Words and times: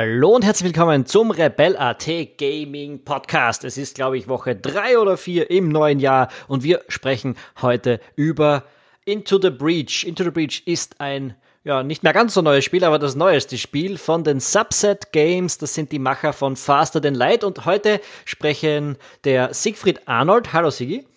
Hallo 0.00 0.36
und 0.36 0.44
herzlich 0.44 0.72
willkommen 0.72 1.06
zum 1.06 1.32
Rebel.at 1.32 2.06
Gaming 2.38 3.04
Podcast. 3.04 3.64
Es 3.64 3.76
ist, 3.76 3.96
glaube 3.96 4.16
ich, 4.16 4.28
Woche 4.28 4.54
drei 4.54 4.96
oder 4.96 5.16
vier 5.16 5.50
im 5.50 5.70
neuen 5.70 5.98
Jahr 5.98 6.28
und 6.46 6.62
wir 6.62 6.82
sprechen 6.86 7.34
heute 7.60 7.98
über 8.14 8.62
Into 9.06 9.40
the 9.42 9.50
Breach. 9.50 10.04
Into 10.06 10.22
the 10.22 10.30
Breach 10.30 10.62
ist 10.66 11.00
ein 11.00 11.34
ja, 11.64 11.82
nicht 11.82 12.04
mehr 12.04 12.12
ganz 12.12 12.34
so 12.34 12.42
neues 12.42 12.64
Spiel, 12.64 12.84
aber 12.84 13.00
das 13.00 13.16
neueste 13.16 13.58
Spiel 13.58 13.98
von 13.98 14.22
den 14.22 14.38
Subset 14.38 15.10
Games. 15.10 15.58
Das 15.58 15.74
sind 15.74 15.90
die 15.90 15.98
Macher 15.98 16.32
von 16.32 16.54
Faster 16.54 17.02
Than 17.02 17.16
Light 17.16 17.42
und 17.42 17.66
heute 17.66 18.00
sprechen 18.24 18.98
der 19.24 19.52
Siegfried 19.52 20.06
Arnold. 20.06 20.52
Hallo 20.52 20.70
Sigi. 20.70 21.08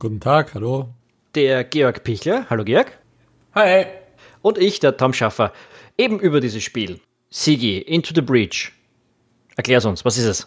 Guten 0.00 0.18
Tag, 0.18 0.54
hallo. 0.54 0.88
Der 1.36 1.62
Georg 1.62 2.02
Pichler. 2.02 2.46
Hallo 2.50 2.64
Georg. 2.64 2.90
Hi. 3.54 3.86
Und 4.42 4.58
ich, 4.58 4.80
der 4.80 4.96
Tom 4.96 5.12
Schaffer, 5.12 5.52
eben 5.96 6.18
über 6.18 6.40
dieses 6.40 6.64
Spiel. 6.64 7.00
Sigi, 7.30 7.78
Into 7.78 8.12
the 8.12 8.22
Breach. 8.22 8.72
Erklär's 9.56 9.84
uns, 9.84 10.04
was 10.04 10.18
ist 10.18 10.24
es? 10.24 10.46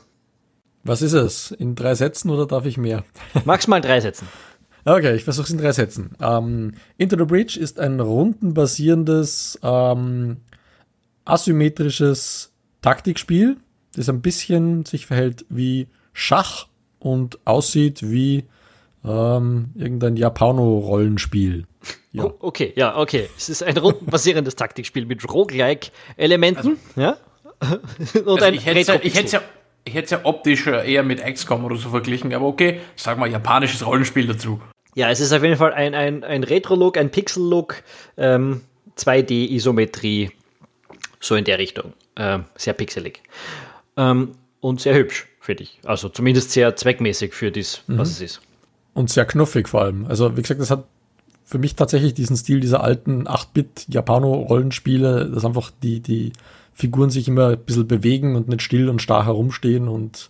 Was 0.83 1.01
ist 1.01 1.13
es? 1.13 1.51
In 1.51 1.75
drei 1.75 1.95
Sätzen 1.95 2.29
oder 2.29 2.45
darf 2.45 2.65
ich 2.65 2.77
mehr? 2.77 3.05
Magst 3.45 3.69
mal 3.69 3.79
drei 3.79 4.01
Sätzen. 4.01 4.27
Okay, 4.83 5.15
ich 5.15 5.23
versuche 5.23 5.45
es 5.45 5.51
in 5.51 5.59
drei 5.59 5.71
Sätzen. 5.71 6.11
Ähm, 6.19 6.73
Into 6.97 7.17
the 7.17 7.23
Breach 7.23 7.55
ist 7.55 7.79
ein 7.79 8.01
rundenbasierendes, 8.01 9.59
ähm, 9.63 10.37
asymmetrisches 11.23 12.51
Taktikspiel, 12.81 13.55
das 13.95 14.09
ein 14.09 14.21
bisschen 14.21 14.83
sich 14.83 15.05
verhält 15.05 15.45
wie 15.47 15.87
Schach 16.11 16.67
und 16.99 17.39
aussieht 17.45 18.01
wie 18.03 18.43
ähm, 19.05 19.69
irgendein 19.75 20.17
Japano-Rollenspiel. 20.17 21.65
Ja. 22.11 22.25
Oh, 22.25 22.35
okay, 22.39 22.73
ja, 22.75 22.97
okay. 22.97 23.29
Es 23.37 23.49
ist 23.49 23.63
ein 23.63 23.77
rundenbasierendes 23.77 24.55
Taktikspiel 24.57 25.05
mit 25.05 25.27
Roguelike-Elementen. 25.27 26.77
Also, 26.95 27.01
ja? 27.01 27.17
Und 28.25 28.27
also 28.27 28.45
ein 28.45 28.53
ich 28.53 28.65
hätte 28.65 28.79
es 28.79 29.31
ja, 29.31 29.41
ich 29.85 29.93
hätte 29.93 30.15
ja 30.15 30.21
optisch 30.23 30.67
eher 30.67 31.03
mit 31.03 31.23
XCOM 31.23 31.65
oder 31.65 31.75
so 31.75 31.89
verglichen, 31.89 32.33
aber 32.33 32.45
okay, 32.45 32.79
sag 32.95 33.17
mal 33.17 33.29
japanisches 33.29 33.85
Rollenspiel 33.85 34.27
dazu. 34.27 34.61
Ja, 34.95 35.09
es 35.09 35.19
ist 35.19 35.33
auf 35.33 35.43
jeden 35.43 35.57
Fall 35.57 35.73
ein, 35.73 35.95
ein, 35.95 36.23
ein 36.23 36.43
Retro-Look, 36.43 36.97
ein 36.97 37.09
Pixel-Look, 37.09 37.83
ähm, 38.17 38.61
2D-Isometrie, 38.97 40.31
so 41.19 41.35
in 41.35 41.45
der 41.45 41.57
Richtung. 41.57 41.93
Ähm, 42.15 42.45
sehr 42.55 42.73
pixelig. 42.73 43.21
Ähm, 43.97 44.35
und 44.59 44.81
sehr 44.81 44.93
hübsch, 44.93 45.27
finde 45.39 45.63
ich. 45.63 45.79
Also 45.83 46.09
zumindest 46.09 46.51
sehr 46.51 46.75
zweckmäßig 46.75 47.33
für 47.33 47.51
das, 47.51 47.81
mhm. 47.87 47.97
was 47.97 48.11
es 48.11 48.21
ist. 48.21 48.41
Und 48.93 49.09
sehr 49.09 49.25
knuffig 49.25 49.67
vor 49.67 49.81
allem. 49.81 50.05
Also, 50.05 50.37
wie 50.37 50.41
gesagt, 50.41 50.61
das 50.61 50.69
hat 50.69 50.85
für 51.43 51.57
mich 51.57 51.75
tatsächlich 51.75 52.13
diesen 52.13 52.37
Stil 52.37 52.59
dieser 52.59 52.83
alten 52.83 53.27
8-Bit-Japano-Rollenspiele, 53.27 55.29
dass 55.29 55.45
einfach 55.45 55.71
die, 55.81 55.99
die 55.99 56.33
Figuren 56.73 57.09
sich 57.09 57.27
immer 57.27 57.49
ein 57.49 57.59
bisschen 57.59 57.87
bewegen 57.87 58.35
und 58.35 58.47
nicht 58.47 58.61
still 58.61 58.89
und 58.89 59.01
starr 59.01 59.25
herumstehen 59.25 59.87
und 59.87 60.29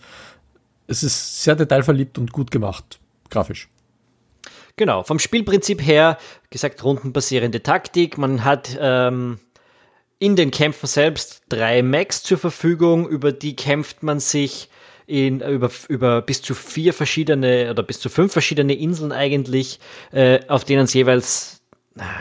es 0.87 1.03
ist 1.03 1.43
sehr 1.43 1.55
detailverliebt 1.55 2.17
und 2.17 2.33
gut 2.33 2.51
gemacht, 2.51 2.99
grafisch. 3.29 3.69
Genau, 4.75 5.03
vom 5.03 5.19
Spielprinzip 5.19 5.85
her, 5.85 6.17
gesagt, 6.49 6.83
rundenbasierende 6.83 7.61
Taktik. 7.61 8.17
Man 8.17 8.43
hat 8.43 8.75
ähm, 8.79 9.39
in 10.19 10.35
den 10.35 10.51
Kämpfen 10.51 10.87
selbst 10.87 11.43
drei 11.49 11.83
Max 11.83 12.23
zur 12.23 12.39
Verfügung, 12.39 13.07
über 13.07 13.31
die 13.31 13.55
kämpft 13.55 14.03
man 14.03 14.19
sich 14.19 14.69
in, 15.05 15.41
über, 15.41 15.69
über 15.89 16.21
bis 16.21 16.41
zu 16.41 16.53
vier 16.53 16.93
verschiedene 16.93 17.69
oder 17.69 17.83
bis 17.83 17.99
zu 17.99 18.09
fünf 18.09 18.31
verschiedene 18.33 18.73
Inseln 18.73 19.11
eigentlich, 19.11 19.79
äh, 20.11 20.39
auf 20.47 20.63
denen 20.63 20.83
es 20.85 20.93
jeweils 20.93 21.61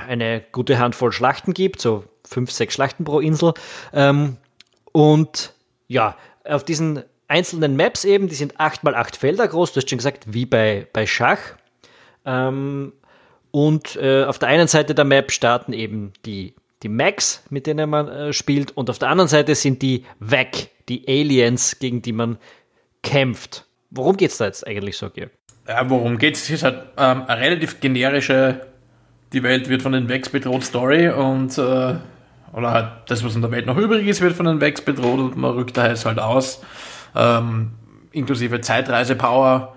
eine 0.08 0.42
gute 0.52 0.78
Handvoll 0.78 1.12
Schlachten 1.12 1.54
gibt, 1.54 1.80
so 1.80 2.04
fünf, 2.24 2.50
sechs 2.50 2.74
Schlachten 2.74 3.04
pro 3.04 3.20
Insel. 3.20 3.54
Ähm, 3.92 4.36
und 4.92 5.54
ja, 5.88 6.16
auf 6.44 6.64
diesen 6.64 7.02
einzelnen 7.28 7.76
Maps 7.76 8.04
eben, 8.04 8.28
die 8.28 8.34
sind 8.34 8.60
acht 8.60 8.84
mal 8.84 8.94
acht 8.94 9.16
Felder 9.16 9.48
groß, 9.48 9.72
du 9.72 9.80
hast 9.80 9.88
schon 9.88 9.98
gesagt, 9.98 10.32
wie 10.32 10.46
bei, 10.46 10.86
bei 10.92 11.06
Schach. 11.06 11.38
Ähm, 12.24 12.92
und 13.50 13.96
äh, 13.96 14.24
auf 14.24 14.38
der 14.38 14.48
einen 14.48 14.68
Seite 14.68 14.94
der 14.94 15.04
Map 15.04 15.30
starten 15.30 15.72
eben 15.72 16.12
die, 16.24 16.54
die 16.82 16.88
Max, 16.88 17.42
mit 17.50 17.66
denen 17.66 17.88
man 17.90 18.08
äh, 18.08 18.32
spielt, 18.32 18.76
und 18.76 18.90
auf 18.90 18.98
der 18.98 19.08
anderen 19.08 19.28
Seite 19.28 19.54
sind 19.54 19.82
die 19.82 20.04
Weg, 20.20 20.70
die 20.88 21.06
Aliens, 21.06 21.78
gegen 21.78 22.02
die 22.02 22.12
man 22.12 22.38
kämpft. 23.02 23.66
Worum 23.90 24.16
geht 24.16 24.30
es 24.30 24.38
da 24.38 24.46
jetzt 24.46 24.66
eigentlich 24.66 24.96
so, 24.96 25.10
Georg? 25.10 25.30
Ja, 25.68 25.88
worum 25.88 26.18
geht 26.18 26.36
es? 26.36 26.44
Es 26.44 26.50
ist 26.50 26.62
halt 26.62 26.84
ähm, 26.96 27.24
eine 27.26 27.40
relativ 27.40 27.80
generische, 27.80 28.66
die 29.32 29.42
Welt 29.42 29.68
wird 29.68 29.82
von 29.82 29.92
den 29.92 30.08
Vex 30.08 30.28
bedroht 30.28 30.64
Story 30.64 31.08
und 31.08 31.56
äh, 31.58 31.94
oder 32.52 32.70
halt 32.70 32.88
das, 33.06 33.24
was 33.24 33.34
in 33.34 33.42
der 33.42 33.50
Welt 33.50 33.66
noch 33.66 33.76
übrig 33.76 34.06
ist, 34.06 34.20
wird 34.20 34.34
von 34.34 34.46
den 34.46 34.60
Vex 34.60 34.82
bedroht 34.82 35.18
und 35.18 35.36
man 35.36 35.52
rückt 35.52 35.76
da 35.76 35.88
jetzt 35.88 36.04
halt 36.04 36.18
aus. 36.18 36.62
Ähm, 37.14 37.72
inklusive 38.12 38.60
Zeitreise-Power, 38.60 39.74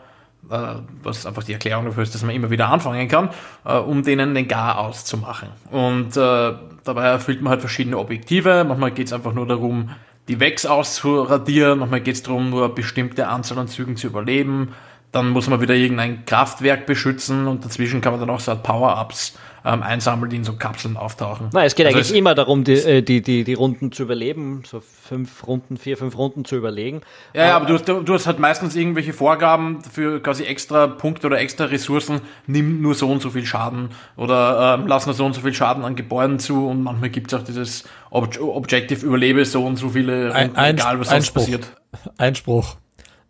äh, 0.50 0.58
was 1.04 1.26
einfach 1.26 1.44
die 1.44 1.54
Erklärung 1.54 1.86
dafür 1.86 2.04
ist, 2.04 2.14
dass 2.14 2.24
man 2.24 2.36
immer 2.36 2.50
wieder 2.50 2.70
anfangen 2.70 3.08
kann, 3.08 3.30
äh, 3.64 3.76
um 3.76 4.04
denen 4.04 4.36
den 4.36 4.48
Gar 4.48 4.80
auszumachen. 4.80 5.50
Und 5.72 6.18
äh, 6.18 6.54
dabei 6.84 7.06
erfüllt 7.06 7.42
man 7.42 7.52
halt 7.52 7.62
verschiedene 7.62 7.98
Objektive. 7.98 8.66
Manchmal 8.68 8.92
geht 8.92 9.08
es 9.08 9.14
einfach 9.14 9.34
nur 9.34 9.48
darum, 9.48 9.90
die 10.28 10.40
Wex 10.40 10.66
auszuradieren. 10.66 11.80
Manchmal 11.80 12.02
geht 12.02 12.16
es 12.16 12.24
darum, 12.24 12.50
nur 12.50 12.66
eine 12.66 12.74
bestimmte 12.74 13.28
Anzahl 13.28 13.60
an 13.60 13.68
Zügen 13.68 13.98
zu 13.98 14.08
überleben. 14.08 14.74
Dann 15.12 15.30
muss 15.30 15.48
man 15.48 15.62
wieder 15.62 15.76
irgendein 15.76 16.26
Kraftwerk 16.26 16.86
beschützen 16.86 17.48
und 17.48 17.64
dazwischen 17.64 18.02
kann 18.02 18.14
man 18.14 18.20
dann 18.20 18.30
auch 18.30 18.40
so 18.40 18.56
Power-Ups 18.56 19.38
ähm, 19.66 19.82
einsammeln, 19.82 20.30
die 20.30 20.38
in 20.38 20.44
so 20.44 20.54
Kapseln 20.54 20.96
auftauchen. 20.96 21.50
Nein, 21.52 21.66
es 21.66 21.76
geht 21.76 21.88
also 21.88 21.98
eigentlich 21.98 22.12
es 22.12 22.16
immer 22.16 22.36
darum, 22.36 22.64
die, 22.64 22.74
äh, 22.74 23.02
die, 23.02 23.22
die, 23.22 23.44
die 23.44 23.54
Runden 23.56 23.92
zu 23.92 24.04
überleben, 24.04 24.62
so 24.66 24.80
fünf 24.80 25.48
Runden, 25.48 25.78
vier, 25.78 25.98
fünf 25.98 26.18
Runden 26.18 26.46
zu 26.46 26.56
überlegen. 26.56 27.02
Ja, 27.34 27.48
ja 27.48 27.56
aber 27.56 27.66
du 27.66 27.74
hast, 27.74 27.88
du 27.88 28.14
hast 28.14 28.28
halt 28.28 28.40
meistens 28.40 28.76
irgendwelche 28.76 29.12
Vorgaben 29.12 29.82
für 29.82 30.22
quasi 30.22 30.44
extra 30.44 30.86
Punkte 30.86 31.28
oder 31.28 31.40
extra 31.40 31.66
Ressourcen, 31.66 32.22
nimm 32.46 32.82
nur 32.82 32.94
so 32.94 33.10
und 33.10 33.22
so 33.22 33.32
viel 33.32 33.46
Schaden 33.46 33.90
oder 34.18 34.78
ähm, 34.80 34.88
lass 34.88 35.08
nur 35.08 35.16
so 35.16 35.26
und 35.26 35.34
so 35.34 35.42
viel 35.42 35.54
Schaden 35.54 35.84
an 35.84 35.96
Gebäuden 35.96 36.38
zu 36.38 36.68
und 36.68 36.84
manchmal 36.84 37.10
gibt 37.10 37.34
es 37.34 37.40
auch 37.40 37.44
dieses 37.44 37.86
Ob 38.12 38.40
Objective 38.40 39.04
Überlebe 39.04 39.46
so 39.46 39.66
und 39.66 39.78
so 39.78 39.90
viele 39.90 40.28
Runden, 40.28 40.56
ein, 40.56 40.76
egal 40.76 41.00
was 41.00 41.10
sonst 41.10 41.32
passiert. 41.32 41.76
Einspruch. 42.18 42.76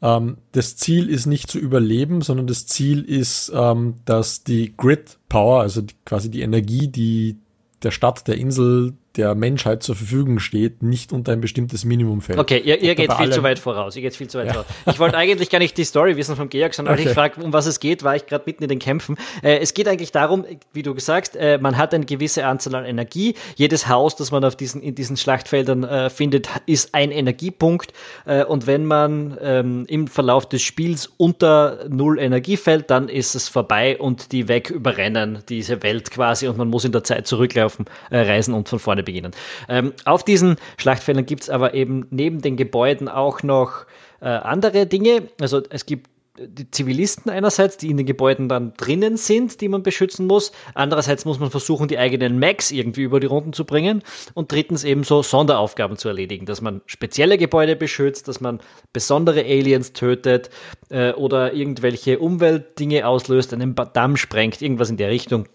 Ähm, 0.02 0.38
das 0.52 0.76
Ziel 0.76 1.10
ist 1.10 1.26
nicht 1.26 1.50
zu 1.50 1.60
überleben, 1.60 2.22
sondern 2.22 2.48
das 2.48 2.68
Ziel 2.68 3.02
ist, 3.02 3.52
ähm, 3.54 3.96
dass 4.06 4.44
die 4.44 4.76
Grid 4.76 5.20
Power, 5.30 5.62
also 5.62 5.82
die, 5.82 5.96
quasi 6.06 6.30
die 6.30 6.42
Energie, 6.42 6.88
die 6.88 7.38
der 7.82 7.92
Stadt, 7.92 8.28
der 8.28 8.38
Insel, 8.38 8.94
der 9.18 9.36
Menschheit 9.36 9.84
zur 9.84 9.96
Verfügung 9.96 10.40
steht, 10.40 10.84
nicht 10.84 11.12
unter 11.12 11.32
ein 11.32 11.42
bestimmtes 11.42 11.86
Minimum 11.86 12.22
fällt. 12.22 12.40
Okay, 12.40 12.62
ihr, 12.64 12.82
ihr 12.82 12.96
geht 12.96 13.14
viel 13.14 13.32
zu 13.32 13.44
weit 13.44 13.60
voraus. 13.60 13.96
Ihr 13.96 14.02
geht 14.02 14.16
viel 14.16 14.28
zu 14.28 14.38
weit 14.40 14.48
ja. 14.48 14.54
voraus. 14.54 14.68
Ich 14.86 15.00
wollte 15.00 15.18
eigentlich 15.18 15.50
gar 15.50 15.60
nicht 15.60 15.78
die 15.78 15.84
Story 15.84 16.18
wissen 16.18 16.36
vom 16.36 16.50
Georg, 16.50 16.74
sondern 16.74 16.94
okay. 16.94 17.04
als 17.04 17.12
ich 17.12 17.16
frage, 17.16 17.44
um 17.44 17.54
was 17.54 17.66
es 17.66 17.80
geht, 17.80 18.04
war 18.04 18.16
ich 18.16 18.26
gerade 18.26 18.44
mitten 18.46 18.64
in 18.64 18.70
den 18.70 18.80
Kämpfen. 18.80 19.18
Äh, 19.42 19.60
es 19.60 19.74
geht 19.74 19.88
eigentlich 19.88 20.12
darum, 20.12 20.46
wie 20.74 20.84
du 20.84 20.94
gesagt, 20.94 21.36
äh, 21.36 21.58
man 21.58 21.78
hat 21.78 21.94
eine 21.94 22.06
gewisse 22.06 22.46
Anzahl 22.46 22.76
an 22.76 22.86
Energie. 22.86 23.36
Jedes 23.56 23.88
Haus, 23.88 24.16
das 24.16 24.32
man 24.32 24.44
auf 24.44 24.56
diesen, 24.56 24.82
in 24.82 24.96
diesen 24.96 25.18
Schlachtfeldern 25.18 25.84
äh, 25.84 26.10
findet, 26.10 26.50
ist 26.66 26.94
ein 26.94 27.12
Energiepunkt. 27.12 27.94
Äh, 28.26 28.44
und 28.44 28.68
wenn 28.68 28.86
man 28.86 29.38
ähm, 29.42 29.86
im 29.88 30.08
Verlauf 30.08 30.48
des 30.48 30.62
Spiels 30.62 31.12
unter 31.18 31.86
null 31.90 32.20
Energie 32.20 32.58
fällt, 32.58 32.90
dann 32.90 33.10
ist 33.10 33.36
es 33.36 33.50
vorbei 33.50 33.98
und 33.98 34.32
die 34.32 34.48
weg 34.48 34.70
überrennen 34.70 35.40
diese 35.50 35.82
Welt 35.84 36.12
quasi 36.12 36.48
und 36.48 36.58
man 36.58 36.70
muss 36.70 36.86
in 36.86 36.92
der 36.92 37.04
Zeit 37.04 37.28
zurücklaufen, 37.28 37.86
äh, 38.10 38.20
reisen 38.20 38.54
und 38.54 38.70
von 38.70 38.80
vorne 38.80 39.04
beginnen. 39.06 39.32
Ähm, 39.70 39.94
auf 40.04 40.24
diesen 40.24 40.58
Schlachtfeldern 40.78 41.26
gibt 41.26 41.44
es 41.44 41.50
aber 41.50 41.74
eben 41.74 42.08
neben 42.10 42.42
den 42.42 42.58
Gebäuden 42.58 43.08
auch 43.08 43.44
noch 43.44 43.86
äh, 44.22 44.28
andere 44.28 44.86
Dinge. 44.86 45.30
Also 45.40 45.62
es 45.70 45.86
gibt 45.86 46.10
die 46.38 46.70
Zivilisten 46.70 47.32
einerseits, 47.32 47.78
die 47.78 47.90
in 47.90 47.98
den 47.98 48.06
Gebäuden 48.06 48.50
dann 48.50 48.74
drinnen 48.76 49.18
sind, 49.18 49.62
die 49.62 49.70
man 49.70 49.84
beschützen 49.84 50.28
muss. 50.28 50.52
Andererseits 50.74 51.26
muss 51.26 51.40
man 51.40 51.50
versuchen, 51.50 51.88
die 51.88 51.98
eigenen 51.98 52.40
Max 52.40 52.72
irgendwie 52.72 53.04
über 53.04 53.20
die 53.20 53.28
Runden 53.28 53.54
zu 53.54 53.66
bringen. 53.66 54.04
Und 54.34 54.52
drittens 54.52 54.84
eben 54.84 55.04
so 55.04 55.24
Sonderaufgaben 55.24 55.98
zu 55.98 56.10
erledigen, 56.10 56.46
dass 56.46 56.62
man 56.62 56.82
spezielle 56.86 57.38
Gebäude 57.38 57.76
beschützt, 57.76 58.28
dass 58.28 58.42
man 58.42 58.60
besondere 58.92 59.42
Aliens 59.42 59.94
tötet 59.94 60.50
äh, 60.90 61.14
oder 61.14 61.54
irgendwelche 61.54 62.20
Umweltdinge 62.20 63.08
auslöst, 63.08 63.54
einen 63.54 63.76
Damm 63.94 64.18
sprengt, 64.18 64.62
irgendwas 64.62 64.90
in 64.90 64.98
der 64.98 65.10
Richtung. 65.10 65.48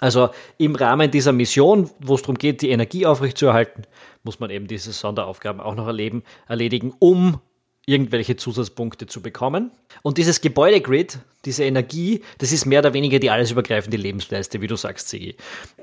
Also 0.00 0.30
im 0.58 0.74
Rahmen 0.74 1.10
dieser 1.10 1.32
Mission, 1.32 1.90
wo 2.00 2.14
es 2.14 2.22
darum 2.22 2.36
geht, 2.36 2.62
die 2.62 2.70
Energie 2.70 3.06
aufrechtzuerhalten, 3.06 3.84
muss 4.24 4.40
man 4.40 4.50
eben 4.50 4.66
diese 4.66 4.92
Sonderaufgaben 4.92 5.60
auch 5.60 5.74
noch 5.74 5.86
erleben, 5.86 6.24
erledigen, 6.48 6.94
um 6.98 7.38
irgendwelche 7.86 8.36
Zusatzpunkte 8.36 9.06
zu 9.06 9.20
bekommen. 9.20 9.70
Und 10.02 10.18
dieses 10.18 10.40
Gebäudegrid, 10.40 11.18
diese 11.44 11.64
Energie, 11.64 12.22
das 12.38 12.52
ist 12.52 12.64
mehr 12.64 12.80
oder 12.80 12.94
weniger 12.94 13.18
die 13.18 13.30
alles 13.30 13.50
übergreifende 13.50 13.96
Lebensleiste, 13.96 14.60
wie 14.60 14.66
du 14.66 14.76
sagst, 14.76 15.08
Sigi. 15.08 15.36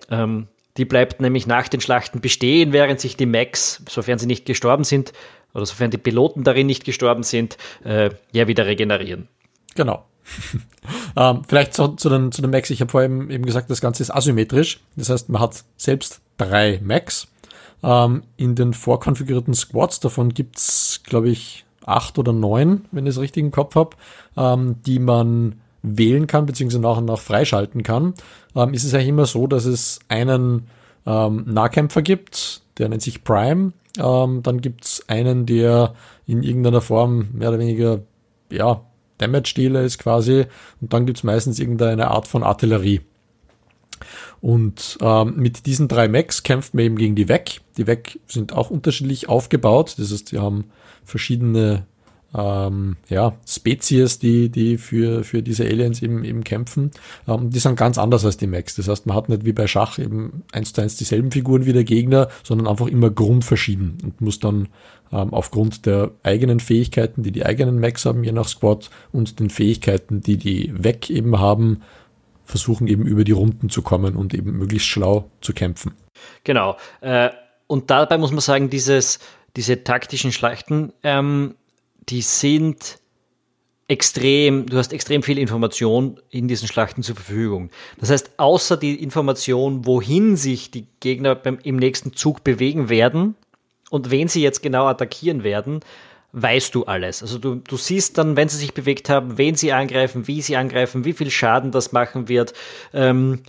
Ähm, 0.10 0.48
die 0.78 0.86
bleibt 0.86 1.22
nämlich 1.22 1.48
nach 1.48 1.68
den 1.68 1.82
Schlachten 1.82 2.22
bestehen, 2.22 2.72
während 2.72 3.00
sich 3.00 3.18
die 3.18 3.26
Max, 3.26 3.84
sofern 3.90 4.20
sie 4.20 4.28
nicht 4.28 4.46
gestorben 4.46 4.84
sind, 4.84 5.12
oder 5.54 5.66
sofern 5.66 5.92
die 5.92 5.98
Piloten 5.98 6.44
darin 6.44 6.68
nicht 6.68 6.86
gestorben 6.86 7.24
sind, 7.24 7.58
äh, 7.84 8.12
ja 8.32 8.48
wieder 8.48 8.68
regenerieren. 8.68 9.28
Genau. 9.76 10.06
ähm, 11.16 11.42
vielleicht 11.48 11.74
zu, 11.74 11.90
zu, 11.90 12.10
den, 12.10 12.32
zu 12.32 12.42
den 12.42 12.52
Macs. 12.52 12.70
Ich 12.70 12.82
habe 12.82 12.92
vorhin 12.92 13.30
eben 13.30 13.46
gesagt, 13.46 13.70
das 13.70 13.82
Ganze 13.82 14.04
ist 14.04 14.12
asymmetrisch. 14.12 14.80
Das 14.96 15.10
heißt, 15.10 15.30
man 15.30 15.42
hat 15.42 15.64
selbst 15.78 16.22
drei 16.38 16.80
Macs. 16.84 17.28
Ähm, 17.84 18.24
in 18.38 18.56
den 18.56 18.74
vorkonfigurierten 18.74 19.54
Squads, 19.54 20.00
davon 20.00 20.34
gibt's, 20.34 21.02
glaube 21.04 21.30
ich, 21.30 21.66
acht 21.86 22.18
oder 22.18 22.34
neun, 22.34 22.86
wenn 22.92 23.06
ich 23.06 23.12
es 23.12 23.20
richtig 23.22 23.44
im 23.44 23.52
Kopf 23.52 23.76
habe, 23.76 23.96
ähm, 24.36 24.76
die 24.86 25.00
man 25.00 25.62
wählen 25.84 26.28
kann, 26.28 26.46
beziehungsweise 26.46 26.82
nach 26.82 26.98
und 26.98 27.06
nach 27.06 27.20
freischalten 27.20 27.84
kann, 27.84 28.14
ähm, 28.56 28.74
ist 28.74 28.84
es 28.84 28.94
eigentlich 28.94 29.10
immer 29.10 29.26
so, 29.26 29.48
dass 29.48 29.66
es 29.66 30.00
einen 30.10 30.68
ähm, 31.06 31.46
Nahkämpfer 31.48 32.02
gibt, 32.02 32.62
der 32.78 32.90
nennt 32.90 33.02
sich 33.02 33.24
Prime. 33.24 33.74
Ähm, 33.98 34.44
dann 34.44 34.62
gibt's 34.62 35.08
einen, 35.08 35.46
der 35.46 35.94
in 36.26 36.44
irgendeiner 36.44 36.82
Form 36.82 37.30
mehr 37.32 37.50
oder 37.50 37.60
weniger 37.60 38.02
ja, 38.52 38.82
Damage-Dealer 39.18 39.82
ist 39.84 39.98
quasi. 39.98 40.46
Und 40.82 40.94
dann 40.94 41.06
gibt's 41.06 41.24
meistens 41.24 41.60
irgendeine 41.60 42.10
Art 42.10 42.28
von 42.28 42.44
Artillerie. 42.44 43.02
Und 44.42 44.98
ähm, 45.02 45.36
mit 45.38 45.66
diesen 45.66 45.88
drei 45.88 46.08
Mechs 46.08 46.44
kämpft 46.44 46.74
man 46.74 46.86
eben 46.86 46.98
gegen 46.98 47.16
die 47.16 47.30
Weg. 47.30 47.62
Die 47.78 47.88
Weg 47.88 48.20
sind 48.28 48.54
auch 48.54 48.70
unterschiedlich 48.70 49.30
aufgebaut. 49.30 49.96
Das 49.98 50.12
heißt, 50.12 50.32
die 50.32 50.40
haben 50.40 50.66
verschiedene 51.04 51.86
ähm, 52.36 52.98
ja, 53.10 53.36
Spezies, 53.48 54.20
die, 54.20 54.50
die 54.50 54.78
für, 54.78 55.24
für 55.24 55.42
diese 55.42 55.64
Aliens 55.64 56.02
eben, 56.02 56.24
eben 56.24 56.44
kämpfen. 56.44 56.92
Ähm, 57.28 57.50
die 57.50 57.60
sind 57.60 57.76
ganz 57.76 57.98
anders 57.98 58.26
als 58.26 58.38
die 58.38 58.48
Mechs. 58.48 58.76
Das 58.76 58.88
heißt, 58.88 59.06
man 59.06 59.16
hat 59.16 59.30
nicht 59.30 59.46
wie 59.46 59.54
bei 59.54 59.68
Schach 59.68 59.98
eben 59.98 60.44
eins 60.52 60.74
zu 60.74 60.82
eins 60.82 60.98
dieselben 60.98 61.32
Figuren 61.32 61.66
wie 61.66 61.74
der 61.74 61.84
Gegner, 61.84 62.28
sondern 62.44 62.68
einfach 62.68 62.88
immer 62.88 63.10
grundverschieden 63.10 63.98
und 64.04 64.22
muss 64.22 64.40
dann 64.40 64.68
ähm, 65.12 65.34
aufgrund 65.34 65.86
der 65.86 66.12
eigenen 66.24 66.60
Fähigkeiten, 66.60 67.24
die 67.24 67.32
die 67.32 67.46
eigenen 67.46 67.80
Mechs 67.80 68.06
haben, 68.06 68.24
je 68.24 68.34
nach 68.34 68.48
Squad, 68.48 68.90
und 69.12 69.40
den 69.40 69.50
Fähigkeiten, 69.50 70.22
die 70.22 70.38
die 70.38 70.72
Weg 70.78 71.10
eben 71.10 71.40
haben, 71.40 71.82
versuchen 72.44 72.88
eben 72.88 73.06
über 73.06 73.24
die 73.24 73.34
Runden 73.34 73.70
zu 73.70 73.82
kommen 73.82 74.16
und 74.16 74.34
eben 74.34 74.58
möglichst 74.58 74.88
schlau 74.88 75.30
zu 75.42 75.54
kämpfen. 75.54 75.94
Genau. 76.44 76.78
Äh, 77.02 77.30
und 77.68 77.90
dabei 77.90 78.18
muss 78.18 78.32
man 78.32 78.40
sagen, 78.40 78.70
dieses, 78.70 79.20
diese 79.56 79.84
taktischen 79.84 80.32
Schlachten, 80.32 80.94
ähm, 81.04 81.56
die 82.10 82.22
sind 82.22 83.00
extrem, 83.88 84.66
du 84.66 84.78
hast 84.78 84.92
extrem 84.92 85.24
viel 85.24 85.38
Information 85.38 86.20
in 86.30 86.48
diesen 86.48 86.68
Schlachten 86.68 87.04
zur 87.04 87.16
Verfügung. 87.16 87.70
Das 88.00 88.10
heißt, 88.10 88.32
außer 88.38 88.78
die 88.78 89.02
Information, 89.02 89.86
wohin 89.86 90.36
sich 90.36 90.72
die 90.72 90.88
Gegner 91.00 91.36
beim, 91.36 91.58
im 91.64 91.78
nächsten 91.78 92.14
Zug 92.14 92.44
bewegen 92.44 92.90
werden 92.90 93.36
und 93.90 94.12
wen 94.12 94.28
sie 94.28 94.42
jetzt 94.42 94.62
genau 94.62 94.88
attackieren 94.88 95.44
werden, 95.44 95.80
weißt 96.34 96.76
du 96.76 96.84
alles. 96.84 97.22
Also 97.22 97.40
du, 97.40 97.56
du 97.56 97.78
siehst 97.78 98.18
dann, 98.18 98.36
wenn 98.36 98.50
sie 98.50 98.58
sich 98.58 98.74
bewegt 98.74 99.10
haben, 99.10 99.38
wen 99.38 99.56
sie 99.56 99.72
angreifen, 99.72 100.28
wie 100.28 100.42
sie 100.42 100.58
angreifen, 100.58 101.06
wie 101.06 101.14
viel 101.14 101.32
Schaden 101.32 101.72
das 101.72 101.94
machen 101.94 102.28
wird 102.28 102.54
ähm, 102.94 103.42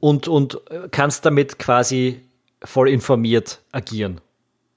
und, 0.00 0.26
und 0.26 0.60
kannst 0.90 1.24
damit 1.24 1.60
quasi 1.60 2.20
voll 2.64 2.88
informiert 2.88 3.60
agieren. 3.70 4.20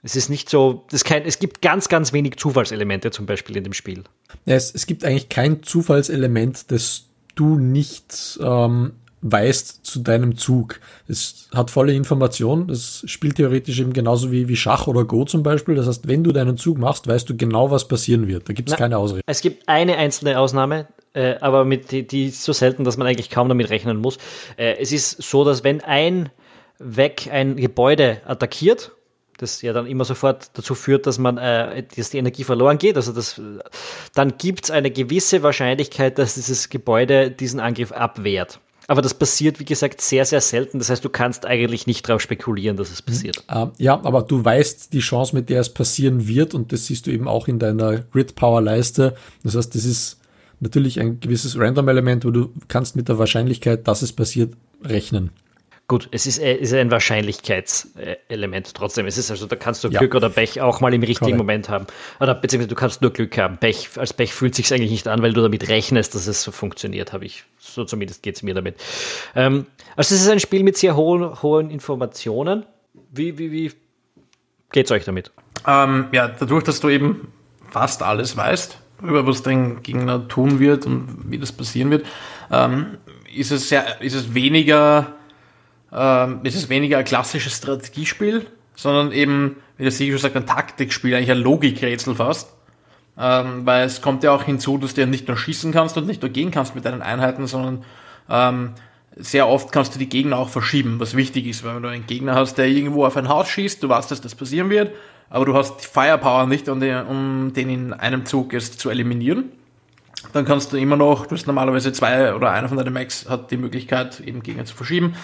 Es 0.03 0.15
ist 0.15 0.30
nicht 0.30 0.50
so, 0.50 0.86
es, 0.92 1.03
kein, 1.03 1.24
es 1.25 1.38
gibt 1.38 1.62
ganz, 1.62 1.88
ganz 1.88 2.12
wenig 2.12 2.38
Zufallselemente 2.38 3.12
zum 3.12 3.25
Beispiel 3.25 3.57
in 3.57 3.63
dem 3.63 3.74
Spiel. 3.74 4.03
Ja, 4.45 4.56
es, 4.56 4.74
es 4.74 4.88
gibt 4.88 5.06
eigentlich 5.06 5.30
kein 5.30 5.62
Zufallselement, 5.62 6.71
das 6.71 7.06
du 7.36 7.57
nicht 7.57 8.39
ähm, 8.42 8.94
weißt 9.21 9.86
zu 9.86 10.00
deinem 10.00 10.38
Zug. 10.38 10.80
Es 11.07 11.48
hat 11.53 11.69
volle 11.69 11.94
Information. 11.94 12.68
Das 12.68 13.03
spielt 13.06 13.36
theoretisch 13.36 13.80
eben 13.80 13.94
genauso 13.94 14.31
wie, 14.31 14.48
wie 14.48 14.56
Schach 14.56 14.88
oder 14.88 15.06
Go 15.06 15.25
zum 15.25 15.44
Beispiel. 15.44 15.75
Das 15.75 15.88
heißt, 15.88 16.07
wenn 16.07 16.24
du 16.24 16.31
deinen 16.31 16.57
Zug 16.57 16.77
machst, 16.77 17.07
weißt 17.07 17.30
du 17.30 17.38
genau, 17.38 17.69
was 17.69 17.88
passieren 17.88 18.27
wird. 18.27 18.50
Da 18.50 18.53
gibt 18.53 18.69
es 18.69 18.75
keine 18.75 18.98
Ausrede. 18.98 19.21
Es 19.27 19.42
gibt 19.42 19.69
eine 19.69 19.98
einzelne 19.98 20.39
Ausnahme, 20.39 20.88
äh, 21.13 21.36
aber 21.42 21.65
mit 21.65 21.92
die, 21.92 22.07
die 22.07 22.27
ist 22.27 22.44
so 22.44 22.53
selten, 22.53 22.83
dass 22.83 22.98
man 22.98 23.07
eigentlich 23.07 23.30
kaum 23.30 23.48
damit 23.50 23.69
rechnen 23.69 23.98
muss. 23.98 24.18
Äh, 24.57 24.77
es 24.80 24.92
ist 24.92 25.21
so, 25.21 25.45
dass 25.45 25.63
wenn 25.63 25.81
ein 25.81 26.30
Weg 26.80 27.30
ein 27.31 27.57
Gebäude 27.57 28.21
attackiert, 28.25 28.92
das 29.42 29.62
ja 29.62 29.74
dann 29.74 29.88
immer 29.88 30.06
sofort 30.06 30.52
dazu 30.54 30.76
führt, 30.76 31.08
dass 31.08 31.18
man, 31.18 31.38
äh, 31.38 31.84
dass 31.96 32.12
die 32.12 32.18
Energie 32.18 32.44
verloren 32.44 32.78
geht. 32.78 32.96
Also 32.96 33.12
das, 33.12 33.42
dann 34.14 34.38
gibt 34.38 34.66
es 34.66 34.72
eine 34.72 34.92
gewisse 34.92 35.44
Wahrscheinlichkeit, 35.44 36.18
dass 36.18 36.36
dieses 36.36 36.70
Gebäude 36.70 37.32
diesen 37.32 37.60
Angriff 37.60 37.92
abwehrt. 37.92 38.60
Aber 38.88 39.02
das 39.02 39.14
passiert, 39.14 39.60
wie 39.60 39.66
gesagt, 39.66 40.02
sehr, 40.02 40.26
sehr 40.26 40.42
selten. 40.42 40.80
Das 40.80 40.90
heißt, 40.90 41.06
du 41.06 41.10
kannst 41.10 41.46
eigentlich 41.46 41.88
nicht 41.88 42.10
darauf 42.10 42.22
spekulieren, 42.22 42.76
dass 42.76 42.92
es 42.92 43.02
passiert. 43.02 43.44
Mhm. 43.50 43.72
Ja, 43.78 43.94
aber 44.04 44.24
du 44.24 44.44
weißt 44.44 44.92
die 44.92 45.00
Chance, 45.00 45.34
mit 45.36 45.50
der 45.50 45.62
es 45.62 45.74
passieren 45.74 46.28
wird, 46.28 46.54
und 46.54 46.74
das 46.74 46.88
siehst 46.88 47.08
du 47.08 47.12
eben 47.12 47.28
auch 47.28 47.48
in 47.48 47.58
deiner 47.58 48.00
Grid 48.00 48.36
Power 48.36 48.62
Leiste. 48.62 49.16
Das 49.44 49.56
heißt, 49.56 49.74
das 49.76 49.86
ist 49.86 50.20
natürlich 50.60 51.00
ein 51.00 51.20
gewisses 51.20 51.58
Random-Element, 51.58 52.26
wo 52.26 52.32
du 52.32 52.52
kannst 52.68 52.96
mit 52.96 53.08
der 53.08 53.18
Wahrscheinlichkeit, 53.18 53.88
dass 53.88 54.02
es 54.02 54.12
passiert, 54.12 54.56
rechnen. 54.84 55.30
Gut, 55.92 56.08
es 56.12 56.26
ist, 56.26 56.40
äh, 56.40 56.56
ist 56.56 56.74
ein 56.74 56.90
Wahrscheinlichkeitselement 56.90 58.74
trotzdem. 58.74 59.08
Es 59.08 59.18
ist 59.18 59.30
also, 59.30 59.46
da 59.46 59.58
kannst 59.58 59.84
du 59.84 59.90
ja. 59.90 60.00
Glück 60.00 60.16
oder 60.16 60.30
Pech 60.30 60.62
auch 60.62 60.80
mal 60.80 60.94
im 60.94 61.04
richtigen 61.04 61.32
Correct. 61.32 61.38
Moment 61.38 61.68
haben. 61.68 61.86
Oder 62.22 62.34
beziehungsweise 62.34 62.70
du 62.70 62.76
kannst 62.76 63.02
nur 63.02 63.12
Glück 63.12 63.38
haben. 63.38 63.58
Pech, 63.58 63.90
als 63.98 64.14
Pech 64.14 64.34
fühlt 64.34 64.56
sich 64.56 64.74
eigentlich 64.74 64.92
nicht 64.92 65.10
an, 65.10 65.22
weil 65.22 65.34
du 65.34 65.42
damit 65.42 65.68
rechnest, 65.68 66.16
dass 66.16 66.28
es 66.28 66.44
so 66.44 66.54
funktioniert, 66.54 67.12
habe 67.12 67.26
ich. 67.26 67.44
So 67.60 67.84
zumindest 67.84 68.24
geht 68.24 68.38
es 68.38 68.42
mir 68.42 68.54
damit. 68.54 68.78
Ähm, 69.36 69.66
also 69.98 70.16
es 70.16 70.22
ist 70.22 70.30
ein 70.30 70.40
Spiel 70.40 70.64
mit 70.64 70.78
sehr 70.78 70.96
hohen, 70.96 71.42
hohen 71.44 71.70
Informationen. 71.70 72.66
Wie, 73.12 73.38
wie, 73.38 73.52
wie 73.52 73.74
geht 74.72 74.86
es 74.86 74.92
euch 74.94 75.04
damit? 75.04 75.34
Ähm, 75.68 76.06
ja, 76.14 76.30
dadurch, 76.30 76.64
dass 76.64 76.80
du 76.80 76.88
eben 76.88 77.34
fast 77.70 78.02
alles 78.02 78.38
weißt, 78.38 78.78
über 79.04 79.28
was 79.28 79.44
dein 79.44 79.84
Gegner 79.84 80.26
tun 80.30 80.62
wird 80.62 80.86
und 80.86 81.30
wie 81.30 81.38
das 81.38 81.52
passieren 81.52 81.92
wird, 81.92 82.06
ähm, 82.50 82.98
ist, 83.36 83.52
es 83.52 83.68
sehr, 83.68 84.00
ist 84.00 84.16
es 84.16 84.34
weniger 84.34 85.18
ähm, 85.94 86.40
es 86.44 86.56
ist 86.56 86.70
weniger 86.70 86.98
ein 86.98 87.06
klassisches 87.06 87.58
Strategiespiel, 87.58 88.46
sondern 88.76 89.12
eben, 89.12 89.58
wie 89.78 89.84
der 89.84 89.92
Sieger 89.92 90.14
schon 90.14 90.22
sagt, 90.22 90.36
ein 90.36 90.46
Taktikspiel, 90.46 91.16
eigentlich 91.16 91.32
ein 91.32 91.38
Logikrätsel 91.38 92.16
fast. 92.16 92.54
Ähm, 93.18 93.66
weil 93.66 93.86
es 93.86 94.02
kommt 94.02 94.24
ja 94.24 94.32
auch 94.32 94.44
hinzu, 94.44 94.78
dass 94.78 94.94
du 94.94 95.02
ja 95.02 95.08
nicht 95.08 95.28
nur 95.28 95.38
schießen 95.38 95.74
kannst 95.74 95.98
und 95.98 96.08
nicht 96.08 96.22
nur 96.22 96.32
gehen 96.32 96.50
kannst 96.50 96.76
mit 96.76 96.86
deinen 96.86 97.02
Einheiten, 97.02 97.46
sondern 97.46 97.84
ähm, 98.30 98.72
sehr 99.18 99.50
oft 99.50 99.74
kannst 99.74 99.94
du 99.94 100.00
die 100.00 100.08
Gegner 100.08 100.38
auch 100.38 100.48
verschieben, 100.48 101.00
was 101.00 101.16
wichtig 101.16 101.46
ist, 101.46 101.64
weil 101.66 101.76
wenn 101.76 101.84
du 101.84 101.90
einen 101.90 102.08
Gegner 102.08 102.36
hast, 102.36 102.56
der 102.56 102.68
irgendwo 102.68 103.06
auf 103.06 103.18
ein 103.18 103.28
Haus 103.28 103.50
schießt, 103.50 103.84
du 103.84 103.89
weißt, 103.89 104.10
dass 104.10 104.22
das 104.22 104.34
passieren 104.34 104.70
wird, 104.70 104.92
aber 105.30 105.46
du 105.46 105.54
hast 105.54 105.77
die 105.77 105.88
Firepower 105.88 106.48
nicht, 106.48 106.70
um 106.70 106.80
den, 106.80 107.06
um 107.06 107.51
den 107.54 107.70
in 107.70 107.94
einem 107.94 108.25
Zug 108.25 108.54
jetzt 108.54 108.80
zu 108.80 108.89
eliminieren. 108.89 109.51
Dann 110.32 110.46
kannst 110.46 110.72
du 110.72 110.77
immer 110.77 110.96
noch, 110.96 111.25
du 111.25 111.36
hast 111.36 111.48
normalerweise 111.48 111.92
zwei 111.92 112.34
oder 112.34 112.51
einer 112.51 112.70
von 112.70 112.77
deinen 112.77 112.94
Max 112.94 113.27
hat 113.30 113.51
die 113.51 113.58
Möglichkeit, 113.58 114.22
eben 114.22 114.42
Gegner 114.42 114.63
zu 114.63 114.75
verschieben 114.75 115.15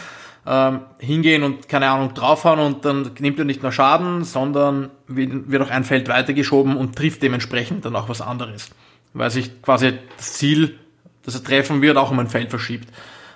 ähm, 0.47 0.79
hingehen 0.99 1.43
und 1.43 1.67
keine 1.67 1.89
Ahnung 1.89 2.13
draufhauen 2.13 2.59
und 2.59 2.85
dann 2.85 3.11
nimmt 3.19 3.37
er 3.37 3.43
nicht 3.43 3.63
nur 3.63 3.73
Schaden, 3.73 4.23
sondern 4.23 4.89
wird 5.07 5.61
auch 5.61 5.69
ein 5.69 5.83
Feld 5.83 6.07
weitergeschoben 6.07 6.77
und 6.77 6.95
trifft 6.95 7.21
dementsprechend 7.21 7.83
dann 7.83 7.95
auch 7.97 8.07
was 8.07 8.21
anderes. 8.21 8.69
Weil 9.13 9.29
sich 9.29 9.61
quasi 9.61 9.93
das 10.15 10.33
Ziel, 10.33 10.79
das 11.23 11.35
er 11.35 11.43
treffen 11.43 11.81
wird, 11.81 11.97
auch 11.97 12.11
um 12.11 12.19
ein 12.19 12.29
Feld 12.29 12.49
verschiebt. 12.49 12.87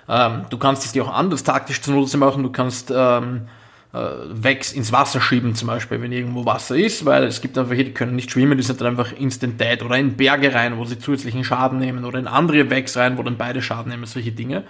Ähm, 0.08 0.46
du 0.48 0.56
kannst 0.56 0.86
es 0.86 0.92
dir 0.92 1.04
auch 1.04 1.12
anders 1.12 1.44
taktisch 1.44 1.82
zu 1.82 1.92
Nutzen 1.92 2.18
machen, 2.18 2.42
du 2.42 2.50
kannst 2.50 2.90
ähm, 2.94 3.42
äh, 3.92 3.98
Wegs 4.30 4.72
ins 4.72 4.90
Wasser 4.90 5.20
schieben, 5.20 5.54
zum 5.54 5.68
Beispiel, 5.68 6.00
wenn 6.00 6.12
irgendwo 6.12 6.46
Wasser 6.46 6.76
ist, 6.76 7.04
weil 7.04 7.24
es 7.24 7.42
gibt 7.42 7.58
einfach 7.58 7.74
hier, 7.74 7.84
die 7.84 7.92
können 7.92 8.16
nicht 8.16 8.30
schwimmen, 8.30 8.56
die 8.56 8.64
sind 8.64 8.80
dann 8.80 8.88
einfach 8.88 9.12
instant 9.12 9.60
dead 9.60 9.82
oder 9.82 9.98
in 9.98 10.16
Berge 10.16 10.54
rein, 10.54 10.78
wo 10.78 10.86
sie 10.86 10.98
zusätzlichen 10.98 11.44
Schaden 11.44 11.78
nehmen 11.78 12.06
oder 12.06 12.18
in 12.18 12.26
andere 12.26 12.70
Wegs 12.70 12.96
rein, 12.96 13.18
wo 13.18 13.22
dann 13.22 13.36
beide 13.36 13.60
Schaden 13.60 13.92
nehmen, 13.92 14.06
solche 14.06 14.32
Dinge. 14.32 14.64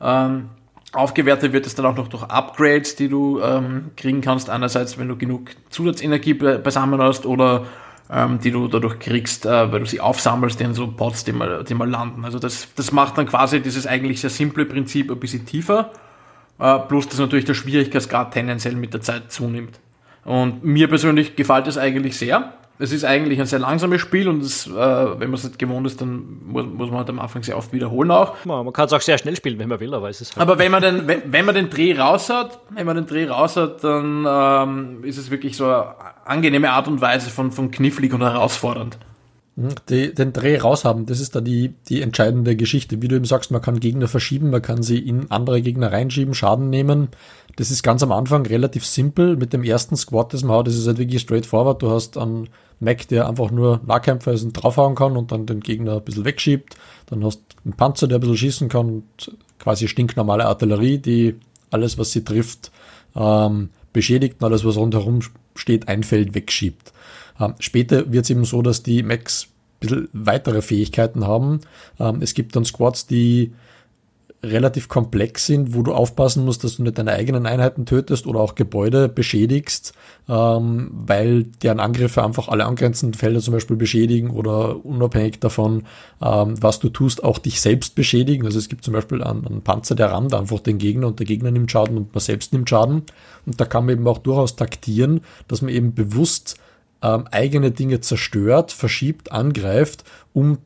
Ähm, 0.00 0.48
Aufgewertet 0.92 1.52
wird 1.52 1.66
es 1.66 1.74
dann 1.74 1.86
auch 1.86 1.96
noch 1.96 2.08
durch 2.08 2.22
Upgrades, 2.24 2.96
die 2.96 3.08
du 3.08 3.40
ähm, 3.40 3.92
kriegen 3.96 4.20
kannst. 4.20 4.50
Einerseits, 4.50 4.98
wenn 4.98 5.08
du 5.08 5.16
genug 5.16 5.50
Zusatzenergie 5.70 6.34
beisammen 6.34 7.00
hast 7.00 7.24
oder 7.24 7.64
ähm, 8.10 8.40
die 8.40 8.50
du 8.50 8.68
dadurch 8.68 8.98
kriegst, 8.98 9.46
äh, 9.46 9.72
weil 9.72 9.80
du 9.80 9.86
sie 9.86 10.00
aufsammelst 10.00 10.60
in 10.60 10.74
so 10.74 10.86
Pots, 10.88 11.24
die 11.24 11.32
mal, 11.32 11.64
die 11.64 11.74
mal 11.74 11.88
landen. 11.88 12.24
Also 12.26 12.38
das, 12.38 12.68
das 12.76 12.92
macht 12.92 13.16
dann 13.16 13.26
quasi 13.26 13.60
dieses 13.60 13.86
eigentlich 13.86 14.20
sehr 14.20 14.30
simple 14.30 14.66
Prinzip 14.66 15.10
ein 15.10 15.18
bisschen 15.18 15.46
tiefer. 15.46 15.92
Äh, 16.58 16.78
plus, 16.80 17.08
dass 17.08 17.18
natürlich 17.18 17.46
der 17.46 17.54
Schwierigkeitsgrad 17.54 18.32
tendenziell 18.32 18.76
mit 18.76 18.92
der 18.92 19.00
Zeit 19.00 19.32
zunimmt. 19.32 19.80
Und 20.24 20.62
mir 20.62 20.88
persönlich 20.88 21.36
gefällt 21.36 21.66
es 21.66 21.78
eigentlich 21.78 22.18
sehr 22.18 22.52
es 22.78 22.92
ist 22.92 23.04
eigentlich 23.04 23.38
ein 23.38 23.46
sehr 23.46 23.58
langsames 23.58 24.00
Spiel 24.00 24.28
und 24.28 24.42
das, 24.42 24.66
äh, 24.66 24.70
wenn 24.70 25.30
man 25.30 25.34
es 25.34 25.44
nicht 25.44 25.58
gewohnt 25.58 25.86
ist, 25.86 26.00
dann 26.00 26.40
muss, 26.46 26.64
muss, 26.66 26.88
man 26.88 26.98
halt 26.98 27.10
am 27.10 27.18
Anfang 27.18 27.42
sehr 27.42 27.56
oft 27.56 27.72
wiederholen 27.72 28.10
auch. 28.10 28.34
Ja, 28.44 28.62
man 28.62 28.72
kann 28.72 28.86
es 28.86 28.92
auch 28.92 29.00
sehr 29.00 29.18
schnell 29.18 29.36
spielen, 29.36 29.58
wenn 29.58 29.68
man 29.68 29.78
will, 29.78 29.94
aber 29.94 30.08
es 30.08 30.20
ist 30.20 30.36
halt 30.36 30.42
Aber 30.42 30.58
wenn 30.58 30.72
man 30.72 30.82
den, 30.82 31.06
wenn, 31.06 31.32
wenn, 31.32 31.44
man 31.44 31.54
den 31.54 31.70
Dreh 31.70 31.96
raus 31.96 32.30
hat, 32.30 32.60
wenn 32.70 32.86
man 32.86 32.96
den 32.96 33.06
Dreh 33.06 33.28
raus 33.28 33.56
hat, 33.56 33.84
dann 33.84 34.26
ähm, 34.28 35.04
ist 35.04 35.18
es 35.18 35.30
wirklich 35.30 35.56
so 35.56 35.66
eine 35.66 35.94
angenehme 36.24 36.70
Art 36.70 36.88
und 36.88 37.00
Weise 37.00 37.30
von, 37.30 37.52
von 37.52 37.70
knifflig 37.70 38.12
und 38.12 38.22
herausfordernd. 38.22 38.98
Mhm. 39.56 39.68
Die, 39.88 40.14
den 40.14 40.32
Dreh 40.32 40.58
raushaben, 40.58 41.06
das 41.06 41.20
ist 41.20 41.36
da 41.36 41.40
die, 41.40 41.74
die 41.88 42.00
entscheidende 42.00 42.56
Geschichte. 42.56 43.02
Wie 43.02 43.08
du 43.08 43.16
eben 43.16 43.24
sagst, 43.24 43.50
man 43.50 43.60
kann 43.60 43.80
Gegner 43.80 44.08
verschieben, 44.08 44.50
man 44.50 44.62
kann 44.62 44.82
sie 44.82 44.98
in 44.98 45.30
andere 45.30 45.60
Gegner 45.60 45.92
reinschieben, 45.92 46.34
Schaden 46.34 46.70
nehmen. 46.70 47.08
Das 47.56 47.70
ist 47.70 47.82
ganz 47.82 48.02
am 48.02 48.12
Anfang 48.12 48.46
relativ 48.46 48.86
simpel. 48.86 49.36
Mit 49.36 49.52
dem 49.52 49.62
ersten 49.62 49.96
Squad, 49.96 50.32
das 50.32 50.42
man 50.42 50.58
hat, 50.58 50.66
das 50.66 50.76
ist 50.76 50.86
halt 50.86 50.98
wirklich 50.98 51.20
straightforward. 51.20 51.82
Du 51.82 51.90
hast 51.90 52.16
einen 52.16 52.48
Mac, 52.80 53.06
der 53.08 53.28
einfach 53.28 53.50
nur 53.50 53.80
Nahkämpfer 53.86 54.32
ist 54.32 54.42
und 54.42 54.54
draufhauen 54.54 54.94
kann 54.94 55.16
und 55.16 55.32
dann 55.32 55.44
den 55.44 55.60
Gegner 55.60 55.96
ein 55.96 56.04
bisschen 56.04 56.24
wegschiebt. 56.24 56.76
Dann 57.06 57.22
hast 57.24 57.38
du 57.40 57.56
einen 57.64 57.74
Panzer, 57.74 58.08
der 58.08 58.18
ein 58.18 58.20
bisschen 58.20 58.38
schießen 58.38 58.68
kann 58.70 58.88
und 58.88 59.36
quasi 59.58 59.86
stinknormale 59.86 60.46
Artillerie, 60.46 60.98
die 60.98 61.36
alles, 61.70 61.98
was 61.98 62.10
sie 62.10 62.24
trifft, 62.24 62.72
ähm, 63.14 63.68
beschädigt 63.92 64.36
und 64.40 64.46
alles, 64.46 64.64
was 64.64 64.76
rundherum 64.76 65.20
steht, 65.54 65.88
einfällt, 65.88 66.34
wegschiebt. 66.34 66.92
Ähm, 67.42 67.54
später 67.58 68.12
wird 68.12 68.24
es 68.24 68.30
eben 68.30 68.44
so, 68.44 68.62
dass 68.62 68.82
die 68.82 69.02
Macs 69.02 69.46
ein 69.46 69.80
bisschen 69.80 70.08
weitere 70.12 70.62
Fähigkeiten 70.62 71.26
haben. 71.26 71.60
Ähm, 71.98 72.22
es 72.22 72.34
gibt 72.34 72.54
dann 72.54 72.64
Squads, 72.64 73.06
die 73.06 73.52
relativ 74.44 74.88
komplex 74.88 75.46
sind, 75.46 75.72
wo 75.72 75.82
du 75.82 75.92
aufpassen 75.92 76.44
musst, 76.44 76.64
dass 76.64 76.76
du 76.76 76.82
nicht 76.82 76.98
deine 76.98 77.12
eigenen 77.12 77.46
Einheiten 77.46 77.86
tötest 77.86 78.26
oder 78.26 78.40
auch 78.40 78.56
Gebäude 78.56 79.08
beschädigst, 79.08 79.92
ähm, 80.28 80.90
weil 80.92 81.44
deren 81.62 81.78
Angriffe 81.78 82.24
einfach 82.24 82.48
alle 82.48 82.66
angrenzenden 82.66 83.16
Felder 83.16 83.38
zum 83.38 83.54
Beispiel 83.54 83.76
beschädigen 83.76 84.30
oder 84.30 84.84
unabhängig 84.84 85.38
davon, 85.38 85.84
was 86.18 86.80
du 86.80 86.88
tust, 86.88 87.22
auch 87.22 87.38
dich 87.38 87.60
selbst 87.60 87.94
beschädigen. 87.94 88.44
Also 88.44 88.58
es 88.58 88.68
gibt 88.68 88.84
zum 88.84 88.94
Beispiel 88.94 89.22
einen 89.22 89.62
Panzer, 89.62 89.94
der 89.94 90.10
rammt 90.10 90.34
einfach 90.34 90.58
den 90.58 90.78
Gegner 90.78 91.06
und 91.06 91.20
der 91.20 91.26
Gegner 91.26 91.52
nimmt 91.52 91.70
Schaden 91.70 91.96
und 91.96 92.12
man 92.12 92.20
selbst 92.20 92.52
nimmt 92.52 92.68
Schaden. 92.68 93.02
Und 93.46 93.60
da 93.60 93.64
kann 93.64 93.86
man 93.86 93.94
eben 93.94 94.08
auch 94.08 94.18
durchaus 94.18 94.56
taktieren, 94.56 95.20
dass 95.46 95.62
man 95.62 95.72
eben 95.72 95.94
bewusst 95.94 96.56
ähm, 97.02 97.26
eigene 97.30 97.70
Dinge 97.70 98.00
zerstört, 98.00 98.72
verschiebt, 98.72 99.32
angreift, 99.32 100.04
um 100.32 100.58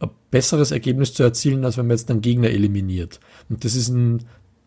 ein 0.00 0.10
besseres 0.30 0.70
Ergebnis 0.70 1.14
zu 1.14 1.22
erzielen, 1.22 1.64
als 1.64 1.76
wenn 1.76 1.86
man 1.86 1.96
jetzt 1.96 2.10
einen 2.10 2.20
Gegner 2.20 2.48
eliminiert. 2.48 3.20
Und 3.48 3.64
das 3.64 3.74
ist 3.74 3.88
in 3.88 4.24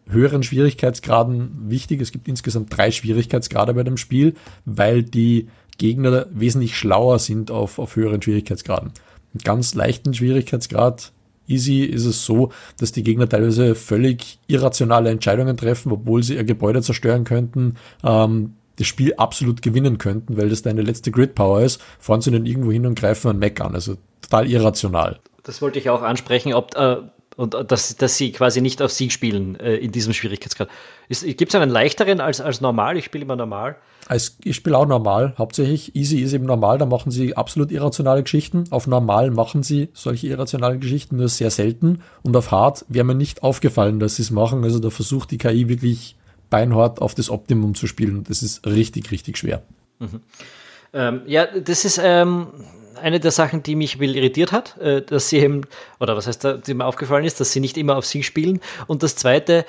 höheren 0.10 0.44
Schwierigkeitsgraden 0.44 1.70
wichtig. 1.70 2.02
Es 2.02 2.12
gibt 2.12 2.28
insgesamt 2.28 2.76
drei 2.76 2.92
Schwierigkeitsgrade 2.92 3.74
bei 3.74 3.84
dem 3.84 3.98
Spiel, 3.98 4.36
weil 4.66 5.04
die 5.04 5.48
Gegner 5.78 6.28
wesentlich 6.32 6.78
schlauer 6.78 7.20
sind 7.20 7.52
auf, 7.52 7.80
auf 7.80 7.96
höheren 7.96 8.22
Schwierigkeitsgraden. 8.22 8.92
Mit 9.34 9.44
ganz 9.44 9.76
leichten 9.76 10.14
Schwierigkeitsgrad 10.14 11.12
easy 11.48 11.84
ist 11.84 12.06
es 12.06 12.26
so, 12.26 12.52
dass 12.78 12.92
die 12.92 13.04
Gegner 13.04 13.28
teilweise 13.28 13.76
völlig 13.76 14.40
irrationale 14.48 15.10
Entscheidungen 15.10 15.58
treffen, 15.58 15.92
obwohl 15.92 16.24
sie 16.24 16.36
ihr 16.36 16.44
Gebäude 16.44 16.82
zerstören 16.82 17.24
könnten, 17.24 17.76
ähm, 18.04 18.54
das 18.77 18.88
Spiel 18.88 19.13
absolut 19.15 19.62
gewinnen 19.62 19.98
könnten, 19.98 20.38
weil 20.38 20.50
das 20.50 20.62
deine 20.62 20.81
letzte 20.81 21.12
Grid 21.12 21.36
Power 21.36 21.62
ist, 21.62 21.81
fahren 22.00 22.22
sie 22.22 22.31
dann 22.31 22.46
irgendwo 22.46 22.72
hin 22.72 22.86
und 22.86 22.98
greifen 22.98 23.29
einen 23.29 23.39
Mac 23.39 23.60
an. 23.62 23.75
Also 23.75 23.98
total 24.22 24.50
irrational. 24.50 25.19
Das 25.43 25.62
wollte 25.62 25.79
ich 25.79 25.89
auch 25.89 26.01
ansprechen, 26.01 26.53
ob 26.53 26.75
äh, 26.75 26.98
und 27.38 27.55
äh, 27.55 27.63
dass, 27.63 27.96
dass 27.96 28.17
sie 28.17 28.34
quasi 28.34 28.60
nicht 28.60 28.81
auf 28.81 28.91
Sieg 28.91 29.13
spielen 29.13 29.57
äh, 29.60 29.75
in 29.75 29.91
diesem 29.91 30.12
Schwierigkeitsgrad. 30.12 30.67
Gibt 31.10 31.50
es 31.50 31.55
einen 31.55 31.72
leichteren 31.72 32.19
als, 32.19 32.41
als 32.41 32.60
normal? 32.60 32.98
Ich 32.98 33.05
spiele 33.05 33.24
immer 33.24 33.38
normal. 33.38 33.77
Als, 34.07 34.38
ich 34.43 34.55
spiele 34.55 34.77
auch 34.77 34.88
normal, 34.88 35.34
hauptsächlich. 35.38 35.96
Easy 35.96 36.19
ist 36.19 36.34
eben 36.34 36.46
normal, 36.46 36.77
da 36.77 36.86
machen 36.86 37.12
sie 37.12 37.38
absolut 37.38 37.72
irrationale 37.72 38.24
Geschichten. 38.24 38.65
Auf 38.72 38.88
normal 38.88 39.31
machen 39.31 39.63
sie 39.63 39.89
solche 39.93 40.27
irrationalen 40.27 40.79
Geschichten 40.79 41.17
nur 41.17 41.29
sehr 41.29 41.51
selten. 41.51 42.01
Und 42.24 42.36
auf 42.36 42.51
hart 42.51 42.86
wäre 42.89 43.05
mir 43.05 43.15
nicht 43.15 43.43
aufgefallen, 43.43 44.00
dass 44.00 44.17
sie 44.17 44.24
es 44.24 44.31
machen. 44.31 44.63
Also 44.63 44.79
da 44.79 44.89
versucht 44.89 45.31
die 45.31 45.38
KI 45.38 45.69
wirklich 45.69 46.15
beinhart 46.50 47.01
auf 47.01 47.16
das 47.16 47.30
Optimum 47.30 47.75
zu 47.75 47.88
spielen. 47.88 48.24
Das 48.24 48.44
ist 48.44 48.66
richtig, 48.66 49.12
richtig 49.12 49.38
schwer. 49.38 49.63
Mhm. 50.00 50.22
Ähm, 50.94 51.22
ja, 51.25 51.46
das 51.46 51.86
ist, 51.86 52.00
ähm, 52.01 52.48
eine 52.98 53.20
der 53.20 53.32
Sachen, 53.32 53.63
die 53.63 53.75
mich 53.75 54.00
irritiert 54.00 54.51
hat, 54.51 54.77
äh, 54.77 55.01
dass 55.01 55.30
sie 55.30 55.38
eben, 55.38 55.62
oder 56.00 56.16
was 56.16 56.27
heißt, 56.27 56.48
die 56.66 56.74
mir 56.74 56.86
aufgefallen 56.86 57.25
ist, 57.25 57.39
dass 57.39 57.51
sie 57.51 57.60
nicht 57.60 57.77
immer 57.77 57.98
auf 57.98 58.06
Sieg 58.06 58.25
spielen. 58.25 58.60
Und 58.88 59.04
das 59.04 59.16
zweite 59.16 59.66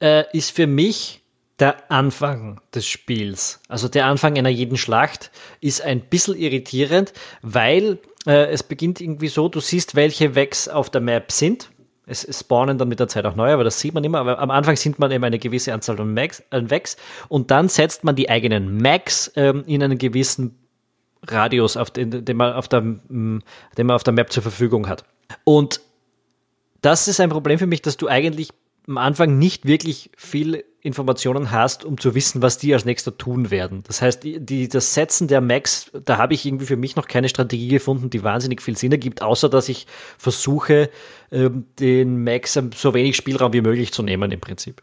äh, 0.00 0.24
ist 0.36 0.50
für 0.50 0.66
mich 0.66 1.22
der 1.58 1.90
Anfang 1.90 2.60
des 2.72 2.86
Spiels. 2.86 3.60
Also 3.68 3.88
der 3.88 4.06
Anfang 4.06 4.38
einer 4.38 4.48
jeden 4.48 4.76
Schlacht 4.76 5.30
ist 5.60 5.82
ein 5.82 6.00
bisschen 6.00 6.36
irritierend, 6.36 7.12
weil 7.42 7.98
äh, 8.26 8.46
es 8.50 8.62
beginnt 8.62 9.00
irgendwie 9.00 9.28
so, 9.28 9.48
du 9.48 9.60
siehst, 9.60 9.96
welche 9.96 10.34
Wegs 10.34 10.68
auf 10.68 10.88
der 10.90 11.00
Map 11.00 11.32
sind. 11.32 11.70
Es 12.08 12.26
spawnen 12.38 12.78
dann 12.78 12.88
mit 12.88 13.00
der 13.00 13.08
Zeit 13.08 13.24
auch 13.26 13.36
neue, 13.36 13.52
aber 13.52 13.64
das 13.64 13.78
sieht 13.78 13.94
man 13.94 14.02
immer. 14.02 14.18
Aber 14.18 14.38
am 14.38 14.50
Anfang 14.50 14.76
sind 14.76 14.98
man 14.98 15.10
eben 15.10 15.24
eine 15.24 15.38
gewisse 15.38 15.72
Anzahl 15.72 16.00
an 16.00 16.14
Max, 16.14 16.42
an 16.50 16.70
Wegs 16.70 16.96
und 17.28 17.50
dann 17.50 17.68
setzt 17.68 18.04
man 18.04 18.16
die 18.16 18.30
eigenen 18.30 18.78
Max 18.78 19.30
ähm, 19.36 19.64
in 19.66 19.82
einen 19.82 19.98
gewissen 19.98 20.58
Radius, 21.26 21.76
auf 21.76 21.90
den, 21.90 22.24
den, 22.24 22.36
man 22.36 22.52
auf 22.52 22.68
der, 22.68 22.80
den 22.80 23.42
man 23.76 23.90
auf 23.90 24.04
der 24.04 24.14
Map 24.14 24.32
zur 24.32 24.42
Verfügung 24.42 24.88
hat. 24.88 25.04
Und 25.44 25.80
das 26.80 27.08
ist 27.08 27.20
ein 27.20 27.30
Problem 27.30 27.58
für 27.58 27.66
mich, 27.66 27.82
dass 27.82 27.96
du 27.96 28.08
eigentlich 28.08 28.50
am 28.88 28.98
Anfang 28.98 29.38
nicht 29.38 29.66
wirklich 29.66 30.10
viel 30.16 30.64
Informationen 30.80 31.50
hast, 31.50 31.84
um 31.84 31.98
zu 31.98 32.14
wissen, 32.14 32.40
was 32.40 32.56
die 32.56 32.72
als 32.72 32.86
nächster 32.86 33.16
tun 33.16 33.50
werden. 33.50 33.82
Das 33.86 34.00
heißt, 34.00 34.22
die, 34.24 34.68
das 34.68 34.94
Setzen 34.94 35.28
der 35.28 35.42
Max, 35.42 35.90
da 36.04 36.16
habe 36.16 36.32
ich 36.32 36.46
irgendwie 36.46 36.64
für 36.64 36.76
mich 36.76 36.96
noch 36.96 37.06
keine 37.06 37.28
Strategie 37.28 37.68
gefunden, 37.68 38.08
die 38.10 38.22
wahnsinnig 38.22 38.62
viel 38.62 38.76
Sinn 38.76 38.92
ergibt, 38.92 39.20
außer 39.20 39.50
dass 39.50 39.68
ich 39.68 39.86
versuche, 40.16 40.88
ähm, 41.30 41.66
den 41.78 42.24
Max 42.24 42.58
so 42.74 42.94
wenig 42.94 43.16
Spielraum 43.16 43.52
wie 43.52 43.60
möglich 43.60 43.92
zu 43.92 44.02
nehmen 44.02 44.30
im 44.32 44.40
Prinzip. 44.40 44.80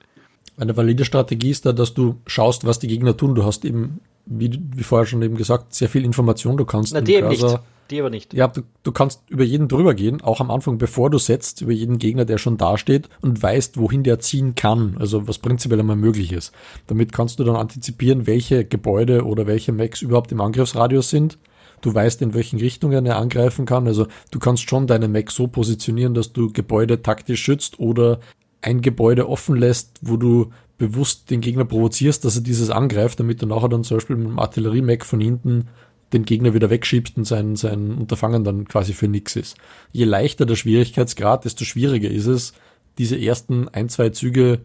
Eine 0.57 0.77
valide 0.77 1.03
Strategie 1.03 1.49
ist 1.49 1.65
da, 1.65 1.73
dass 1.73 1.93
du 1.93 2.21
schaust, 2.27 2.65
was 2.65 2.79
die 2.79 2.87
Gegner 2.87 3.17
tun. 3.17 3.33
Du 3.33 3.43
hast 3.43 3.65
eben 3.65 4.01
wie, 4.25 4.59
wie 4.73 4.83
vorher 4.83 5.05
schon 5.05 5.21
eben 5.21 5.35
gesagt, 5.35 5.73
sehr 5.73 5.89
viel 5.89 6.03
Information. 6.03 6.57
Du 6.57 6.65
kannst 6.65 6.93
Na, 6.93 7.01
die 7.01 7.15
eben 7.15 7.29
nicht. 7.29 7.59
Die 7.91 7.99
aber 7.99 8.09
nicht. 8.09 8.33
Ja, 8.33 8.47
du, 8.47 8.61
du 8.81 8.91
kannst 8.91 9.21
über 9.29 9.43
jeden 9.43 9.67
drüber 9.67 9.93
gehen, 9.93 10.21
auch 10.21 10.39
am 10.39 10.49
Anfang, 10.49 10.79
bevor 10.79 11.11
du 11.11 11.19
setzt, 11.19 11.61
über 11.61 11.71
jeden 11.71 11.99
Gegner, 11.99 12.25
der 12.25 12.39
schon 12.39 12.57
dasteht 12.57 13.09
und 13.21 13.41
weißt, 13.41 13.77
wohin 13.77 14.01
der 14.01 14.19
ziehen 14.19 14.55
kann. 14.55 14.97
Also 14.99 15.27
was 15.27 15.37
prinzipiell 15.37 15.79
einmal 15.79 15.95
möglich 15.95 16.31
ist. 16.31 16.51
Damit 16.87 17.13
kannst 17.13 17.37
du 17.37 17.43
dann 17.43 17.55
antizipieren, 17.55 18.25
welche 18.25 18.65
Gebäude 18.65 19.23
oder 19.23 19.45
welche 19.45 19.71
Mechs 19.71 20.01
überhaupt 20.01 20.31
im 20.31 20.41
Angriffsradius 20.41 21.11
sind. 21.11 21.37
Du 21.81 21.93
weißt, 21.93 22.23
in 22.23 22.33
welchen 22.33 22.57
Richtungen 22.57 23.05
er 23.05 23.17
angreifen 23.17 23.67
kann. 23.67 23.85
Also 23.85 24.07
du 24.31 24.39
kannst 24.39 24.67
schon 24.67 24.87
deine 24.87 25.07
Mech 25.07 25.29
so 25.29 25.47
positionieren, 25.47 26.15
dass 26.15 26.33
du 26.33 26.51
Gebäude 26.51 27.03
taktisch 27.03 27.43
schützt 27.43 27.79
oder 27.79 28.19
ein 28.61 28.81
Gebäude 28.81 29.29
offen 29.29 29.55
lässt, 29.55 29.99
wo 30.01 30.17
du 30.17 30.51
bewusst 30.77 31.29
den 31.29 31.41
Gegner 31.41 31.65
provozierst, 31.65 32.25
dass 32.25 32.35
er 32.35 32.41
dieses 32.41 32.69
angreift, 32.69 33.19
damit 33.19 33.41
du 33.41 33.45
nachher 33.45 33.69
dann 33.69 33.83
zum 33.83 33.97
Beispiel 33.97 34.15
mit 34.15 34.27
dem 34.27 34.39
Artillerie-Mac 34.39 35.05
von 35.05 35.21
hinten 35.21 35.67
den 36.13 36.25
Gegner 36.25 36.53
wieder 36.53 36.69
wegschiebst 36.69 37.17
und 37.17 37.25
sein, 37.25 37.55
sein 37.55 37.91
Unterfangen 37.95 38.43
dann 38.43 38.67
quasi 38.67 38.93
für 38.93 39.07
nix 39.07 39.35
ist. 39.35 39.57
Je 39.91 40.05
leichter 40.05 40.45
der 40.45 40.55
Schwierigkeitsgrad, 40.55 41.45
desto 41.45 41.65
schwieriger 41.65 42.09
ist 42.09 42.27
es, 42.27 42.53
diese 42.97 43.19
ersten 43.19 43.67
ein, 43.69 43.89
zwei 43.89 44.09
Züge 44.09 44.61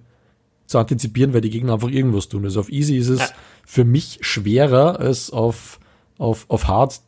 zu 0.67 0.79
antizipieren, 0.79 1.33
weil 1.33 1.41
die 1.41 1.51
Gegner 1.51 1.75
einfach 1.75 1.91
irgendwas 1.91 2.29
tun. 2.29 2.45
Also 2.45 2.61
auf 2.61 2.71
Easy 2.71 2.97
ist 2.97 3.09
es 3.09 3.21
ja. 3.21 3.29
für 3.67 3.85
mich 3.85 4.19
schwerer 4.21 5.01
als 5.01 5.31
auf, 5.31 5.81
auf, 6.19 6.47
auf 6.49 6.69
Hard 6.69 7.01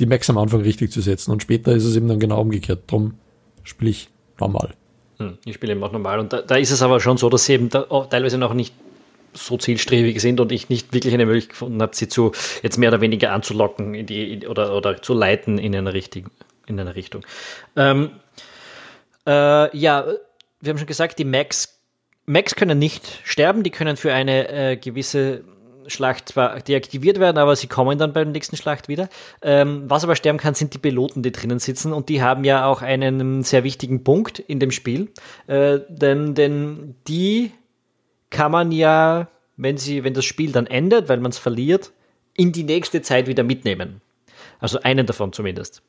die 0.00 0.06
Max 0.06 0.30
am 0.30 0.38
Anfang 0.38 0.62
richtig 0.62 0.90
zu 0.90 1.00
setzen 1.00 1.30
und 1.30 1.42
später 1.42 1.72
ist 1.72 1.84
es 1.84 1.96
eben 1.96 2.08
dann 2.08 2.18
genau 2.18 2.40
umgekehrt. 2.40 2.84
Darum 2.86 3.14
spiele 3.62 3.90
ich 3.90 4.10
normal. 4.40 4.74
Hm, 5.18 5.38
ich 5.44 5.54
spiele 5.54 5.72
eben 5.72 5.82
auch 5.82 5.92
normal. 5.92 6.18
Und 6.18 6.32
da, 6.32 6.42
da, 6.42 6.56
ist 6.56 6.70
es 6.70 6.82
aber 6.82 7.00
schon 7.00 7.16
so, 7.16 7.28
dass 7.28 7.46
sie 7.46 7.54
eben 7.54 7.70
teilweise 7.70 8.38
noch 8.38 8.54
nicht 8.54 8.74
so 9.32 9.56
zielstrebig 9.56 10.20
sind 10.20 10.40
und 10.40 10.52
ich 10.52 10.68
nicht 10.68 10.92
wirklich 10.92 11.14
eine 11.14 11.26
Möglichkeit 11.26 11.50
gefunden 11.50 11.82
habe, 11.82 11.94
sie 11.94 12.08
zu 12.08 12.32
jetzt 12.62 12.78
mehr 12.78 12.90
oder 12.90 13.00
weniger 13.00 13.32
anzulocken 13.32 13.94
in 13.94 14.06
die, 14.06 14.32
in, 14.32 14.46
oder, 14.46 14.76
oder 14.76 15.02
zu 15.02 15.12
leiten 15.12 15.58
in 15.58 15.74
eine, 15.74 15.92
richtig, 15.92 16.26
in 16.66 16.78
eine 16.78 16.94
Richtung. 16.94 17.26
Ähm, 17.76 18.10
äh, 19.26 19.76
ja, 19.76 20.06
wir 20.60 20.70
haben 20.70 20.78
schon 20.78 20.86
gesagt, 20.86 21.18
die 21.18 21.24
Macs, 21.24 21.80
Macs 22.26 22.54
können 22.54 22.78
nicht 22.78 23.20
sterben, 23.24 23.62
die 23.62 23.70
können 23.70 23.96
für 23.96 24.12
eine 24.12 24.48
äh, 24.48 24.76
gewisse 24.76 25.44
Schlacht 25.86 26.30
zwar 26.30 26.60
deaktiviert 26.60 27.20
werden, 27.20 27.38
aber 27.38 27.56
sie 27.56 27.66
kommen 27.66 27.98
dann 27.98 28.12
beim 28.12 28.32
nächsten 28.32 28.56
Schlacht 28.56 28.88
wieder. 28.88 29.08
Ähm, 29.42 29.84
was 29.88 30.04
aber 30.04 30.16
sterben 30.16 30.38
kann, 30.38 30.54
sind 30.54 30.74
die 30.74 30.78
Piloten, 30.78 31.22
die 31.22 31.32
drinnen 31.32 31.58
sitzen 31.58 31.92
und 31.92 32.08
die 32.08 32.22
haben 32.22 32.44
ja 32.44 32.66
auch 32.66 32.82
einen 32.82 33.42
sehr 33.42 33.64
wichtigen 33.64 34.04
Punkt 34.04 34.38
in 34.38 34.60
dem 34.60 34.70
Spiel, 34.70 35.08
äh, 35.46 35.80
denn, 35.88 36.34
denn 36.34 36.94
die 37.08 37.52
kann 38.30 38.50
man 38.50 38.72
ja, 38.72 39.28
wenn 39.56 39.78
sie, 39.78 40.04
wenn 40.04 40.14
das 40.14 40.24
Spiel 40.24 40.52
dann 40.52 40.66
endet, 40.66 41.08
weil 41.08 41.20
man 41.20 41.30
es 41.30 41.38
verliert, 41.38 41.92
in 42.36 42.52
die 42.52 42.64
nächste 42.64 43.02
Zeit 43.02 43.26
wieder 43.26 43.44
mitnehmen. 43.44 44.00
Also 44.58 44.80
einen 44.80 45.06
davon 45.06 45.32
zumindest. 45.32 45.82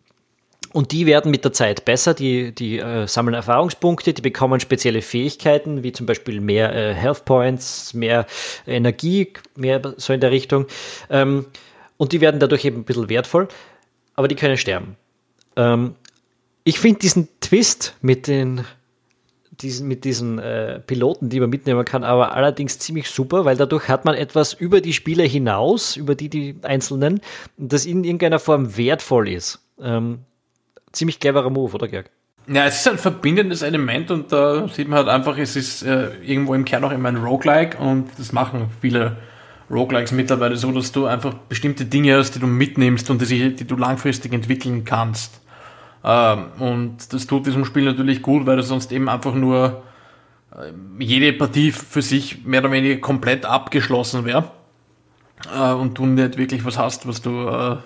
Und 0.75 0.91
die 0.91 1.05
werden 1.05 1.31
mit 1.31 1.45
der 1.45 1.53
Zeit 1.53 1.85
besser, 1.85 2.13
die, 2.13 2.53
die 2.53 2.79
äh, 2.79 3.07
sammeln 3.07 3.33
Erfahrungspunkte, 3.33 4.11
die 4.11 4.21
bekommen 4.21 4.59
spezielle 4.59 5.01
Fähigkeiten, 5.01 5.83
wie 5.83 5.93
zum 5.93 6.05
Beispiel 6.05 6.41
mehr 6.41 6.75
äh, 6.75 6.93
Health 6.93 7.23
Points, 7.23 7.93
mehr 7.93 8.25
Energie, 8.67 9.31
mehr 9.55 9.81
so 9.95 10.11
in 10.11 10.19
der 10.19 10.31
Richtung. 10.31 10.65
Ähm, 11.09 11.45
und 11.95 12.11
die 12.11 12.19
werden 12.19 12.41
dadurch 12.41 12.65
eben 12.65 12.79
ein 12.79 12.83
bisschen 12.83 13.07
wertvoll, 13.07 13.47
aber 14.15 14.27
die 14.27 14.35
können 14.35 14.57
sterben. 14.57 14.97
Ähm, 15.55 15.95
ich 16.65 16.77
finde 16.77 16.99
diesen 16.99 17.29
Twist 17.39 17.95
mit 18.01 18.27
den 18.27 18.65
diesen, 19.61 19.87
mit 19.87 20.03
diesen 20.03 20.39
äh, 20.39 20.81
Piloten, 20.81 21.29
die 21.29 21.39
man 21.39 21.51
mitnehmen 21.51 21.85
kann, 21.85 22.03
aber 22.03 22.33
allerdings 22.33 22.79
ziemlich 22.79 23.09
super, 23.09 23.45
weil 23.45 23.55
dadurch 23.55 23.87
hat 23.87 24.03
man 24.03 24.15
etwas 24.15 24.51
über 24.51 24.81
die 24.81 24.91
Spiele 24.91 25.23
hinaus, 25.23 25.95
über 25.95 26.15
die 26.15 26.27
die 26.27 26.57
Einzelnen, 26.63 27.21
das 27.55 27.85
in 27.85 28.03
irgendeiner 28.03 28.39
Form 28.39 28.75
wertvoll 28.75 29.29
ist. 29.29 29.61
Ähm, 29.79 30.19
ziemlich 30.95 31.19
cleverer 31.19 31.49
Move, 31.49 31.73
oder 31.73 31.87
Georg? 31.87 32.09
Ja, 32.47 32.65
es 32.65 32.79
ist 32.79 32.87
ein 32.87 32.97
verbindendes 32.97 33.61
Element 33.63 34.11
und 34.11 34.31
da 34.31 34.67
sieht 34.67 34.87
man 34.87 34.99
halt 34.99 35.09
einfach, 35.09 35.37
es 35.37 35.55
ist 35.55 35.81
äh, 35.81 36.09
irgendwo 36.23 36.53
im 36.53 36.63
Kern 36.63 36.83
auch 36.83 36.91
immer 36.91 37.09
ein 37.09 37.17
Roguelike 37.17 37.77
und 37.77 38.07
das 38.17 38.31
machen 38.31 38.69
viele 38.81 39.17
Roguelikes 39.69 40.11
mittlerweile 40.11 40.55
so, 40.55 40.71
dass 40.71 40.91
du 40.91 41.07
einfach 41.07 41.33
bestimmte 41.33 41.85
Dinge 41.85 42.17
hast, 42.17 42.33
die 42.33 42.39
du 42.39 42.47
mitnimmst 42.47 43.09
und 43.09 43.19
die, 43.21 43.55
die 43.55 43.65
du 43.65 43.75
langfristig 43.75 44.31
entwickeln 44.31 44.83
kannst. 44.85 45.41
Ähm, 46.03 46.45
und 46.59 47.11
das 47.13 47.25
tut 47.25 47.47
diesem 47.47 47.65
Spiel 47.65 47.85
natürlich 47.85 48.21
gut, 48.21 48.45
weil 48.45 48.57
du 48.57 48.63
sonst 48.63 48.91
eben 48.91 49.09
einfach 49.09 49.33
nur 49.33 49.81
äh, 50.51 50.71
jede 50.99 51.33
Partie 51.33 51.71
für 51.71 52.03
sich 52.03 52.45
mehr 52.45 52.59
oder 52.61 52.71
weniger 52.71 53.01
komplett 53.01 53.45
abgeschlossen 53.45 54.23
wäre. 54.25 54.51
äh, 55.53 55.73
und 55.73 55.97
du 55.97 56.05
nicht 56.05 56.37
wirklich 56.37 56.63
was 56.63 56.77
hast, 56.77 57.07
was 57.07 57.21
du, 57.21 57.47
äh, 57.47 57.77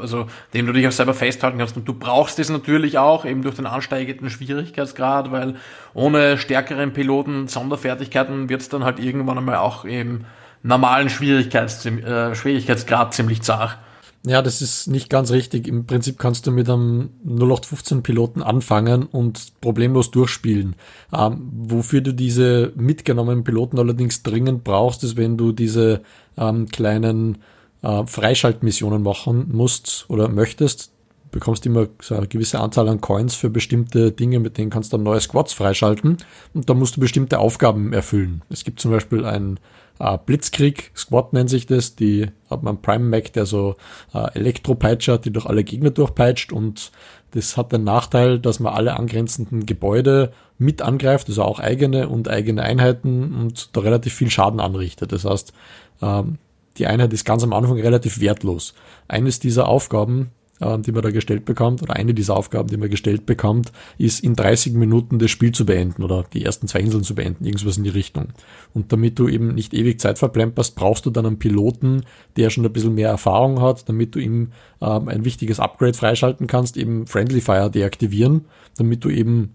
also 0.00 0.26
dem 0.54 0.66
du 0.66 0.72
dich 0.72 0.86
auch 0.86 0.92
selber 0.92 1.14
festhalten 1.14 1.58
kannst. 1.58 1.76
Und 1.76 1.86
du 1.86 1.94
brauchst 1.94 2.38
es 2.38 2.50
natürlich 2.50 2.98
auch, 2.98 3.24
eben 3.24 3.42
durch 3.42 3.56
den 3.56 3.66
ansteigenden 3.66 4.30
Schwierigkeitsgrad, 4.30 5.30
weil 5.30 5.56
ohne 5.94 6.38
stärkeren 6.38 6.92
Piloten 6.92 7.48
Sonderfertigkeiten 7.48 8.48
wird 8.48 8.60
es 8.60 8.68
dann 8.68 8.84
halt 8.84 8.98
irgendwann 8.98 9.38
einmal 9.38 9.56
auch 9.56 9.84
im 9.84 10.24
normalen 10.62 11.10
Schwierigkeits, 11.10 11.84
äh, 11.86 12.34
Schwierigkeitsgrad 12.34 13.14
ziemlich 13.14 13.42
zart. 13.42 13.78
Ja, 14.26 14.42
das 14.42 14.60
ist 14.60 14.88
nicht 14.88 15.08
ganz 15.08 15.30
richtig. 15.30 15.68
Im 15.68 15.86
Prinzip 15.86 16.18
kannst 16.18 16.46
du 16.46 16.50
mit 16.50 16.68
einem 16.68 17.10
0815 17.24 18.02
Piloten 18.02 18.42
anfangen 18.42 19.04
und 19.04 19.60
problemlos 19.60 20.10
durchspielen. 20.10 20.74
Ähm, 21.12 21.48
wofür 21.52 22.00
du 22.00 22.12
diese 22.12 22.72
mitgenommenen 22.74 23.44
Piloten 23.44 23.78
allerdings 23.78 24.22
dringend 24.22 24.64
brauchst, 24.64 25.04
ist, 25.04 25.16
wenn 25.16 25.36
du 25.36 25.52
diese 25.52 26.02
ähm, 26.36 26.66
kleinen 26.66 27.38
äh, 27.82 28.06
Freischaltmissionen 28.06 29.02
machen 29.02 29.48
musst 29.52 30.06
oder 30.08 30.28
möchtest. 30.28 30.92
Bekommst 31.30 31.66
immer 31.66 31.88
so 32.00 32.14
eine 32.14 32.26
gewisse 32.26 32.58
Anzahl 32.58 32.88
an 32.88 33.02
Coins 33.02 33.34
für 33.34 33.50
bestimmte 33.50 34.12
Dinge, 34.12 34.40
mit 34.40 34.56
denen 34.56 34.70
kannst 34.70 34.92
du 34.92 34.96
dann 34.96 35.04
neue 35.04 35.20
Squads 35.20 35.52
freischalten 35.52 36.16
und 36.54 36.70
da 36.70 36.74
musst 36.74 36.96
du 36.96 37.00
bestimmte 37.00 37.38
Aufgaben 37.38 37.92
erfüllen. 37.92 38.42
Es 38.48 38.64
gibt 38.64 38.80
zum 38.80 38.92
Beispiel 38.92 39.26
ein 39.26 39.60
äh, 39.98 40.16
Blitzkrieg, 40.24 40.90
Squad 40.96 41.34
nennt 41.34 41.50
sich 41.50 41.66
das, 41.66 41.96
die 41.96 42.30
hat 42.48 42.62
man 42.62 42.80
Prime 42.80 43.04
Mac, 43.04 43.30
der 43.34 43.44
so 43.44 43.76
äh, 44.14 44.32
Elektropeitscher 44.38 45.14
hat, 45.14 45.26
die 45.26 45.30
durch 45.30 45.44
alle 45.44 45.64
Gegner 45.64 45.90
durchpeitscht 45.90 46.50
und 46.50 46.92
das 47.32 47.58
hat 47.58 47.72
den 47.72 47.84
Nachteil, 47.84 48.38
dass 48.38 48.58
man 48.58 48.72
alle 48.72 48.96
angrenzenden 48.96 49.66
Gebäude 49.66 50.32
mit 50.56 50.80
angreift, 50.80 51.28
also 51.28 51.42
auch 51.42 51.60
eigene 51.60 52.08
und 52.08 52.28
eigene 52.28 52.62
Einheiten 52.62 53.34
und 53.34 53.76
da 53.76 53.82
relativ 53.82 54.14
viel 54.14 54.30
Schaden 54.30 54.60
anrichtet. 54.60 55.12
Das 55.12 55.26
heißt, 55.26 55.52
ähm, 56.00 56.38
die 56.78 56.86
Einheit 56.86 57.12
ist 57.12 57.24
ganz 57.24 57.42
am 57.42 57.52
Anfang 57.52 57.78
relativ 57.80 58.20
wertlos. 58.20 58.74
Eines 59.08 59.38
dieser 59.38 59.68
Aufgaben 59.68 60.30
äh, 60.60 60.78
die 60.78 60.92
man 60.92 61.02
da 61.02 61.10
gestellt 61.10 61.44
bekommt, 61.44 61.82
oder 61.82 61.94
eine 61.96 62.14
dieser 62.14 62.36
Aufgaben, 62.36 62.68
die 62.68 62.76
man 62.76 62.90
gestellt 62.90 63.26
bekommt, 63.26 63.72
ist 63.96 64.20
in 64.20 64.34
30 64.34 64.74
Minuten 64.74 65.18
das 65.18 65.30
Spiel 65.30 65.52
zu 65.52 65.66
beenden 65.66 66.02
oder 66.02 66.24
die 66.32 66.44
ersten 66.44 66.68
zwei 66.68 66.80
Inseln 66.80 67.04
zu 67.04 67.14
beenden, 67.14 67.44
irgendwas 67.44 67.76
in 67.76 67.84
die 67.84 67.90
Richtung. 67.90 68.28
Und 68.74 68.92
damit 68.92 69.18
du 69.18 69.28
eben 69.28 69.54
nicht 69.54 69.74
ewig 69.74 70.00
Zeit 70.00 70.18
verplemperst, 70.18 70.74
brauchst 70.74 71.06
du 71.06 71.10
dann 71.10 71.26
einen 71.26 71.38
Piloten, 71.38 72.02
der 72.36 72.50
schon 72.50 72.64
ein 72.64 72.72
bisschen 72.72 72.94
mehr 72.94 73.08
Erfahrung 73.08 73.60
hat, 73.60 73.88
damit 73.88 74.14
du 74.14 74.18
ihm 74.18 74.52
ähm, 74.80 75.08
ein 75.08 75.24
wichtiges 75.24 75.60
Upgrade 75.60 75.94
freischalten 75.94 76.46
kannst, 76.46 76.76
eben 76.76 77.06
Friendly 77.06 77.40
Fire 77.40 77.70
deaktivieren, 77.70 78.46
damit 78.76 79.04
du 79.04 79.10
eben 79.10 79.54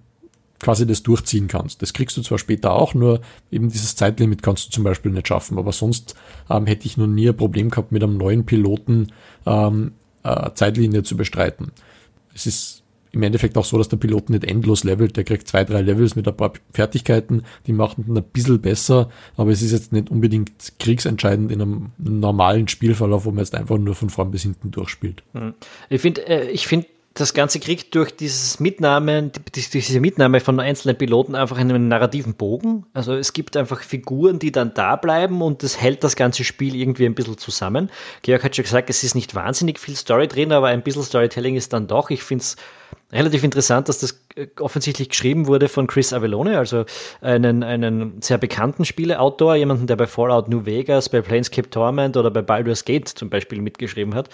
quasi 0.63 0.87
das 0.87 1.03
durchziehen 1.03 1.47
kannst. 1.47 1.81
Das 1.81 1.93
kriegst 1.93 2.17
du 2.17 2.21
zwar 2.21 2.39
später 2.39 2.73
auch, 2.73 2.95
nur 2.95 3.21
eben 3.51 3.69
dieses 3.69 3.95
Zeitlimit 3.95 4.41
kannst 4.41 4.67
du 4.67 4.71
zum 4.71 4.83
Beispiel 4.83 5.11
nicht 5.11 5.27
schaffen. 5.27 5.59
Aber 5.59 5.71
sonst 5.71 6.15
ähm, 6.49 6.65
hätte 6.65 6.87
ich 6.87 6.97
noch 6.97 7.07
nie 7.07 7.29
ein 7.29 7.37
Problem 7.37 7.69
gehabt 7.69 7.91
mit 7.91 8.01
einem 8.01 8.17
neuen 8.17 8.45
Piloten 8.45 9.11
ähm, 9.45 9.91
äh, 10.23 10.51
Zeitlinie 10.55 11.03
zu 11.03 11.17
bestreiten. 11.17 11.71
Es 12.33 12.47
ist 12.47 12.83
im 13.13 13.21
Endeffekt 13.21 13.57
auch 13.57 13.65
so, 13.65 13.77
dass 13.77 13.89
der 13.89 13.97
Pilot 13.97 14.31
nicht 14.31 14.43
endlos 14.43 14.83
levelt. 14.83 15.15
Der 15.15 15.23
kriegt 15.23 15.47
zwei, 15.47 15.63
drei 15.63 15.81
Levels 15.81 16.15
mit 16.15 16.27
ein 16.27 16.35
paar 16.35 16.53
Fertigkeiten, 16.73 17.43
die 17.67 17.73
machen 17.73 18.05
ihn 18.07 18.17
ein 18.17 18.23
bisschen 18.23 18.59
besser, 18.59 19.09
aber 19.37 19.51
es 19.51 19.61
ist 19.61 19.71
jetzt 19.71 19.93
nicht 19.93 20.09
unbedingt 20.09 20.79
kriegsentscheidend 20.79 21.51
in 21.51 21.61
einem 21.61 21.91
normalen 21.99 22.67
Spielverlauf, 22.67 23.25
wo 23.25 23.29
man 23.29 23.43
jetzt 23.43 23.53
einfach 23.53 23.77
nur 23.77 23.93
von 23.93 24.09
vorn 24.09 24.31
bis 24.31 24.41
hinten 24.41 24.71
durchspielt. 24.71 25.21
Hm. 25.33 25.53
Ich 25.89 26.01
finde, 26.01 26.27
äh, 26.27 26.49
ich 26.49 26.65
finde 26.65 26.87
das 27.15 27.35
Ganze 27.35 27.59
kriegt 27.59 27.93
durch 27.93 28.15
dieses 28.15 28.59
Mitnahmen, 28.59 29.31
diese 29.53 29.99
Mitnahme 29.99 30.39
von 30.39 30.59
einzelnen 30.59 30.97
Piloten 30.97 31.35
einfach 31.35 31.57
einen 31.57 31.87
narrativen 31.87 32.33
Bogen. 32.33 32.87
Also 32.93 33.13
es 33.13 33.33
gibt 33.33 33.55
einfach 33.55 33.81
Figuren, 33.81 34.39
die 34.39 34.51
dann 34.51 34.73
da 34.73 34.95
bleiben 34.95 35.43
und 35.43 35.61
das 35.61 35.79
hält 35.79 36.03
das 36.03 36.15
ganze 36.15 36.43
Spiel 36.43 36.75
irgendwie 36.75 37.05
ein 37.05 37.13
bisschen 37.13 37.37
zusammen. 37.37 37.91
Georg 38.23 38.43
hat 38.43 38.55
schon 38.55 38.63
gesagt, 38.63 38.89
es 38.89 39.03
ist 39.03 39.13
nicht 39.13 39.35
wahnsinnig 39.35 39.79
viel 39.79 39.95
Story 39.95 40.27
drin, 40.27 40.51
aber 40.51 40.67
ein 40.67 40.81
bisschen 40.81 41.03
Storytelling 41.03 41.55
ist 41.55 41.71
dann 41.71 41.85
doch. 41.85 42.09
Ich 42.09 42.23
finde 42.23 42.41
es 42.41 42.55
relativ 43.11 43.43
interessant, 43.43 43.89
dass 43.89 43.99
das 43.99 44.25
äh, 44.35 44.47
offensichtlich 44.59 45.09
geschrieben 45.09 45.45
wurde 45.45 45.69
von 45.69 45.85
Chris 45.85 46.13
Avellone, 46.13 46.57
also 46.57 46.85
einen, 47.21 47.61
einen 47.61 48.23
sehr 48.23 48.39
bekannten 48.39 48.85
Spieleautor, 48.85 49.55
jemanden, 49.55 49.85
der 49.85 49.97
bei 49.97 50.07
Fallout 50.07 50.49
New 50.49 50.65
Vegas, 50.65 51.09
bei 51.09 51.21
Planescape 51.21 51.69
Torment 51.69 52.17
oder 52.17 52.31
bei 52.31 52.41
Baldur's 52.41 52.85
Gate 52.85 53.07
zum 53.07 53.29
Beispiel 53.29 53.61
mitgeschrieben 53.61 54.15
hat. 54.15 54.29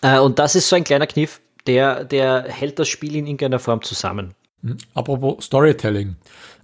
Äh, 0.00 0.18
und 0.18 0.38
das 0.38 0.54
ist 0.54 0.68
so 0.70 0.76
ein 0.76 0.84
kleiner 0.84 1.06
Kniff, 1.06 1.40
der, 1.68 2.04
der 2.04 2.44
hält 2.48 2.78
das 2.78 2.88
Spiel 2.88 3.14
in 3.14 3.26
irgendeiner 3.26 3.58
Form 3.58 3.82
zusammen. 3.82 4.34
Hm. 4.62 4.78
Apropos 4.94 5.44
Storytelling. 5.44 6.16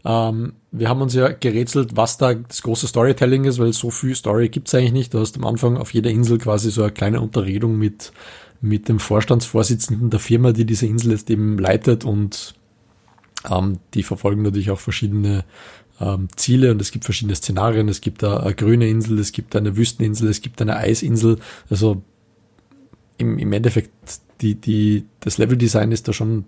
Ähm, 0.04 0.54
wir 0.72 0.88
haben 0.88 1.02
uns 1.02 1.14
ja 1.14 1.28
gerätselt, 1.28 1.96
was 1.96 2.18
da 2.18 2.34
das 2.34 2.62
große 2.62 2.88
Storytelling 2.88 3.44
ist, 3.44 3.58
weil 3.58 3.72
so 3.72 3.90
viel 3.90 4.14
Story 4.16 4.48
gibt 4.48 4.68
es 4.68 4.74
eigentlich 4.74 4.92
nicht. 4.92 5.14
Du 5.14 5.20
hast 5.20 5.36
am 5.36 5.46
Anfang 5.46 5.76
auf 5.76 5.92
jeder 5.94 6.10
Insel 6.10 6.38
quasi 6.38 6.70
so 6.70 6.82
eine 6.82 6.92
kleine 6.92 7.20
Unterredung 7.20 7.78
mit, 7.78 8.12
mit 8.60 8.88
dem 8.88 8.98
Vorstandsvorsitzenden 8.98 10.10
der 10.10 10.20
Firma, 10.20 10.52
die 10.52 10.64
diese 10.64 10.86
Insel 10.86 11.12
jetzt 11.12 11.30
eben 11.30 11.58
leitet 11.58 12.04
und 12.04 12.54
ähm, 13.48 13.78
die 13.92 14.02
verfolgen 14.02 14.42
natürlich 14.42 14.70
auch 14.70 14.80
verschiedene 14.80 15.44
ähm, 16.00 16.28
Ziele 16.34 16.70
und 16.70 16.80
es 16.80 16.90
gibt 16.90 17.04
verschiedene 17.04 17.36
Szenarien. 17.36 17.88
Es 17.88 18.00
gibt 18.00 18.24
eine, 18.24 18.40
eine 18.40 18.54
grüne 18.54 18.88
Insel, 18.88 19.18
es 19.18 19.32
gibt 19.32 19.54
eine 19.54 19.76
Wüsteninsel, 19.76 20.28
es 20.28 20.40
gibt 20.40 20.60
eine 20.60 20.76
Eisinsel. 20.76 21.38
Also 21.70 22.02
im, 23.24 23.38
im 23.38 23.52
Endeffekt 23.52 23.90
die, 24.40 24.54
die, 24.54 25.06
das 25.20 25.38
Leveldesign 25.38 25.92
ist 25.92 26.06
da 26.08 26.12
schon 26.12 26.44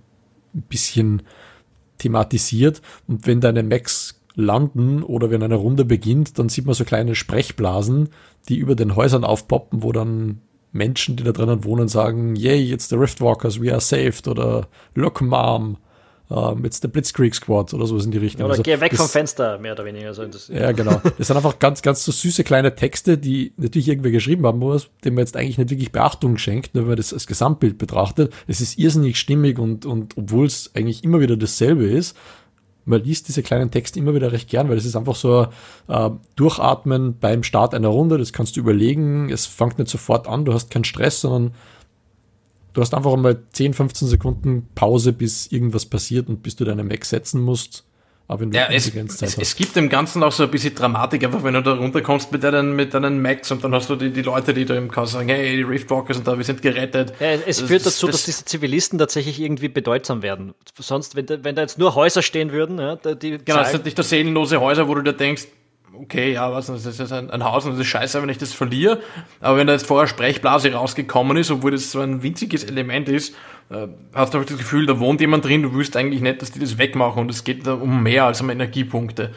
ein 0.55 0.63
bisschen 0.69 1.23
thematisiert. 1.99 2.83
Und 3.07 3.27
wenn 3.27 3.41
deine 3.41 3.63
Max 3.63 4.21
landen 4.35 5.03
oder 5.03 5.31
wenn 5.31 5.43
eine 5.43 5.55
Runde 5.55 5.85
beginnt, 5.85 6.39
dann 6.39 6.49
sieht 6.49 6.67
man 6.67 6.75
so 6.75 6.85
kleine 6.85 7.15
Sprechblasen, 7.15 8.11
die 8.49 8.59
über 8.59 8.75
den 8.75 8.95
Häusern 8.95 9.25
aufpoppen, 9.25 9.83
wo 9.83 9.93
dann 9.93 10.43
Menschen, 10.73 11.17
die 11.17 11.25
da 11.25 11.33
drinnen 11.33 11.65
wohnen, 11.65 11.89
sagen, 11.89 12.37
yay, 12.37 12.71
it's 12.71 12.89
the 12.89 12.97
Riftwalkers, 12.97 13.61
we 13.61 13.73
are 13.73 13.81
saved 13.81 14.29
oder 14.29 14.69
look 14.95 15.23
mom, 15.23 15.79
ähm, 16.31 16.65
jetzt 16.65 16.83
der 16.83 16.89
Blitzkrieg 16.89 17.35
Squad 17.35 17.73
oder 17.73 17.87
sowas 17.87 18.05
in 18.05 18.11
die 18.11 18.19
Richtung. 18.19 18.45
Oder 18.45 18.53
also, 18.53 18.63
geh 18.63 18.81
weg 18.81 18.91
das, 18.91 19.01
vom 19.01 19.09
Fenster, 19.09 19.59
mehr 19.59 19.73
oder 19.73 19.85
weniger. 19.85 20.09
Also 20.09 20.25
das, 20.25 20.49
ja, 20.49 20.73
genau. 20.73 21.01
Das 21.19 21.29
sind 21.29 21.37
einfach 21.37 21.59
ganz, 21.59 21.83
ganz 21.83 22.05
so 22.05 22.13
süße 22.13 22.45
kleine 22.45 22.75
Texte, 22.75 23.17
die 23.17 23.53
natürlich 23.57 23.89
irgendwer 23.89 24.11
geschrieben 24.11 24.45
haben 24.47 24.59
muss, 24.59 24.89
dem 25.05 25.15
man 25.15 25.23
jetzt 25.23 25.37
eigentlich 25.37 25.59
nicht 25.59 25.71
wirklich 25.71 25.93
Beachtung 25.93 26.39
schenkt, 26.39 26.75
nur 26.75 26.85
wenn 26.85 26.91
man 26.91 26.97
das 26.97 27.13
als 27.13 27.27
Gesamtbild 27.27 27.79
betrachtet. 27.79 28.33
Es 28.47 28.61
ist 28.61 28.79
irrsinnig 28.79 29.19
stimmig 29.19 29.59
und, 29.59 29.87
und 29.87 30.17
obwohl 30.17 30.47
es 30.47 30.71
eigentlich 30.75 31.05
immer 31.05 31.21
wieder 31.21 31.37
dasselbe 31.37 31.87
ist, 31.87 32.17
man 32.87 33.03
liest 33.03 33.29
diese 33.29 33.43
kleinen 33.43 33.71
Texte 33.71 33.99
immer 33.99 34.15
wieder 34.15 34.33
recht 34.33 34.49
gern, 34.49 34.69
weil 34.69 34.77
es 34.77 34.85
ist 34.85 34.97
einfach 34.97 35.17
so 35.17 35.49
äh, 35.89 36.11
Durchatmen 36.37 37.19
beim 37.19 37.43
Start 37.43 37.75
einer 37.75 37.89
Runde, 37.89 38.17
das 38.17 38.33
kannst 38.33 38.57
du 38.57 38.61
überlegen, 38.61 39.29
es 39.29 39.45
fängt 39.45 39.79
nicht 39.79 39.91
sofort 39.91 40.29
an, 40.29 40.45
du 40.45 40.55
hast 40.55 40.71
keinen 40.71 40.85
Stress, 40.85 41.21
sondern 41.21 41.55
Du 42.77 42.83
hast 42.83 42.93
einfach 42.93 43.17
mal 43.17 43.39
10, 43.53 43.73
15 43.73 44.07
Sekunden 44.07 44.69
Pause, 44.75 45.15
bis 45.15 45.47
irgendwas 45.47 45.87
passiert 45.87 46.29
und 46.29 46.43
bis 46.43 46.57
du 46.57 46.67
deine 46.67 46.85
Mac 46.85 47.07
setzen 47.07 47.41
musst. 47.41 47.87
Aber 48.29 48.41
wenn 48.41 48.51
du 48.51 48.59
ja, 48.59 48.67
es, 48.71 48.95
es, 48.95 49.39
es, 49.39 49.57
gibt 49.57 49.77
dem 49.77 49.89
Ganzen 49.89 50.23
auch 50.23 50.33
so 50.33 50.43
ein 50.43 50.51
bisschen 50.51 50.75
Dramatik, 50.75 51.25
einfach 51.25 51.43
wenn 51.43 51.55
du 51.55 51.63
da 51.63 51.73
runterkommst 51.73 52.33
mit 52.33 52.45
deinen, 52.45 52.77
mit 52.77 52.93
deinen 52.93 53.23
Macs 53.23 53.51
und 53.51 53.65
dann 53.65 53.75
hast 53.75 53.89
du 53.89 53.97
die, 53.97 54.11
die 54.11 54.21
Leute, 54.21 54.53
die 54.53 54.67
da 54.67 54.75
im 54.75 54.91
Chaos 54.91 55.13
sagen, 55.13 55.31
hey, 55.31 55.57
die 55.57 55.63
Riftwalkers 55.63 56.17
sind 56.17 56.29
da, 56.29 56.37
wir 56.37 56.45
sind 56.45 56.61
gerettet. 56.61 57.15
Ja, 57.19 57.29
es 57.47 57.61
das, 57.61 57.63
führt 57.63 57.87
dazu, 57.87 58.09
das, 58.09 58.17
dass 58.17 58.25
diese 58.27 58.45
Zivilisten 58.45 58.99
tatsächlich 58.99 59.41
irgendwie 59.41 59.69
bedeutsam 59.69 60.21
werden. 60.21 60.53
Sonst, 60.79 61.17
wenn 61.17 61.25
da, 61.25 61.43
wenn 61.45 61.55
da 61.55 61.63
jetzt 61.63 61.79
nur 61.79 61.95
Häuser 61.95 62.21
stehen 62.21 62.53
würden, 62.53 62.79
ja, 62.79 62.97
die 62.97 63.39
Genau, 63.43 63.63
es 63.63 63.71
sind 63.71 63.87
nicht 63.87 63.97
nur 63.97 64.05
seelenlose 64.05 64.61
Häuser, 64.61 64.87
wo 64.87 64.95
du 64.97 65.03
dir 65.03 65.15
denkst, 65.15 65.47
okay, 66.01 66.33
ja, 66.33 66.53
was, 66.53 66.67
das 66.67 66.87
ist 66.87 67.13
ein, 67.13 67.31
ein 67.31 67.45
Haus 67.45 67.65
und 67.65 67.73
das 67.73 67.81
ist 67.81 67.87
scheiße, 67.87 68.21
wenn 68.23 68.29
ich 68.29 68.39
das 68.39 68.53
verliere. 68.53 69.01
Aber 69.41 69.59
wenn 69.59 69.67
da 69.67 69.73
jetzt 69.73 69.87
vorher 69.87 70.07
Sprechblase 70.07 70.73
rausgekommen 70.73 71.37
ist, 71.37 71.51
obwohl 71.51 71.73
das 71.73 71.91
so 71.91 72.01
ein 72.01 72.23
winziges 72.23 72.65
Element 72.65 73.09
ist, 73.09 73.35
äh, 73.71 73.89
hast 74.15 74.35
du 74.35 74.39
das 74.41 74.57
Gefühl, 74.57 74.87
da 74.87 74.99
wohnt 75.01 75.21
jemand 75.21 75.45
drin, 75.45 75.63
du 75.63 75.73
wüsst 75.73 75.97
eigentlich 75.97 76.21
nicht, 76.21 76.43
dass 76.43 76.53
die 76.53 76.61
das 76.61 76.79
wegmachen 76.79 77.23
und 77.23 77.31
es 77.31 77.45
geht 77.45 77.67
da 77.67 77.75
um 77.75 78.03
mehr 78.03 78.25
als 78.25 78.41
um 78.41 78.51
Energiepunkte. 78.51 79.33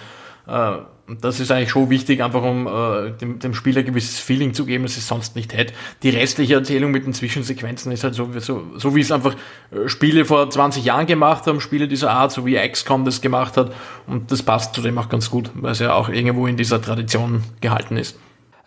Äh, 0.50 0.80
das 1.22 1.40
ist 1.40 1.52
eigentlich 1.52 1.72
schon 1.72 1.90
wichtig, 1.90 2.24
einfach 2.24 2.44
um 2.44 2.68
äh, 2.68 3.12
dem, 3.18 3.40
dem 3.40 3.54
Spieler 3.54 3.84
gewisses 3.84 4.20
Feeling 4.20 4.54
zu 4.54 4.66
geben, 4.66 4.84
das 4.84 4.98
es 4.98 5.08
sonst 5.08 5.36
nicht 5.36 5.54
hätte. 5.54 5.74
Die 6.04 6.10
restliche 6.10 6.54
Erzählung 6.56 6.92
mit 6.92 7.06
den 7.06 7.14
Zwischensequenzen 7.14 7.92
ist 7.92 8.04
halt 8.04 8.14
so, 8.14 8.30
so, 8.40 8.64
so 8.76 8.96
wie 8.96 9.02
es 9.02 9.12
einfach 9.12 9.36
äh, 9.72 9.88
Spiele 9.88 10.26
vor 10.26 10.50
20 10.50 10.84
Jahren 10.84 11.08
gemacht 11.08 11.48
haben, 11.48 11.62
Spiele 11.62 11.88
dieser 11.88 12.12
Art, 12.12 12.32
so 12.32 12.46
wie 12.46 12.56
XCOM 12.56 13.06
das 13.06 13.22
gemacht 13.22 13.58
hat. 13.58 13.74
Und 14.06 14.32
das 14.32 14.44
passt 14.44 14.76
zudem 14.76 14.98
auch 15.00 15.10
ganz 15.10 15.30
gut, 15.30 15.50
weil 15.56 15.72
es 15.72 15.80
ja 15.80 15.94
auch 15.94 16.10
irgendwo 16.10 16.46
in 16.46 16.58
dieser 16.58 16.82
Tradition 16.82 17.44
gehalten 17.62 17.98
ist. 17.98 18.18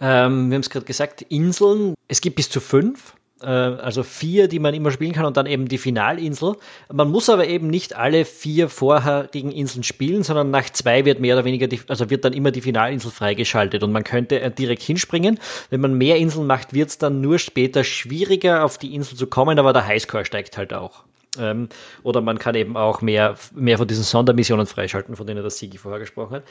Ähm, 0.00 0.50
wir 0.50 0.56
haben 0.56 0.62
es 0.62 0.70
gerade 0.70 0.86
gesagt, 0.86 1.22
Inseln. 1.22 1.94
Es 2.08 2.20
gibt 2.20 2.36
bis 2.36 2.50
zu 2.50 2.60
fünf. 2.60 3.14
Äh, 3.42 3.46
also 3.46 4.02
vier, 4.02 4.48
die 4.48 4.58
man 4.58 4.74
immer 4.74 4.90
spielen 4.90 5.12
kann 5.12 5.24
und 5.24 5.36
dann 5.36 5.46
eben 5.46 5.68
die 5.68 5.78
Finalinsel. 5.78 6.56
Man 6.92 7.10
muss 7.10 7.28
aber 7.28 7.46
eben 7.46 7.68
nicht 7.68 7.96
alle 7.96 8.24
vier 8.24 8.68
vorherigen 8.68 9.50
Inseln 9.50 9.82
spielen, 9.82 10.22
sondern 10.22 10.50
nach 10.50 10.70
zwei 10.70 11.04
wird 11.04 11.20
mehr 11.20 11.34
oder 11.34 11.44
weniger, 11.44 11.66
die, 11.66 11.80
also 11.88 12.10
wird 12.10 12.24
dann 12.24 12.32
immer 12.32 12.50
die 12.50 12.60
Finalinsel 12.60 13.10
freigeschaltet 13.10 13.82
und 13.82 13.92
man 13.92 14.04
könnte 14.04 14.40
äh, 14.40 14.50
direkt 14.50 14.82
hinspringen. 14.82 15.38
Wenn 15.70 15.80
man 15.80 15.94
mehr 15.94 16.16
Inseln 16.16 16.46
macht, 16.46 16.72
wird 16.72 16.90
es 16.90 16.98
dann 16.98 17.20
nur 17.20 17.38
später 17.38 17.84
schwieriger, 17.84 18.64
auf 18.64 18.78
die 18.78 18.94
Insel 18.94 19.16
zu 19.16 19.26
kommen, 19.26 19.58
aber 19.58 19.72
der 19.72 19.86
Highscore 19.86 20.24
steigt 20.24 20.56
halt 20.56 20.72
auch. 20.72 21.04
Ähm, 21.38 21.70
oder 22.02 22.20
man 22.20 22.38
kann 22.38 22.54
eben 22.54 22.76
auch 22.76 23.00
mehr, 23.00 23.36
mehr 23.54 23.78
von 23.78 23.88
diesen 23.88 24.04
Sondermissionen 24.04 24.66
freischalten, 24.66 25.16
von 25.16 25.26
denen 25.26 25.40
der 25.40 25.50
Sigi 25.50 25.78
vorher 25.78 25.98
gesprochen 25.98 26.36
hat. 26.36 26.44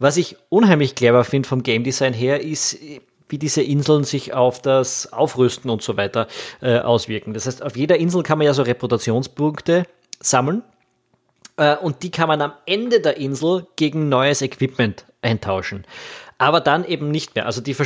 Was 0.00 0.16
ich 0.16 0.36
unheimlich 0.48 0.96
clever 0.96 1.22
finde 1.22 1.48
vom 1.48 1.62
Game 1.62 1.84
Design 1.84 2.12
her, 2.12 2.42
ist, 2.42 2.76
wie 3.28 3.38
diese 3.38 3.62
Inseln 3.62 4.04
sich 4.04 4.34
auf 4.34 4.60
das 4.60 5.12
Aufrüsten 5.12 5.70
und 5.70 5.82
so 5.82 5.96
weiter 5.96 6.28
äh, 6.60 6.78
auswirken. 6.78 7.34
Das 7.34 7.46
heißt, 7.46 7.62
auf 7.62 7.76
jeder 7.76 7.98
Insel 7.98 8.22
kann 8.22 8.38
man 8.38 8.46
ja 8.46 8.54
so 8.54 8.62
Reputationspunkte 8.62 9.84
sammeln 10.20 10.62
äh, 11.56 11.76
und 11.76 12.02
die 12.02 12.10
kann 12.10 12.28
man 12.28 12.42
am 12.42 12.52
Ende 12.66 13.00
der 13.00 13.16
Insel 13.16 13.66
gegen 13.76 14.08
neues 14.08 14.42
Equipment 14.42 15.04
eintauschen. 15.22 15.86
Aber 16.38 16.60
dann 16.60 16.84
eben 16.84 17.10
nicht 17.10 17.34
mehr. 17.36 17.46
Also 17.46 17.60
die, 17.60 17.76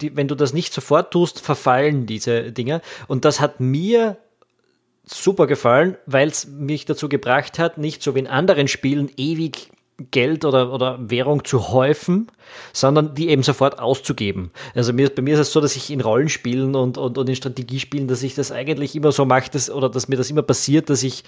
die, 0.00 0.16
wenn 0.16 0.28
du 0.28 0.34
das 0.34 0.52
nicht 0.52 0.72
sofort 0.72 1.12
tust, 1.12 1.40
verfallen 1.40 2.06
diese 2.06 2.52
Dinge. 2.52 2.80
Und 3.06 3.24
das 3.24 3.40
hat 3.40 3.60
mir 3.60 4.18
super 5.04 5.46
gefallen, 5.46 5.96
weil 6.06 6.28
es 6.28 6.46
mich 6.46 6.86
dazu 6.86 7.08
gebracht 7.08 7.58
hat, 7.58 7.78
nicht 7.78 8.02
so 8.02 8.14
wie 8.14 8.20
in 8.20 8.26
anderen 8.26 8.68
Spielen 8.68 9.10
ewig 9.16 9.70
Geld 10.10 10.44
oder, 10.44 10.72
oder 10.72 10.98
Währung 11.00 11.44
zu 11.44 11.68
häufen, 11.68 12.28
sondern 12.72 13.14
die 13.14 13.28
eben 13.28 13.42
sofort 13.42 13.78
auszugeben. 13.78 14.50
Also 14.74 14.92
mir, 14.92 15.08
bei 15.08 15.22
mir 15.22 15.34
ist 15.34 15.40
es 15.40 15.52
so, 15.52 15.60
dass 15.60 15.76
ich 15.76 15.90
in 15.90 16.00
Rollenspielen 16.00 16.74
und, 16.74 16.98
und, 16.98 17.16
und 17.16 17.28
in 17.28 17.36
Strategiespielen, 17.36 18.08
dass 18.08 18.22
ich 18.22 18.34
das 18.34 18.50
eigentlich 18.50 18.96
immer 18.96 19.12
so 19.12 19.24
mache, 19.24 19.50
dass, 19.50 19.70
oder 19.70 19.88
dass 19.88 20.08
mir 20.08 20.16
das 20.16 20.30
immer 20.30 20.42
passiert, 20.42 20.90
dass 20.90 21.02
ich 21.02 21.22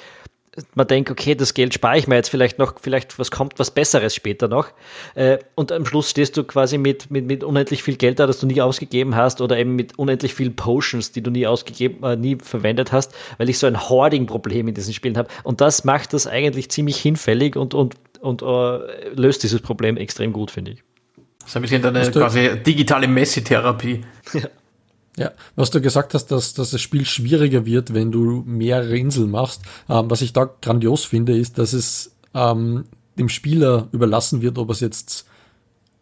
man 0.74 0.87
denkt, 0.87 1.11
okay, 1.11 1.35
das 1.35 1.55
Geld 1.55 1.74
spare 1.74 1.98
ich 1.98 2.07
mir 2.07 2.16
jetzt 2.16 2.29
vielleicht 2.29 2.59
noch, 2.59 2.74
vielleicht 2.81 3.18
was 3.18 3.31
kommt 3.31 3.59
was 3.59 3.70
Besseres 3.70 4.14
später 4.14 4.48
noch. 4.48 4.68
Äh, 5.14 5.38
und 5.55 5.72
am 5.72 5.85
Schluss 5.85 6.11
stehst 6.11 6.37
du 6.37 6.44
quasi 6.44 6.79
mit, 6.79 7.11
mit, 7.11 7.26
mit 7.26 7.44
unendlich 7.44 7.83
viel 7.83 7.96
Geld 7.96 8.18
da, 8.18 8.26
das 8.26 8.40
du 8.40 8.46
nie 8.46 8.61
ausgegeben 8.61 9.16
hast, 9.16 9.40
oder 9.40 9.59
eben 9.59 9.76
mit 9.76 9.98
unendlich 9.98 10.35
viel 10.35 10.50
Potions, 10.50 11.12
die 11.12 11.22
du 11.22 11.31
nie 11.31 11.46
ausgegeben, 11.46 12.02
äh, 12.05 12.16
nie 12.16 12.38
verwendet 12.42 12.92
hast, 12.92 13.14
weil 13.38 13.48
ich 13.48 13.59
so 13.59 13.66
ein 13.66 13.88
Hoarding-Problem 13.88 14.68
in 14.68 14.74
diesen 14.74 14.94
Spielen 14.94 15.16
habe. 15.16 15.29
Und 15.42 15.61
das 15.61 15.85
macht 15.85 16.12
das 16.12 16.26
eigentlich 16.26 16.70
ziemlich 16.70 16.96
hinfällig 16.98 17.57
und, 17.57 17.74
und, 17.74 17.94
und 18.27 18.43
äh, 18.43 19.15
löst 19.15 19.43
dieses 19.43 19.61
Problem 19.61 19.97
extrem 19.97 20.33
gut, 20.33 20.51
finde 20.51 20.73
ich. 20.73 20.83
Das 21.41 21.51
ist 21.51 21.57
ein 21.57 21.62
bisschen 21.62 21.85
eine 21.85 22.11
quasi 22.11 22.62
digitale 22.62 23.07
Messi-Therapie. 23.07 24.03
Ja. 24.35 24.49
Ja, 25.19 25.33
was 25.55 25.71
du 25.71 25.81
gesagt 25.81 26.12
hast, 26.12 26.27
dass, 26.27 26.53
dass 26.53 26.73
das 26.73 26.81
Spiel 26.83 27.07
schwieriger 27.07 27.65
wird, 27.65 27.95
wenn 27.95 28.12
du 28.12 28.43
mehrere 28.45 28.99
Inseln 28.99 29.31
machst. 29.31 29.62
Ähm, 29.89 30.11
was 30.11 30.21
ich 30.21 30.35
da 30.35 30.45
grandios 30.45 31.07
finde, 31.07 31.35
ist, 31.35 31.57
dass 31.57 31.73
es 31.73 32.15
ähm, 32.35 32.85
dem 33.17 33.31
Spieler 33.31 33.89
überlassen 33.93 34.43
wird, 34.43 34.59
ob 34.59 34.69
es 34.69 34.81
jetzt 34.81 35.27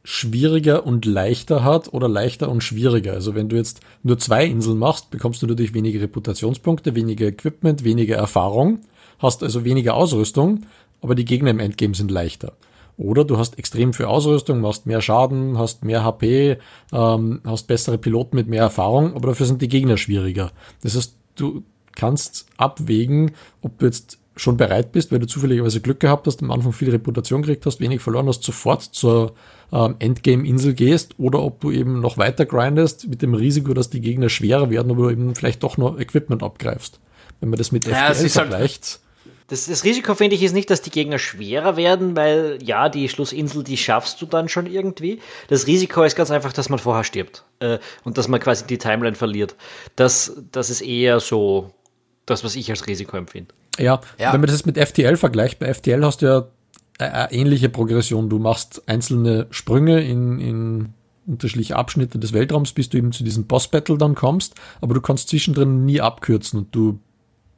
schwieriger 0.03 0.85
und 0.85 1.05
leichter 1.05 1.63
hat 1.63 1.95
oder 1.95 2.09
leichter 2.09 2.49
und 2.49 2.63
schwieriger. 2.63 3.13
Also 3.13 3.37
wenn 3.37 3.49
du 3.49 3.55
jetzt 3.55 3.81
nur 4.03 4.19
zwei 4.19 4.47
Inseln 4.47 4.79
machst, 4.79 5.11
bekommst 5.11 5.43
du 5.43 5.47
natürlich 5.47 5.75
weniger 5.75 6.01
Reputationspunkte, 6.01 6.97
weniger 6.97 7.27
Equipment, 7.27 7.85
weniger 7.85 8.17
Erfahrung, 8.17 8.81
hast 9.21 9.45
also 9.45 9.65
weniger 9.65 9.95
Ausrüstung, 9.95 10.67
aber 11.05 11.15
die 11.15 11.27
Gegner 11.27 11.51
im 11.51 11.61
Endgame 11.61 11.95
sind 11.95 12.11
leichter. 12.11 12.55
Oder 12.97 13.25
du 13.25 13.37
hast 13.37 13.59
extrem 13.59 13.93
viel 13.93 14.07
Ausrüstung, 14.07 14.61
machst 14.61 14.87
mehr 14.87 15.03
Schaden, 15.03 15.59
hast 15.59 15.85
mehr 15.85 16.03
HP, 16.03 16.57
ähm, 16.93 17.41
hast 17.45 17.67
bessere 17.67 17.99
Piloten 17.99 18.37
mit 18.37 18.49
mehr 18.49 18.63
Erfahrung, 18.63 19.15
aber 19.15 19.29
dafür 19.29 19.47
sind 19.47 19.61
die 19.61 19.69
Gegner 19.69 19.99
schwieriger. 19.99 20.51
Das 20.83 20.97
heißt, 20.97 21.15
du 21.37 21.63
kannst 21.95 22.47
abwägen, 22.57 23.33
ob 23.61 23.79
du 23.79 23.87
jetzt 23.87 24.19
schon 24.35 24.57
bereit 24.57 24.93
bist, 24.93 25.13
weil 25.13 25.19
du 25.19 25.27
zufälligerweise 25.27 25.83
Glück 25.83 26.01
gehabt 26.01 26.27
hast, 26.27 26.43
am 26.43 26.51
Anfang 26.51 26.73
viel 26.73 26.91
Reputation 26.91 27.43
gekriegt 27.43 27.67
hast, 27.67 27.81
wenig 27.81 28.01
verloren 28.01 28.29
hast, 28.29 28.43
sofort 28.43 28.83
zur 28.83 29.35
ähm, 29.73 29.97
Endgame-Insel 29.99 30.73
gehst 30.73 31.19
oder 31.19 31.43
ob 31.43 31.61
du 31.61 31.71
eben 31.71 32.01
noch 32.01 32.17
weiter 32.17 32.47
grindest 32.47 33.09
mit 33.09 33.21
dem 33.21 33.35
Risiko, 33.35 33.75
dass 33.75 33.91
die 33.91 34.01
Gegner 34.01 34.31
schwerer 34.31 34.71
werden, 34.71 34.91
aber 34.91 35.05
du 35.05 35.11
eben 35.11 35.35
vielleicht 35.35 35.63
doch 35.63 35.77
noch 35.77 35.99
Equipment 36.01 36.43
abgreifst. 36.43 36.99
Wenn 37.41 37.51
man 37.51 37.59
das 37.59 37.73
mit 37.73 37.87
ja, 37.87 38.13
FTL 38.13 38.23
halt 38.23 38.33
vergleicht. 38.33 39.01
Das, 39.49 39.67
das 39.67 39.85
Risiko, 39.85 40.15
finde 40.15 40.37
ich, 40.37 40.43
ist 40.43 40.55
nicht, 40.55 40.71
dass 40.71 40.81
die 40.81 40.91
Gegner 40.91 41.19
schwerer 41.19 41.77
werden, 41.77 42.17
weil 42.17 42.59
ja, 42.63 42.89
die 42.89 43.09
Schlussinsel, 43.11 43.63
die 43.63 43.77
schaffst 43.77 44.23
du 44.23 44.27
dann 44.27 44.49
schon 44.49 44.67
irgendwie. 44.67 45.21
Das 45.49 45.67
Risiko 45.67 46.03
ist 46.03 46.17
ganz 46.17 46.31
einfach, 46.31 46.53
dass 46.53 46.71
man 46.71 46.79
vorher 46.79 47.05
stirbt 47.05 47.45
äh, 47.61 47.79
und 48.05 48.17
dass 48.17 48.29
man 48.29 48.41
quasi 48.41 48.67
die 48.67 48.79
Timeline 48.79 49.17
verliert. 49.17 49.55
Das, 49.97 50.41
das 50.51 50.71
ist 50.71 50.81
eher 50.81 51.21
so 51.21 51.73
das, 52.25 52.43
was 52.43 52.57
ich 52.57 52.71
als 52.71 52.87
Risiko 52.87 53.19
empfinde. 53.19 53.55
Ja, 53.79 54.01
ja. 54.19 54.33
wenn 54.33 54.41
man 54.41 54.49
das 54.49 54.65
mit 54.65 54.79
FTL 54.79 55.17
vergleicht, 55.17 55.59
bei 55.59 55.73
FTL 55.73 56.05
hast 56.05 56.23
du 56.23 56.27
ja 56.27 56.49
eine 56.99 57.33
ähnliche 57.33 57.69
Progression. 57.69 58.31
Du 58.31 58.39
machst 58.39 58.83
einzelne 58.87 59.47
Sprünge 59.51 60.03
in, 60.03 60.39
in 60.41 60.95
unterschiedliche 61.27 61.77
Abschnitte 61.77 62.19
des 62.19 62.33
Weltraums, 62.33 62.73
bis 62.73 62.89
du 62.89 62.99
eben 62.99 63.13
zu 63.13 63.25
diesem 63.25 63.47
Boss-Battle 63.47 63.99
dann 63.99 64.15
kommst, 64.15 64.55
aber 64.81 64.95
du 64.95 65.01
kannst 65.01 65.29
zwischendrin 65.29 65.85
nie 65.85 66.01
abkürzen 66.01 66.61
und 66.61 66.75
du 66.75 67.01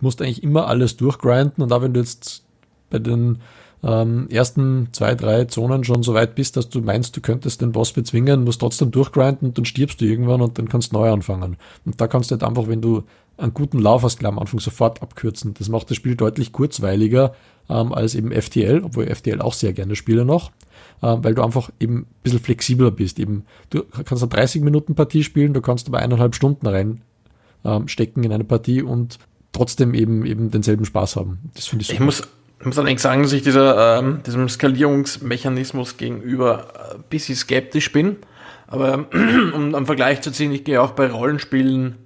musst 0.00 0.20
eigentlich 0.20 0.42
immer 0.42 0.66
alles 0.68 0.96
durchgrinden 0.96 1.62
und 1.62 1.72
auch 1.72 1.82
wenn 1.82 1.94
du 1.94 2.00
jetzt 2.00 2.44
bei 2.90 2.98
den 2.98 3.38
ähm, 3.82 4.28
ersten 4.30 4.88
zwei, 4.92 5.14
drei 5.14 5.44
Zonen 5.44 5.84
schon 5.84 6.02
so 6.02 6.14
weit 6.14 6.34
bist, 6.34 6.56
dass 6.56 6.68
du 6.68 6.80
meinst, 6.80 7.16
du 7.16 7.20
könntest 7.20 7.60
den 7.60 7.72
Boss 7.72 7.92
bezwingen, 7.92 8.44
musst 8.44 8.60
trotzdem 8.60 8.90
durchgrinden 8.90 9.48
und 9.48 9.58
dann 9.58 9.64
stirbst 9.64 10.00
du 10.00 10.04
irgendwann 10.04 10.40
und 10.40 10.58
dann 10.58 10.68
kannst 10.68 10.92
du 10.92 10.96
neu 10.96 11.10
anfangen. 11.10 11.56
Und 11.84 12.00
da 12.00 12.06
kannst 12.06 12.30
du 12.30 12.34
halt 12.34 12.42
einfach, 12.42 12.68
wenn 12.68 12.80
du 12.80 13.04
einen 13.36 13.54
guten 13.54 13.78
Lauf 13.78 14.02
hast, 14.02 14.18
gleich 14.18 14.32
am 14.32 14.38
Anfang 14.38 14.60
sofort 14.60 15.02
abkürzen. 15.02 15.54
Das 15.54 15.68
macht 15.68 15.90
das 15.90 15.96
Spiel 15.96 16.16
deutlich 16.16 16.52
kurzweiliger 16.52 17.34
ähm, 17.68 17.92
als 17.92 18.14
eben 18.14 18.32
FTL, 18.32 18.82
obwohl 18.82 19.14
FTL 19.14 19.40
auch 19.40 19.52
sehr 19.52 19.72
gerne 19.72 19.94
spiele 19.94 20.24
noch, 20.24 20.52
ähm, 21.02 21.22
weil 21.22 21.34
du 21.34 21.42
einfach 21.42 21.70
eben 21.78 21.98
ein 21.98 22.06
bisschen 22.22 22.40
flexibler 22.40 22.90
bist. 22.90 23.18
Eben, 23.18 23.44
du 23.70 23.82
kannst 23.82 24.22
eine 24.22 24.30
30 24.30 24.62
Minuten 24.62 24.94
Partie 24.94 25.22
spielen, 25.22 25.52
du 25.52 25.60
kannst 25.60 25.86
aber 25.88 25.98
eineinhalb 25.98 26.34
Stunden 26.34 26.66
rein 26.66 27.02
ähm, 27.64 27.88
stecken 27.88 28.24
in 28.24 28.32
eine 28.32 28.44
Partie 28.44 28.82
und 28.82 29.18
trotzdem 29.56 29.94
eben, 29.94 30.24
eben 30.26 30.50
denselben 30.50 30.84
Spaß 30.84 31.16
haben. 31.16 31.38
Das 31.54 31.66
finde 31.66 31.82
ich 31.82 31.88
super. 31.88 32.00
Ich 32.00 32.04
muss, 32.04 32.22
ich 32.60 32.66
muss 32.66 32.78
allerdings 32.78 33.02
sagen, 33.02 33.22
dass 33.22 33.32
ich 33.32 33.42
dieser, 33.42 33.98
ähm, 33.98 34.22
diesem 34.24 34.48
Skalierungsmechanismus 34.48 35.96
gegenüber 35.96 36.94
ein 36.94 37.04
bisschen 37.10 37.36
skeptisch 37.36 37.92
bin. 37.92 38.16
Aber 38.66 39.06
um 39.54 39.74
einen 39.74 39.86
Vergleich 39.86 40.20
zu 40.20 40.30
ziehen, 40.30 40.52
ich 40.52 40.64
gehe 40.64 40.80
auch 40.80 40.92
bei 40.92 41.10
Rollenspielen 41.10 41.96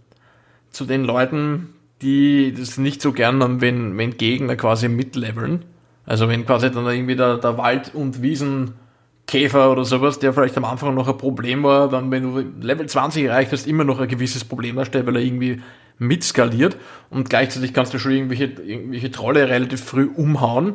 zu 0.70 0.84
den 0.84 1.04
Leuten, 1.04 1.74
die 2.02 2.54
das 2.56 2.78
nicht 2.78 3.02
so 3.02 3.12
gern 3.12 3.42
haben, 3.42 3.60
wenn, 3.60 3.96
wenn 3.98 4.16
Gegner 4.16 4.56
quasi 4.56 4.88
mitleveln. 4.88 5.64
Also 6.06 6.28
wenn 6.28 6.46
quasi 6.46 6.70
dann 6.70 6.86
irgendwie 6.86 7.16
der, 7.16 7.36
der 7.36 7.58
Wald- 7.58 7.94
und 7.94 8.22
Wiesenkäfer 8.22 9.70
oder 9.70 9.84
sowas, 9.84 10.18
der 10.18 10.32
vielleicht 10.32 10.56
am 10.56 10.64
Anfang 10.64 10.94
noch 10.94 11.08
ein 11.08 11.18
Problem 11.18 11.62
war, 11.62 11.88
dann 11.88 12.10
wenn 12.10 12.22
du 12.22 12.44
Level 12.60 12.86
20 12.86 13.24
erreicht 13.24 13.52
hast, 13.52 13.66
immer 13.66 13.84
noch 13.84 14.00
ein 14.00 14.08
gewisses 14.08 14.44
Problem 14.44 14.76
darstellt, 14.76 15.06
weil 15.06 15.16
er 15.16 15.22
irgendwie 15.22 15.60
mitskaliert 16.00 16.76
und 17.10 17.28
gleichzeitig 17.28 17.74
kannst 17.74 17.94
du 17.94 17.98
schon 17.98 18.12
irgendwelche, 18.12 18.46
irgendwelche 18.46 19.10
Trolle 19.10 19.48
relativ 19.48 19.84
früh 19.84 20.06
umhauen. 20.06 20.70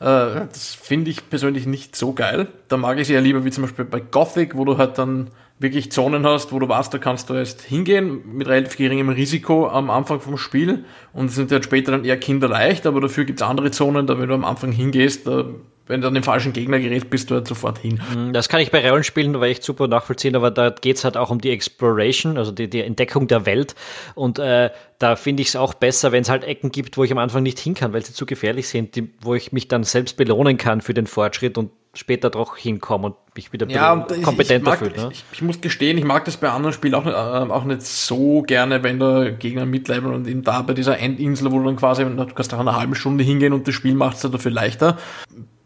Äh, 0.00 0.46
das 0.52 0.74
finde 0.80 1.10
ich 1.10 1.28
persönlich 1.28 1.66
nicht 1.66 1.96
so 1.96 2.12
geil. 2.12 2.48
Da 2.68 2.76
mag 2.76 2.96
ich 2.96 3.02
es 3.02 3.10
eher 3.10 3.22
lieber 3.22 3.44
wie 3.44 3.50
zum 3.50 3.62
Beispiel 3.62 3.86
bei 3.86 4.00
Gothic, 4.00 4.54
wo 4.54 4.64
du 4.64 4.76
halt 4.76 4.98
dann 4.98 5.30
wirklich 5.58 5.90
Zonen 5.90 6.26
hast, 6.26 6.52
wo 6.52 6.58
du 6.58 6.68
weißt, 6.68 6.92
da 6.92 6.98
kannst 6.98 7.30
du 7.30 7.34
erst 7.34 7.62
hingehen 7.62 8.36
mit 8.36 8.46
relativ 8.46 8.76
geringem 8.76 9.08
Risiko 9.08 9.68
am 9.68 9.88
Anfang 9.88 10.20
vom 10.20 10.36
Spiel 10.36 10.84
und 11.14 11.30
sind 11.30 11.50
halt 11.50 11.64
später 11.64 11.92
dann 11.92 12.04
eher 12.04 12.18
kinderleicht, 12.18 12.86
aber 12.86 13.00
dafür 13.00 13.24
gibt 13.24 13.40
es 13.40 13.46
andere 13.46 13.70
Zonen, 13.70 14.06
da 14.06 14.18
wenn 14.18 14.28
du 14.28 14.34
am 14.34 14.44
Anfang 14.44 14.70
hingehst, 14.72 15.26
da 15.26 15.46
wenn 15.86 16.00
du 16.00 16.08
an 16.08 16.14
den 16.14 16.24
falschen 16.24 16.52
Gegner 16.52 16.80
gerätst, 16.80 17.10
bist 17.10 17.30
du 17.30 17.36
halt 17.36 17.46
sofort 17.46 17.78
hin. 17.78 18.00
Mhm, 18.14 18.32
das 18.32 18.48
kann 18.48 18.60
ich 18.60 18.70
bei 18.70 18.88
Rollenspielen, 18.88 19.38
war 19.38 19.46
echt 19.46 19.62
super 19.62 19.86
nachvollziehen, 19.86 20.34
aber 20.34 20.50
da 20.50 20.70
geht 20.70 20.96
es 20.96 21.04
halt 21.04 21.16
auch 21.16 21.30
um 21.30 21.40
die 21.40 21.50
Exploration, 21.50 22.38
also 22.38 22.50
die, 22.50 22.68
die 22.68 22.82
Entdeckung 22.82 23.28
der 23.28 23.46
Welt. 23.46 23.76
Und 24.14 24.38
äh, 24.38 24.70
da 24.98 25.16
finde 25.16 25.42
ich 25.42 25.48
es 25.48 25.56
auch 25.56 25.74
besser, 25.74 26.10
wenn 26.10 26.22
es 26.22 26.28
halt 26.28 26.42
Ecken 26.44 26.72
gibt, 26.72 26.96
wo 26.96 27.04
ich 27.04 27.12
am 27.12 27.18
Anfang 27.18 27.44
nicht 27.44 27.58
hin 27.58 27.74
kann, 27.74 27.92
weil 27.92 28.04
sie 28.04 28.12
zu 28.12 28.26
gefährlich 28.26 28.68
sind, 28.68 28.96
die, 28.96 29.10
wo 29.20 29.34
ich 29.34 29.52
mich 29.52 29.68
dann 29.68 29.84
selbst 29.84 30.16
belohnen 30.16 30.56
kann 30.56 30.80
für 30.80 30.94
den 30.94 31.06
Fortschritt 31.06 31.56
und 31.56 31.70
später 31.94 32.30
doch 32.30 32.56
hinkomme 32.56 33.06
und 33.06 33.16
mich 33.34 33.52
wieder 33.52 33.68
ja, 33.68 34.06
kompetenter 34.22 34.76
fühle. 34.76 34.96
Ne? 34.96 35.08
Ich, 35.12 35.24
ich, 35.32 35.42
muss 35.42 35.60
gestehen, 35.60 35.96
ich 35.96 36.04
mag 36.04 36.24
das 36.24 36.36
bei 36.36 36.50
anderen 36.50 36.74
Spielen 36.74 36.94
auch, 36.94 37.04
nicht, 37.04 37.14
äh, 37.14 37.16
auch 37.16 37.64
nicht 37.64 37.82
so 37.82 38.42
gerne, 38.42 38.82
wenn 38.82 38.98
der 38.98 39.32
Gegner 39.32 39.66
mitleveln 39.66 40.12
und 40.12 40.26
eben 40.26 40.42
da 40.42 40.62
bei 40.62 40.74
dieser 40.74 40.98
Endinsel, 40.98 41.50
wo 41.52 41.58
du 41.58 41.64
dann 41.64 41.76
quasi, 41.76 42.04
du 42.04 42.26
kannst 42.34 42.52
nach 42.52 42.58
einer 42.58 42.76
halben 42.76 42.94
Stunde 42.94 43.24
hingehen 43.24 43.52
und 43.52 43.66
das 43.66 43.74
Spiel 43.74 43.94
macht 43.94 44.16
es 44.16 44.30
dafür 44.30 44.50
leichter 44.50 44.98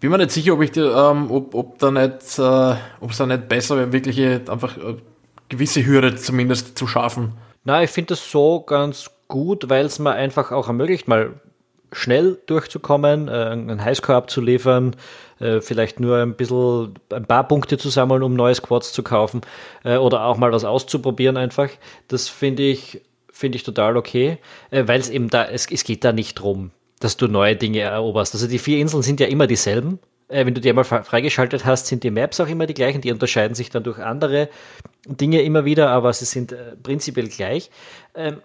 bin 0.01 0.11
mir 0.11 0.19
nicht 0.19 0.31
sicher, 0.31 0.55
ob 0.55 0.63
ich 0.63 0.77
ähm, 0.77 1.31
ob, 1.31 1.55
ob 1.55 1.79
da 1.79 1.91
nicht, 1.91 2.39
äh, 2.39 2.77
ob 3.01 3.11
es 3.11 3.19
da 3.19 3.27
nicht 3.27 3.49
besser 3.49 3.77
wäre, 3.77 3.93
wirklich 3.93 4.21
einfach 4.51 4.77
äh, 4.77 4.97
gewisse 5.49 5.85
Hürde 5.85 6.17
zumindest 6.17 6.79
zu 6.79 6.87
schaffen. 6.87 7.33
Na, 7.65 7.83
ich 7.83 7.91
finde 7.91 8.09
das 8.09 8.31
so 8.31 8.61
ganz 8.61 9.11
gut, 9.29 9.69
weil 9.69 9.85
es 9.85 9.99
mir 9.99 10.13
einfach 10.13 10.53
auch 10.53 10.69
ermöglicht, 10.69 11.09
mal 11.09 11.35
schnell 11.93 12.39
durchzukommen, 12.47 13.29
äh, 13.29 13.33
einen 13.33 13.85
Highscore 13.85 14.17
abzuliefern, 14.17 14.97
äh, 15.41 15.61
vielleicht 15.61 16.01
nur 16.01 16.19
ein 16.19 16.35
bisschen 16.35 16.95
ein 17.11 17.27
paar 17.27 17.47
Punkte 17.47 17.79
zu 17.79 17.89
sammeln, 17.89 18.23
um 18.23 18.35
neue 18.35 18.55
Squads 18.55 18.93
zu 18.93 19.03
kaufen 19.03 19.41
äh, 19.85 19.97
oder 19.97 20.25
auch 20.25 20.37
mal 20.37 20.53
was 20.53 20.65
auszuprobieren 20.65 21.37
einfach. 21.37 21.69
Das 22.09 22.29
finde 22.29 22.63
ich 22.63 23.03
finde 23.33 23.57
ich 23.57 23.63
total 23.63 23.97
okay, 23.97 24.39
äh, 24.71 24.87
weil 24.87 25.01
es 25.01 25.09
eben 25.09 25.31
da 25.31 25.45
es, 25.45 25.71
es 25.71 25.85
geht 25.85 26.05
da 26.05 26.13
nicht 26.13 26.35
drum, 26.35 26.71
dass 27.01 27.17
du 27.17 27.27
neue 27.27 27.57
Dinge 27.57 27.81
eroberst. 27.81 28.35
Also 28.35 28.47
die 28.47 28.59
vier 28.59 28.79
Inseln 28.79 29.03
sind 29.03 29.19
ja 29.19 29.27
immer 29.27 29.47
dieselben. 29.47 29.99
Äh, 30.29 30.47
wenn 30.47 30.55
du 30.55 30.61
die 30.61 30.69
einmal 30.69 30.85
freigeschaltet 30.85 31.65
hast, 31.65 31.87
sind 31.87 32.05
die 32.05 32.11
Maps 32.11 32.39
auch 32.41 32.49
immer 32.49 32.67
die 32.67 32.75
gleichen. 32.75 33.01
Die 33.01 33.11
unterscheiden 33.11 33.55
sich 33.55 33.71
dann 33.71 33.83
durch 33.83 33.99
andere 33.99 34.49
Dinge 35.07 35.43
immer 35.43 35.65
wieder, 35.65 35.91
aber 35.91 36.13
sie 36.13 36.27
sind 36.27 36.53
äh, 36.53 36.77
prinzipiell 36.83 37.29
gleich. 37.29 37.71
Ähm, 38.15 38.37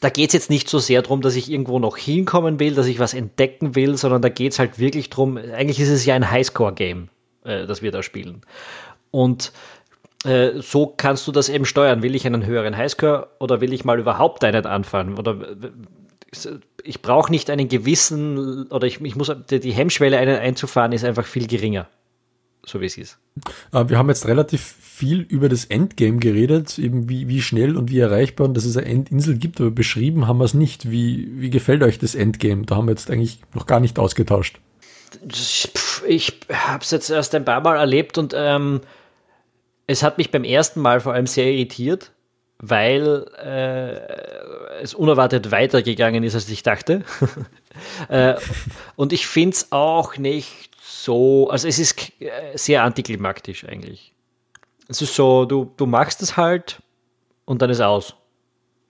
da 0.00 0.10
geht 0.10 0.30
es 0.30 0.34
jetzt 0.34 0.50
nicht 0.50 0.68
so 0.68 0.78
sehr 0.78 1.00
darum, 1.02 1.22
dass 1.22 1.36
ich 1.36 1.50
irgendwo 1.50 1.78
noch 1.78 1.96
hinkommen 1.96 2.60
will, 2.60 2.74
dass 2.74 2.86
ich 2.86 2.98
was 2.98 3.14
entdecken 3.14 3.74
will, 3.74 3.96
sondern 3.96 4.20
da 4.20 4.28
geht 4.28 4.52
es 4.52 4.58
halt 4.58 4.78
wirklich 4.78 5.08
darum, 5.08 5.38
eigentlich 5.38 5.80
ist 5.80 5.88
es 5.88 6.04
ja 6.04 6.14
ein 6.14 6.30
Highscore-Game, 6.30 7.08
äh, 7.44 7.66
das 7.66 7.82
wir 7.82 7.92
da 7.92 8.02
spielen. 8.02 8.42
Und 9.10 9.52
äh, 10.24 10.60
so 10.60 10.92
kannst 10.96 11.26
du 11.26 11.32
das 11.32 11.48
eben 11.48 11.64
steuern. 11.64 12.02
Will 12.02 12.14
ich 12.14 12.26
einen 12.26 12.44
höheren 12.44 12.76
Highscore 12.76 13.28
oder 13.38 13.60
will 13.60 13.72
ich 13.72 13.84
mal 13.84 13.98
überhaupt 13.98 14.44
einen 14.44 14.66
anfahren? 14.66 15.18
Oder 15.18 15.36
ich 16.82 17.02
brauche 17.02 17.30
nicht 17.30 17.50
einen 17.50 17.68
gewissen, 17.68 18.68
oder 18.68 18.86
ich, 18.86 19.00
ich 19.00 19.16
muss, 19.16 19.32
die 19.50 19.72
Hemmschwelle 19.72 20.18
einen 20.18 20.38
einzufahren 20.38 20.92
ist 20.92 21.04
einfach 21.04 21.26
viel 21.26 21.46
geringer. 21.46 21.88
So 22.64 22.80
wie 22.80 22.86
es 22.86 22.98
ist. 22.98 23.18
Äh, 23.72 23.88
wir 23.88 23.96
haben 23.96 24.08
jetzt 24.08 24.26
relativ 24.26 24.60
viel 24.60 25.20
über 25.20 25.48
das 25.48 25.66
Endgame 25.66 26.18
geredet, 26.18 26.78
eben 26.78 27.08
wie, 27.08 27.28
wie 27.28 27.40
schnell 27.40 27.76
und 27.76 27.90
wie 27.90 28.00
erreichbar 28.00 28.48
und 28.48 28.54
dass 28.56 28.64
es 28.64 28.76
eine 28.76 28.86
Endinsel 28.86 29.38
gibt, 29.38 29.60
aber 29.60 29.70
beschrieben 29.70 30.26
haben 30.26 30.38
wir 30.38 30.44
es 30.44 30.54
nicht. 30.54 30.90
Wie, 30.90 31.30
wie 31.40 31.50
gefällt 31.50 31.84
euch 31.84 31.98
das 31.98 32.16
Endgame? 32.16 32.66
Da 32.66 32.74
haben 32.76 32.86
wir 32.86 32.92
jetzt 32.92 33.10
eigentlich 33.10 33.40
noch 33.54 33.66
gar 33.66 33.78
nicht 33.78 34.00
ausgetauscht. 34.00 34.58
Ich 36.08 36.40
habe 36.52 36.82
es 36.82 36.90
jetzt 36.90 37.08
erst 37.08 37.34
ein 37.36 37.44
paar 37.44 37.60
Mal 37.60 37.76
erlebt 37.76 38.18
und 38.18 38.34
ähm, 38.36 38.80
es 39.86 40.02
hat 40.02 40.18
mich 40.18 40.32
beim 40.32 40.42
ersten 40.42 40.80
Mal 40.80 40.98
vor 41.00 41.12
allem 41.12 41.28
sehr 41.28 41.52
irritiert, 41.52 42.12
weil 42.58 43.26
äh, 43.42 44.82
es 44.82 44.94
unerwartet 44.94 45.50
weitergegangen 45.50 46.24
ist, 46.24 46.34
als 46.34 46.48
ich 46.48 46.62
dachte. 46.62 47.04
äh, 48.08 48.34
und 48.96 49.12
ich 49.12 49.26
finde 49.26 49.54
es 49.54 49.72
auch 49.72 50.16
nicht 50.16 50.70
so, 50.82 51.50
also 51.50 51.68
es 51.68 51.78
ist 51.78 52.12
äh, 52.20 52.56
sehr 52.56 52.82
antiklimaktisch 52.82 53.64
eigentlich. 53.64 54.12
Es 54.88 55.02
ist 55.02 55.14
so, 55.14 55.44
du, 55.44 55.72
du 55.76 55.86
machst 55.86 56.22
es 56.22 56.36
halt 56.36 56.80
und 57.44 57.62
dann 57.62 57.70
ist 57.70 57.80
aus. 57.80 58.14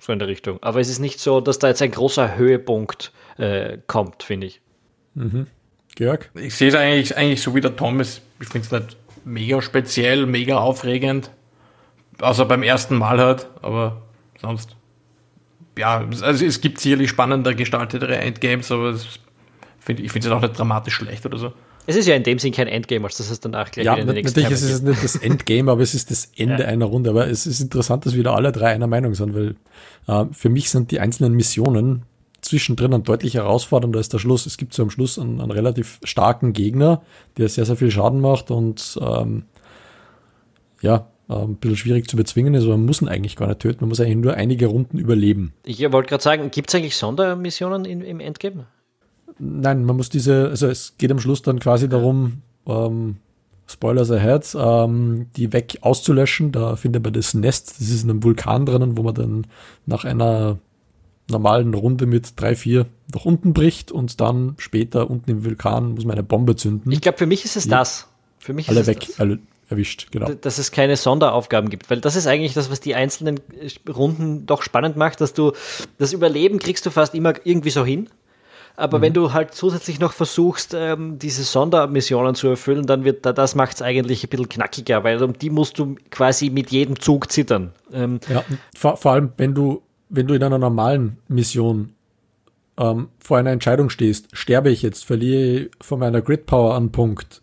So 0.01 0.13
in 0.13 0.19
der 0.19 0.29
Richtung. 0.29 0.63
Aber 0.63 0.81
es 0.81 0.89
ist 0.89 0.99
nicht 0.99 1.21
so, 1.21 1.41
dass 1.41 1.59
da 1.59 1.69
jetzt 1.69 1.81
ein 1.81 1.91
großer 1.91 2.37
Höhepunkt 2.37 3.13
äh, 3.39 3.79
kommt, 3.87 4.23
finde 4.23 4.49
ich. 4.49 4.61
Mhm. 5.15 5.47
Georg? 5.95 6.31
Ich 6.35 6.55
sehe 6.55 6.69
es 6.69 6.75
eigentlich, 6.75 7.17
eigentlich 7.17 7.41
so 7.41 7.55
wie 7.55 7.63
der 7.63 7.75
Thomas. 7.75 8.21
Ich 8.41 8.49
finde 8.49 8.67
es 8.67 8.73
nicht 8.73 8.97
mega 9.25 9.63
speziell, 9.63 10.27
mega 10.27 10.59
aufregend. 10.59 11.31
Außer 12.21 12.45
beim 12.45 12.63
ersten 12.63 12.97
Mal 12.97 13.19
halt, 13.19 13.49
aber 13.63 14.03
sonst. 14.41 14.77
Ja, 15.79 16.07
also 16.23 16.45
es 16.45 16.61
gibt 16.61 16.81
sicherlich 16.81 17.11
spannender 17.11 17.55
gestaltetere 17.55 18.17
Endgames, 18.17 18.73
aber 18.73 18.95
find, 19.79 20.01
ich 20.01 20.11
finde 20.11 20.29
es 20.29 20.33
auch 20.33 20.41
nicht 20.41 20.59
dramatisch 20.59 20.95
schlecht 20.95 21.27
oder 21.27 21.37
so. 21.37 21.53
Es 21.89 21.95
ist 21.95 22.09
ja 22.09 22.17
in 22.17 22.25
dem 22.25 22.39
Sinn 22.39 22.53
kein 22.53 22.67
Endgame, 22.67 23.05
als 23.05 23.19
das 23.19 23.31
es 23.31 23.39
danach 23.39 23.71
gleich 23.71 23.87
ja, 23.87 23.93
wieder 23.93 24.03
in 24.03 24.09
den 24.09 24.17
nächsten 24.17 24.41
Natürlich 24.41 24.63
ist 24.63 24.71
es 24.71 24.83
nicht 24.83 25.05
das 25.05 25.17
Endgame, 25.17 25.71
aber 25.71 25.83
es 25.83 25.95
ist 25.95 26.11
das 26.11 26.33
Ende 26.37 26.65
ja. 26.65 26.69
einer 26.69 26.87
Runde. 26.87 27.11
Aber 27.11 27.29
es 27.29 27.47
ist 27.47 27.61
interessant, 27.61 28.07
dass 28.07 28.15
wir 28.15 28.25
da 28.25 28.35
alle 28.35 28.51
drei 28.51 28.73
einer 28.73 28.89
Meinung 28.89 29.15
sind, 29.15 29.35
weil 29.35 29.57
äh, 30.09 30.25
für 30.33 30.49
mich 30.49 30.71
sind 30.71 30.91
die 30.91 30.99
einzelnen 30.99 31.35
Missionen 31.35 32.03
zwischendrin 32.41 32.91
dann 32.91 33.05
deutlich 33.05 33.35
herausfordernder 33.35 33.99
als 33.99 34.09
der 34.09 34.19
Schluss. 34.19 34.47
Es 34.47 34.57
gibt 34.57 34.75
so 34.75 34.83
am 34.83 34.91
Schluss 34.91 35.19
einen, 35.19 35.41
einen 35.41 35.51
relativ 35.51 36.01
starken 36.03 36.53
Gegner, 36.53 37.03
der 37.37 37.49
sehr, 37.49 37.65
sehr 37.65 37.77
viel 37.77 37.91
Schaden 37.91 38.21
macht 38.21 38.51
und 38.51 38.99
ähm, 39.01 39.45
ja, 40.81 41.07
ein 41.29 41.57
bisschen 41.57 41.77
schwierig 41.77 42.09
zu 42.09 42.17
bezwingen 42.17 42.55
ist, 42.55 42.65
aber 42.65 42.77
man 42.77 42.87
muss 42.87 43.03
ihn 43.03 43.09
eigentlich 43.09 43.37
gar 43.37 43.49
nicht 43.49 43.61
töten, 43.61 43.79
man 43.81 43.89
muss 43.89 44.01
eigentlich 44.01 44.17
nur 44.17 44.35
einige 44.35 44.67
Runden 44.67 44.99
überleben. 44.99 45.53
Ich 45.65 45.81
wollte 45.93 46.09
gerade 46.09 46.23
sagen, 46.23 46.51
gibt 46.51 46.71
es 46.71 46.75
eigentlich 46.75 46.97
Sondermissionen 46.97 47.85
in, 47.85 48.01
im 48.03 48.21
Endgame? 48.21 48.67
Nein, 49.39 49.85
man 49.85 49.97
muss 49.97 50.09
diese, 50.09 50.49
also 50.49 50.69
es 50.69 50.95
geht 50.99 51.11
am 51.11 51.19
Schluss 51.19 51.43
dann 51.43 51.59
quasi 51.59 51.89
darum, 51.89 52.43
ähm, 52.67 53.17
Spoilers 53.69 54.13
ahead, 54.13 54.57
ähm, 54.57 55.27
die 55.37 55.53
weg 55.53 55.79
auszulöschen. 55.81 56.53
Da 56.53 56.77
findet 56.77 57.03
man 57.03 57.13
das 57.13 57.35
Nest, 57.35 57.81
das 57.81 57.89
ist 57.89 58.05
in 58.05 58.11
einem 58.11 58.23
Vulkan 58.23 58.65
drinnen, 58.65 58.97
wo 58.97 59.03
man 59.03 59.15
dann 59.15 59.47
nach 59.87 60.05
einer 60.05 60.59
normalen 61.29 61.75
Runde 61.75 62.07
mit 62.07 62.41
drei, 62.41 62.55
vier 62.55 62.87
nach 63.13 63.25
unten 63.25 63.53
bricht 63.53 63.91
und 63.91 64.21
dann 64.21 64.55
später 64.59 65.11
unten 65.11 65.31
im 65.31 65.45
Vulkan 65.45 65.95
muss 65.95 66.05
man 66.05 66.13
eine 66.13 66.23
Bombe 66.23 66.55
zünden. 66.55 66.93
Ich 66.93 67.01
glaube, 67.01 67.19
für 67.19 67.27
mich 67.27 67.45
ist 67.45 67.57
es 67.57 67.67
das. 67.67 68.07
Für 68.39 68.53
mich 68.53 68.69
alle 68.69 68.87
weg, 68.87 69.01
das. 69.01 69.19
alle 69.19 69.41
erwischt, 69.69 70.09
genau. 70.11 70.33
Dass 70.33 70.59
es 70.59 70.71
keine 70.71 70.97
Sonderaufgaben 70.97 71.71
gibt, 71.71 71.91
weil 71.91 72.01
das 72.01 72.17
ist 72.17 72.27
eigentlich 72.27 72.55
das, 72.55 72.71
was 72.71 72.81
die 72.81 72.95
einzelnen 72.95 73.41
Runden 73.89 74.47
doch 74.47 74.63
spannend 74.63 74.97
macht, 74.97 75.21
dass 75.21 75.35
du 75.35 75.53
das 75.99 76.13
Überleben 76.13 76.59
kriegst 76.59 76.87
du 76.87 76.91
fast 76.91 77.15
immer 77.15 77.35
irgendwie 77.45 77.71
so 77.71 77.85
hin. 77.85 78.09
Aber 78.77 78.99
mhm. 78.99 79.03
wenn 79.03 79.13
du 79.15 79.33
halt 79.33 79.55
zusätzlich 79.55 80.01
noch 80.01 80.13
versuchst, 80.13 80.75
ähm, 80.75 81.19
diese 81.19 81.45
Sondermissionen 81.45 82.35
zu 82.35 82.49
erfüllen, 82.49 82.87
dann 82.87 83.05
wird 83.05 83.25
da, 83.25 83.33
das 83.33 83.55
macht 83.55 83.77
es 83.77 83.83
eigentlich 83.83 84.23
ein 84.23 84.29
bisschen 84.29 84.49
knackiger, 84.49 85.03
weil 85.03 85.23
um 85.23 85.33
die 85.33 85.51
musst 85.51 85.79
du 85.79 85.97
quasi 86.11 86.51
mit 86.51 86.71
jedem 86.71 87.01
Zug 87.01 87.33
zittern. 87.33 87.73
Ähm, 87.93 88.21
ja, 88.29 88.45
vor, 88.77 88.99
vor 88.99 89.13
allem, 89.13 89.33
wenn 89.39 89.55
du, 89.55 89.83
wenn 90.11 90.27
du 90.27 90.35
in 90.35 90.43
einer 90.43 90.59
normalen 90.59 91.19
Mission 91.27 91.95
ähm, 92.79 93.09
vor 93.19 93.39
einer 93.39 93.51
Entscheidung 93.51 93.89
stehst, 93.89 94.29
sterbe 94.37 94.71
ich 94.71 94.83
jetzt, 94.83 95.07
verliere 95.07 95.43
ich 95.43 95.71
von 95.81 95.99
meiner 95.99 96.21
Grid 96.21 96.45
Power 96.45 96.77
einen 96.77 96.93
Punkt, 96.93 97.41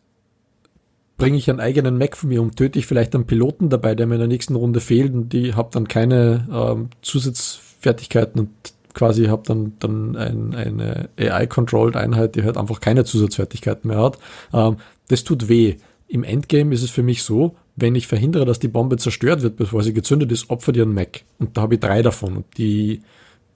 bringe 1.17 1.37
ich 1.37 1.49
einen 1.49 1.59
eigenen 1.59 1.97
Mac 1.97 2.17
von 2.17 2.29
mir 2.29 2.41
um, 2.41 2.55
töte 2.55 2.79
ich 2.79 2.87
vielleicht 2.87 3.15
einen 3.15 3.27
Piloten 3.27 3.69
dabei, 3.69 3.95
der 3.95 4.07
mir 4.07 4.15
in 4.15 4.21
der 4.21 4.27
nächsten 4.27 4.55
Runde 4.55 4.79
fehlt 4.79 5.13
und 5.13 5.31
die 5.33 5.53
habe 5.53 5.69
dann 5.71 5.87
keine 5.87 6.47
ähm, 6.51 6.89
Zusatzfertigkeiten 7.01 8.41
und 8.41 8.49
quasi 8.93 9.25
habe 9.25 9.43
dann, 9.45 9.73
dann 9.79 10.15
ein, 10.15 10.55
eine 10.55 11.09
AI-controlled 11.17 11.95
Einheit, 11.95 12.35
die 12.35 12.43
halt 12.43 12.57
einfach 12.57 12.79
keine 12.79 13.05
Zusatzfertigkeiten 13.05 13.87
mehr 13.87 13.99
hat. 13.99 14.17
Ähm, 14.53 14.77
das 15.07 15.23
tut 15.23 15.49
weh. 15.49 15.75
Im 16.07 16.23
Endgame 16.23 16.73
ist 16.73 16.83
es 16.83 16.91
für 16.91 17.03
mich 17.03 17.23
so, 17.23 17.55
wenn 17.75 17.95
ich 17.95 18.07
verhindere, 18.07 18.45
dass 18.45 18.59
die 18.59 18.67
Bombe 18.67 18.97
zerstört 18.97 19.41
wird, 19.41 19.55
bevor 19.55 19.83
sie 19.83 19.93
gezündet 19.93 20.31
ist, 20.31 20.49
opfer 20.49 20.71
dir 20.71 20.83
einen 20.83 20.93
Mac. 20.93 21.23
Und 21.39 21.57
da 21.57 21.61
habe 21.61 21.75
ich 21.75 21.79
drei 21.79 22.03
davon. 22.03 22.37
Und 22.37 22.57
die, 22.57 23.01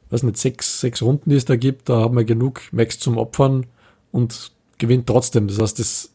weiß 0.09 0.23
nicht, 0.23 0.37
sechs, 0.37 0.81
sechs 0.81 1.01
Runden, 1.03 1.29
die 1.29 1.35
es 1.35 1.45
da 1.45 1.55
gibt, 1.55 1.89
da 1.89 1.97
haben 1.97 2.17
wir 2.17 2.23
genug 2.23 2.61
Macs 2.71 2.97
zum 2.97 3.17
Opfern 3.17 3.67
und 4.11 4.51
gewinnt 4.79 5.07
trotzdem. 5.07 5.47
Das 5.47 5.59
heißt, 5.59 5.77
das 5.79 6.11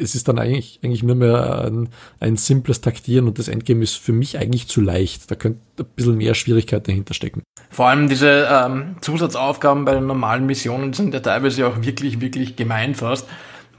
es 0.00 0.14
ist 0.14 0.28
dann 0.28 0.38
eigentlich, 0.38 0.80
eigentlich 0.82 1.02
nur 1.02 1.16
mehr 1.16 1.64
ein, 1.66 1.88
ein 2.18 2.36
simples 2.36 2.80
Taktieren 2.80 3.26
und 3.28 3.38
das 3.38 3.48
Endgame 3.48 3.82
ist 3.82 3.96
für 3.96 4.12
mich 4.12 4.38
eigentlich 4.38 4.68
zu 4.68 4.80
leicht. 4.80 5.30
Da 5.30 5.34
könnte 5.34 5.60
ein 5.78 5.86
bisschen 5.96 6.16
mehr 6.16 6.34
Schwierigkeit 6.34 6.86
dahinter 6.88 7.14
stecken. 7.14 7.42
Vor 7.70 7.88
allem 7.88 8.08
diese 8.08 8.48
ähm, 8.50 8.96
Zusatzaufgaben 9.00 9.84
bei 9.84 9.94
den 9.94 10.06
normalen 10.06 10.46
Missionen 10.46 10.92
sind 10.92 11.14
ja 11.14 11.20
teilweise 11.20 11.66
auch 11.66 11.82
wirklich, 11.82 12.20
wirklich 12.20 12.56
gemein 12.56 12.94
fast. 12.94 13.28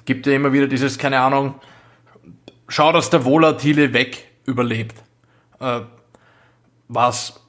Gibt 0.06 0.28
ja 0.28 0.34
immer 0.34 0.54
wieder 0.54 0.68
dieses, 0.68 0.98
keine 0.98 1.20
Ahnung, 1.20 1.56
schau, 2.68 2.92
dass 2.92 3.10
der 3.10 3.26
Volatile 3.26 3.94
weg 3.94 4.26
überlebt. 4.46 4.96
Äh, 5.60 5.82
was 6.88 7.42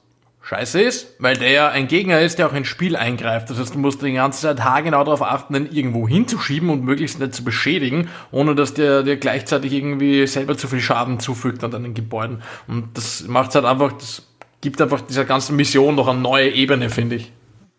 scheiße 0.43 0.81
ist, 0.81 1.15
weil 1.19 1.37
der 1.37 1.51
ja 1.51 1.69
ein 1.69 1.87
Gegner 1.87 2.19
ist, 2.19 2.37
der 2.37 2.47
auch 2.47 2.53
ins 2.53 2.67
Spiel 2.67 2.95
eingreift. 2.95 3.49
Das 3.49 3.59
heißt, 3.59 3.73
du 3.73 3.79
musst 3.79 4.01
die 4.01 4.11
ganze 4.13 4.41
Zeit 4.41 4.63
haargenau 4.63 5.03
darauf 5.03 5.21
achten, 5.21 5.53
den 5.53 5.71
irgendwo 5.71 6.07
hinzuschieben 6.07 6.69
und 6.69 6.83
möglichst 6.83 7.19
nicht 7.19 7.33
zu 7.33 7.43
beschädigen, 7.43 8.09
ohne 8.31 8.53
dass 8.53 8.73
der 8.73 9.03
dir 9.03 9.15
gleichzeitig 9.17 9.71
irgendwie 9.71 10.27
selber 10.27 10.57
zu 10.57 10.67
viel 10.67 10.81
Schaden 10.81 11.19
zufügt 11.19 11.63
an 11.63 11.71
deinen 11.71 11.93
Gebäuden. 11.93 12.43
Und 12.67 12.97
das 12.97 13.25
macht 13.27 13.55
halt 13.55 13.65
einfach, 13.65 13.93
das 13.93 14.27
gibt 14.59 14.81
einfach 14.81 15.01
dieser 15.01 15.25
ganzen 15.25 15.55
Mission 15.55 15.95
noch 15.95 16.09
eine 16.09 16.19
neue 16.19 16.49
Ebene, 16.49 16.89
finde 16.89 17.15
ich. 17.15 17.31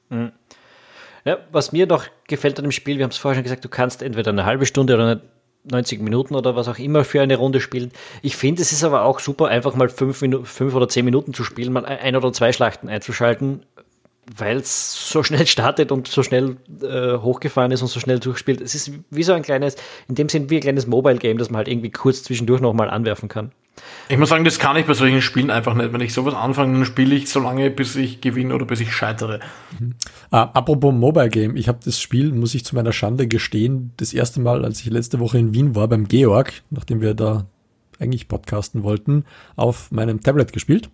Mhm. 0.09 0.33
Ja, 1.27 1.39
was 1.53 1.73
mir 1.73 1.87
noch 1.87 2.07
gefällt 2.29 2.59
an 2.59 2.65
dem 2.65 2.73
Spiel, 2.73 2.99
wir 2.99 3.05
haben 3.05 3.11
es 3.11 3.17
vorher 3.17 3.37
schon 3.37 3.45
gesagt, 3.45 3.65
du 3.65 3.71
kannst 3.71 4.03
entweder 4.03 4.31
eine 4.31 4.45
halbe 4.45 4.67
Stunde 4.67 4.95
oder 4.95 5.05
eine 5.05 5.21
90 5.65 6.01
Minuten 6.01 6.35
oder 6.35 6.57
was 6.57 6.69
auch 6.69 6.79
immer 6.79 7.05
für 7.05 7.23
eine 7.23 7.37
Runde 7.37 7.61
spielen. 7.61 7.91
Ich 8.23 8.37
finde, 8.37 8.63
es 8.63 8.73
ist 8.73 8.85
aber 8.85 9.05
auch 9.05 9.19
super, 9.19 9.49
einfach 9.49 9.75
mal 9.75 9.89
fünf, 9.89 10.19
fünf 10.19 10.75
oder 10.75 10.89
zehn 10.89 11.05
Minuten 11.05 11.35
zu 11.35 11.45
spielen, 11.45 11.73
mal 11.73 11.87
ein 11.87 12.17
oder 12.17 12.33
zwei 12.33 12.53
Schlachten 12.53 12.89
einzuschalten, 12.89 13.65
weil 14.37 14.59
es 14.59 15.11
so 15.11 15.23
schnell 15.23 15.47
startet 15.47 15.91
und 15.93 16.09
so 16.09 16.23
schnell 16.23 16.57
äh, 16.83 17.19
hochgefahren 17.19 17.73
ist 17.73 17.83
und 17.83 17.89
so 17.89 18.01
schnell 18.01 18.19
durchspielt. 18.19 18.61
Es 18.61 18.75
ist 18.75 18.93
wie 19.11 19.23
so 19.23 19.33
ein 19.33 19.43
kleines, 19.43 19.77
in 20.09 20.15
dem 20.15 20.29
Sinn 20.29 20.51
wie 20.51 20.57
ein 20.57 20.63
kleines 20.63 20.87
Mobile-Game, 20.87 21.39
das 21.39 21.51
man 21.51 21.59
halt 21.59 21.69
irgendwie 21.69 21.91
kurz 21.91 22.23
zwischendurch 22.23 22.61
nochmal 22.61 22.91
anwerfen 22.91 23.29
kann. 23.29 23.53
Ich 24.09 24.19
muss 24.19 24.29
sagen, 24.29 24.45
das 24.45 24.59
kann 24.59 24.77
ich 24.77 24.87
bei 24.87 24.95
solchen 24.95 25.23
Spielen 25.23 25.51
einfach 25.51 25.75
nicht. 25.75 25.93
Wenn 25.93 26.01
ich 26.01 26.13
sowas 26.13 26.35
anfange, 26.35 26.75
dann 26.75 26.85
spiele 26.85 27.15
ich 27.15 27.29
so 27.29 27.41
lange, 27.41 27.71
bis 27.71 27.97
ich 27.97 28.21
gewinne 28.21 28.55
oder 28.55 28.67
bis 28.67 28.81
ich 28.81 28.93
scheitere. 28.93 29.41
Mhm. 29.79 29.95
Ah, 30.31 30.43
apropos 30.43 30.93
Mobile 30.93 31.31
Game, 31.31 31.57
ich 31.57 31.69
habe 31.69 31.79
das 31.85 32.01
Spiel, 32.01 32.33
muss 32.33 32.55
ich 32.55 32.65
zu 32.65 32.75
meiner 32.75 32.93
Schande 32.93 33.27
gestehen, 33.27 33.93
das 33.97 34.13
erste 34.13 34.41
Mal, 34.41 34.65
als 34.65 34.81
ich 34.81 34.87
letzte 34.87 35.21
Woche 35.21 35.39
in 35.39 35.55
Wien 35.55 35.75
war 35.75 35.89
beim 35.89 36.07
Georg, 36.07 36.53
nachdem 36.71 37.01
wir 37.01 37.15
da 37.15 37.47
eigentlich 37.99 38.29
podcasten 38.29 38.83
wollten, 38.83 39.25
auf 39.57 39.91
meinem 39.91 40.21
Tablet 40.21 40.53
gespielt. 40.53 40.91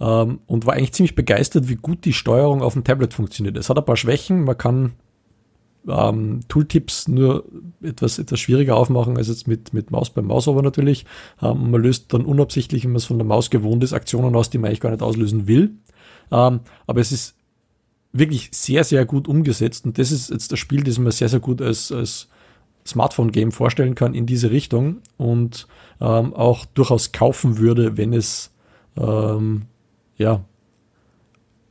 Ähm, 0.00 0.40
und 0.46 0.66
war 0.66 0.74
eigentlich 0.74 0.92
ziemlich 0.92 1.14
begeistert, 1.14 1.68
wie 1.68 1.76
gut 1.76 2.04
die 2.04 2.12
Steuerung 2.12 2.62
auf 2.62 2.74
dem 2.74 2.84
Tablet 2.84 3.14
funktioniert. 3.14 3.56
Es 3.56 3.70
hat 3.70 3.78
ein 3.78 3.84
paar 3.84 3.96
Schwächen, 3.96 4.44
man 4.44 4.58
kann 4.58 4.92
ähm, 5.86 6.40
Tooltips 6.48 7.08
nur 7.08 7.44
etwas, 7.82 8.18
etwas 8.18 8.40
schwieriger 8.40 8.76
aufmachen 8.76 9.16
als 9.16 9.28
jetzt 9.28 9.46
mit, 9.46 9.72
mit 9.72 9.90
Maus 9.90 10.10
beim 10.10 10.26
Mausover 10.26 10.62
natürlich. 10.62 11.06
Ähm, 11.42 11.70
man 11.70 11.82
löst 11.82 12.12
dann 12.12 12.24
unabsichtlich, 12.24 12.84
wenn 12.84 12.92
man 12.92 12.98
es 12.98 13.04
von 13.04 13.18
der 13.18 13.26
Maus 13.26 13.50
gewohnt 13.50 13.84
ist, 13.84 13.92
Aktionen 13.92 14.34
aus, 14.34 14.50
die 14.50 14.58
man 14.58 14.68
eigentlich 14.68 14.80
gar 14.80 14.90
nicht 14.90 15.02
auslösen 15.02 15.46
will. 15.46 15.72
Ähm, 16.30 16.60
aber 16.86 17.00
es 17.00 17.12
ist 17.12 17.34
wirklich 18.12 18.50
sehr, 18.52 18.84
sehr 18.84 19.04
gut 19.04 19.28
umgesetzt 19.28 19.84
und 19.84 19.98
das 19.98 20.10
ist 20.10 20.30
jetzt 20.30 20.50
das 20.50 20.58
Spiel, 20.58 20.82
das 20.82 20.98
man 20.98 21.12
sehr, 21.12 21.28
sehr 21.28 21.40
gut 21.40 21.60
als, 21.62 21.92
als 21.92 22.28
Smartphone-Game 22.86 23.52
vorstellen 23.52 23.94
kann 23.94 24.14
in 24.14 24.26
diese 24.26 24.50
Richtung 24.50 24.98
und 25.16 25.68
ähm, 26.00 26.34
auch 26.34 26.64
durchaus 26.66 27.12
kaufen 27.12 27.58
würde, 27.58 27.96
wenn 27.96 28.12
es 28.12 28.50
ähm, 28.96 29.62
ja 30.16 30.42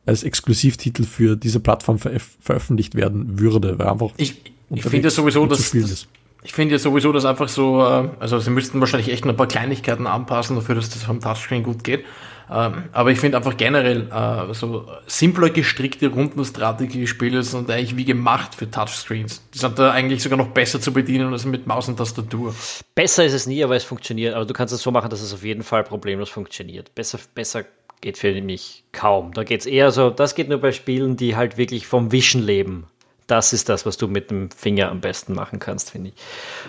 als 0.08 0.24
Exklusivtitel 0.24 1.04
für 1.04 1.36
diese 1.36 1.60
Plattform 1.60 2.00
veröf 2.00 2.38
veröffentlicht 2.40 2.96
werden 2.96 3.40
würde, 3.40 3.78
weil 3.78 3.88
einfach 3.88 4.12
ich, 4.18 4.36
ich 4.70 4.84
finde 4.84 5.10
sowieso, 5.10 5.46
dass, 5.46 5.72
das, 5.72 6.08
ich 6.44 6.54
finde 6.54 6.76
ja 6.76 6.80
sowieso, 6.80 7.12
dass 7.12 7.26
einfach 7.26 7.50
so, 7.50 7.82
äh, 7.82 8.10
also 8.20 8.40
sie 8.40 8.50
müssten 8.50 8.80
wahrscheinlich 8.80 9.12
echt 9.12 9.26
noch 9.26 9.34
ein 9.34 9.38
paar 9.38 9.48
Kleinigkeiten 9.48 10.08
anpassen 10.08 10.56
dafür, 10.56 10.76
dass 10.76 10.90
das 10.90 11.04
vom 11.04 11.20
Touchscreen 11.20 11.64
gut 11.64 11.84
geht. 11.84 12.06
Ähm, 12.50 12.84
aber 12.94 13.12
ich 13.12 13.20
finde 13.20 13.38
einfach 13.38 13.58
generell 13.58 14.10
äh, 14.10 14.54
so 14.54 14.88
simpler 15.06 15.50
gestrickte 15.50 16.08
Rundenstrategie-Spiele 16.08 17.44
sind 17.44 17.70
eigentlich 17.70 17.98
wie 17.98 18.06
gemacht 18.06 18.56
für 18.56 18.72
Touchscreens. 18.72 19.42
Die 19.54 19.58
sind 19.58 19.78
da 19.78 19.92
eigentlich 19.92 20.24
sogar 20.24 20.38
noch 20.38 20.48
besser 20.48 20.80
zu 20.80 20.94
bedienen 20.94 21.34
als 21.34 21.44
mit 21.44 21.68
Maus 21.68 21.90
und 21.90 21.98
Tastatur. 21.98 22.56
Besser 22.96 23.26
ist 23.26 23.34
es 23.34 23.48
nie, 23.48 23.62
aber 23.64 23.76
es 23.76 23.84
funktioniert. 23.84 24.34
Aber 24.34 24.46
du 24.46 24.54
kannst 24.54 24.74
es 24.74 24.82
so 24.82 24.92
machen, 24.92 25.10
dass 25.10 25.22
es 25.22 25.34
auf 25.34 25.44
jeden 25.44 25.64
Fall 25.64 25.84
problemlos 25.84 26.30
funktioniert. 26.30 26.96
Besser, 26.96 27.20
besser 27.36 27.66
geht 28.02 28.18
für 28.18 28.40
mich 28.42 28.84
kaum. 28.92 29.34
Da 29.34 29.44
geht 29.44 29.62
es 29.62 29.66
eher 29.66 29.92
so, 29.92 30.10
das 30.10 30.36
geht 30.36 30.50
nur 30.50 30.60
bei 30.60 30.72
Spielen, 30.72 31.18
die 31.18 31.36
halt 31.36 31.58
wirklich 31.58 31.88
vom 31.88 32.12
Wischen 32.12 32.44
leben. 32.44 32.88
Das 33.28 33.52
ist 33.52 33.68
das, 33.68 33.86
was 33.86 33.98
du 33.98 34.08
mit 34.08 34.32
dem 34.32 34.50
Finger 34.52 34.90
am 34.90 35.02
besten 35.02 35.34
machen 35.34 35.60
kannst, 35.60 35.92
finde 35.92 36.10
ich. 36.10 36.16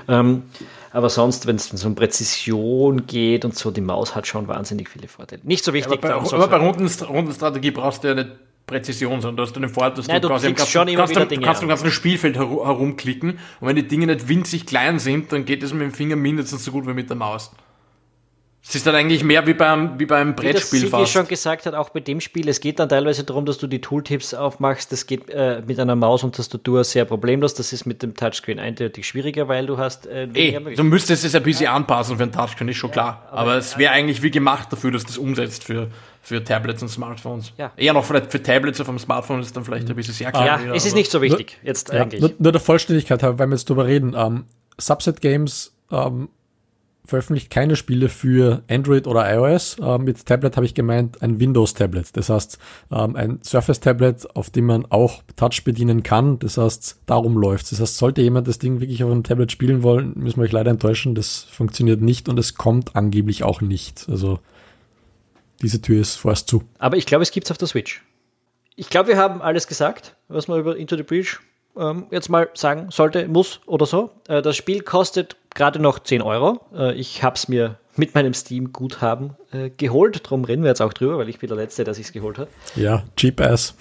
Ähm, 0.08 0.44
aber 0.90 1.08
sonst, 1.08 1.46
wenn 1.46 1.56
es 1.56 1.84
um 1.84 1.94
Präzision 1.94 3.06
geht 3.06 3.44
und 3.44 3.54
so, 3.56 3.70
die 3.70 3.80
Maus 3.80 4.16
hat 4.16 4.26
schon 4.26 4.48
wahnsinnig 4.48 4.88
viele 4.88 5.06
Vorteile. 5.06 5.40
Nicht 5.44 5.64
so 5.64 5.72
wichtig. 5.72 6.02
Ja, 6.02 6.16
aber 6.16 6.28
bei, 6.28 6.36
aber 6.36 6.48
bei 6.48 7.06
Rundenstrategie 7.06 7.70
brauchst 7.70 8.02
du 8.02 8.08
ja 8.08 8.14
nicht 8.14 8.30
Präzision, 8.68 9.20
sondern 9.20 9.36
du 9.36 9.42
hast 9.42 9.56
den 9.56 9.68
Vorteil, 9.68 9.94
dass 9.94 10.06
Nein, 10.06 10.20
du, 10.20 10.28
du 10.28 10.34
quasi 10.34 10.52
kannst, 10.52 10.70
schon 10.70 10.86
kannst, 10.94 11.14
kannst, 11.14 11.42
kannst 11.42 11.62
du 11.62 11.66
ganzen 11.66 11.90
Spielfeld 11.90 12.36
herumklicken 12.36 13.38
und 13.60 13.66
wenn 13.66 13.76
die 13.76 13.88
Dinge 13.88 14.06
nicht 14.06 14.28
winzig 14.28 14.66
klein 14.66 14.98
sind, 14.98 15.32
dann 15.32 15.44
geht 15.44 15.62
es 15.62 15.72
mit 15.72 15.82
dem 15.82 15.92
Finger 15.92 16.16
mindestens 16.16 16.64
so 16.64 16.70
gut 16.72 16.86
wie 16.86 16.92
mit 16.92 17.08
der 17.08 17.16
Maus. 17.16 17.50
Es 18.68 18.74
ist 18.74 18.86
dann 18.86 18.94
eigentlich 18.94 19.24
mehr 19.24 19.46
wie 19.46 19.54
beim, 19.54 19.98
wie 19.98 20.04
beim 20.04 20.36
Brettspiel 20.36 20.82
wie 20.82 20.90
das 20.90 21.10
schon 21.10 21.26
gesagt 21.26 21.64
hat, 21.64 21.72
auch 21.72 21.88
bei 21.88 22.00
dem 22.00 22.20
Spiel, 22.20 22.50
es 22.50 22.60
geht 22.60 22.78
dann 22.78 22.90
teilweise 22.90 23.24
darum, 23.24 23.46
dass 23.46 23.56
du 23.56 23.66
die 23.66 23.80
Tooltips 23.80 24.34
aufmachst. 24.34 24.92
Das 24.92 25.06
geht 25.06 25.30
äh, 25.30 25.62
mit 25.66 25.80
einer 25.80 25.96
Maus 25.96 26.22
und 26.22 26.34
Tastatur 26.34 26.84
sehr 26.84 27.06
problemlos. 27.06 27.54
Das 27.54 27.72
ist 27.72 27.86
mit 27.86 28.02
dem 28.02 28.14
Touchscreen 28.14 28.58
eindeutig 28.58 29.08
schwieriger, 29.08 29.48
weil 29.48 29.64
du 29.64 29.78
hast. 29.78 30.06
Äh, 30.06 30.28
Ey, 30.34 30.74
du 30.76 30.84
müsstest 30.84 31.24
es 31.24 31.34
ein 31.34 31.42
bisschen 31.42 31.64
ja. 31.64 31.72
anpassen 31.72 32.18
für 32.18 32.24
ein 32.24 32.32
Touchscreen, 32.32 32.68
ist 32.68 32.76
schon 32.76 32.90
klar. 32.90 33.22
Ja, 33.24 33.30
aber, 33.30 33.40
aber, 33.40 33.56
es 33.56 33.78
wäre 33.78 33.92
eigentlich 33.92 34.20
wie 34.20 34.30
gemacht 34.30 34.70
dafür, 34.70 34.90
dass 34.90 35.06
das 35.06 35.16
umsetzt 35.16 35.64
für, 35.64 35.88
für 36.20 36.44
Tablets 36.44 36.82
und 36.82 36.90
Smartphones. 36.90 37.54
Ja. 37.56 37.72
Eher 37.74 37.94
noch 37.94 38.04
vielleicht 38.04 38.30
für 38.30 38.42
Tablets 38.42 38.78
auf 38.82 38.88
dem 38.88 38.98
Smartphone 38.98 39.40
ist 39.40 39.56
dann 39.56 39.64
vielleicht 39.64 39.88
ein 39.88 39.96
bisschen 39.96 40.12
sehr 40.12 40.30
klein. 40.30 40.46
Ja, 40.46 40.62
wieder, 40.62 40.74
es 40.74 40.84
ist 40.84 40.94
nicht 40.94 41.10
so 41.10 41.22
wichtig 41.22 41.56
nur, 41.62 41.68
jetzt 41.68 41.90
eigentlich. 41.90 42.20
Nur, 42.20 42.34
nur, 42.38 42.52
der 42.52 42.60
Vollständigkeit, 42.60 43.22
weil 43.22 43.38
wir 43.38 43.48
jetzt 43.48 43.70
drüber 43.70 43.86
reden. 43.86 44.14
Ähm, 44.14 44.44
Subset 44.76 45.22
Games 45.22 45.72
ähm, 45.90 46.28
veröffentlicht 47.08 47.48
keine 47.48 47.74
Spiele 47.74 48.10
für 48.10 48.62
Android 48.68 49.06
oder 49.06 49.34
iOS. 49.34 49.78
Äh, 49.78 49.96
mit 49.96 50.26
Tablet 50.26 50.56
habe 50.56 50.66
ich 50.66 50.74
gemeint 50.74 51.22
ein 51.22 51.40
Windows-Tablet. 51.40 52.14
Das 52.14 52.28
heißt, 52.28 52.58
ähm, 52.92 53.16
ein 53.16 53.40
Surface-Tablet, 53.42 54.36
auf 54.36 54.50
dem 54.50 54.66
man 54.66 54.84
auch 54.90 55.22
Touch 55.34 55.64
bedienen 55.64 56.02
kann. 56.02 56.38
Das 56.38 56.58
heißt, 56.58 57.00
darum 57.06 57.38
läuft 57.38 57.72
Das 57.72 57.80
heißt, 57.80 57.96
sollte 57.96 58.20
jemand 58.20 58.46
das 58.46 58.58
Ding 58.58 58.80
wirklich 58.80 59.02
auf 59.02 59.10
einem 59.10 59.24
Tablet 59.24 59.50
spielen 59.50 59.82
wollen, 59.82 60.12
müssen 60.16 60.36
wir 60.36 60.44
euch 60.44 60.52
leider 60.52 60.70
enttäuschen. 60.70 61.14
Das 61.14 61.44
funktioniert 61.44 62.02
nicht 62.02 62.28
und 62.28 62.38
es 62.38 62.54
kommt 62.54 62.94
angeblich 62.94 63.42
auch 63.42 63.62
nicht. 63.62 64.06
Also 64.10 64.38
diese 65.62 65.80
Tür 65.80 66.02
ist 66.02 66.16
vorerst 66.16 66.46
zu. 66.46 66.62
Aber 66.78 66.98
ich 66.98 67.06
glaube, 67.06 67.22
es 67.22 67.30
gibt 67.30 67.46
es 67.46 67.50
auf 67.50 67.58
der 67.58 67.68
Switch. 67.68 68.04
Ich 68.76 68.90
glaube, 68.90 69.08
wir 69.08 69.16
haben 69.16 69.40
alles 69.40 69.66
gesagt, 69.66 70.14
was 70.28 70.46
man 70.46 70.60
über 70.60 70.76
Into 70.76 70.94
the 70.94 71.02
Breach 71.02 71.38
ähm, 71.78 72.06
jetzt 72.10 72.28
mal 72.28 72.50
sagen 72.54 72.88
sollte, 72.90 73.26
muss 73.28 73.60
oder 73.66 73.86
so. 73.86 74.10
Äh, 74.28 74.42
das 74.42 74.56
Spiel 74.56 74.82
kostet 74.82 75.36
gerade 75.58 75.80
noch 75.80 75.98
10 75.98 76.22
Euro. 76.22 76.60
Äh, 76.74 76.94
ich 76.94 77.22
habe 77.22 77.34
es 77.34 77.48
mir 77.48 77.76
mit 77.96 78.14
meinem 78.14 78.32
Steam-Guthaben 78.32 79.34
äh, 79.52 79.70
geholt. 79.70 80.24
Darum 80.24 80.44
reden 80.44 80.62
wir 80.62 80.68
jetzt 80.68 80.80
auch 80.80 80.92
drüber, 80.92 81.18
weil 81.18 81.28
ich 81.28 81.40
bin 81.40 81.48
der 81.48 81.56
Letzte, 81.56 81.82
der 81.82 81.94
sich 81.94 82.12
geholt 82.12 82.38
hat. 82.38 82.48
Ja, 82.76 83.02
cheap 83.16 83.40
ass. 83.40 83.74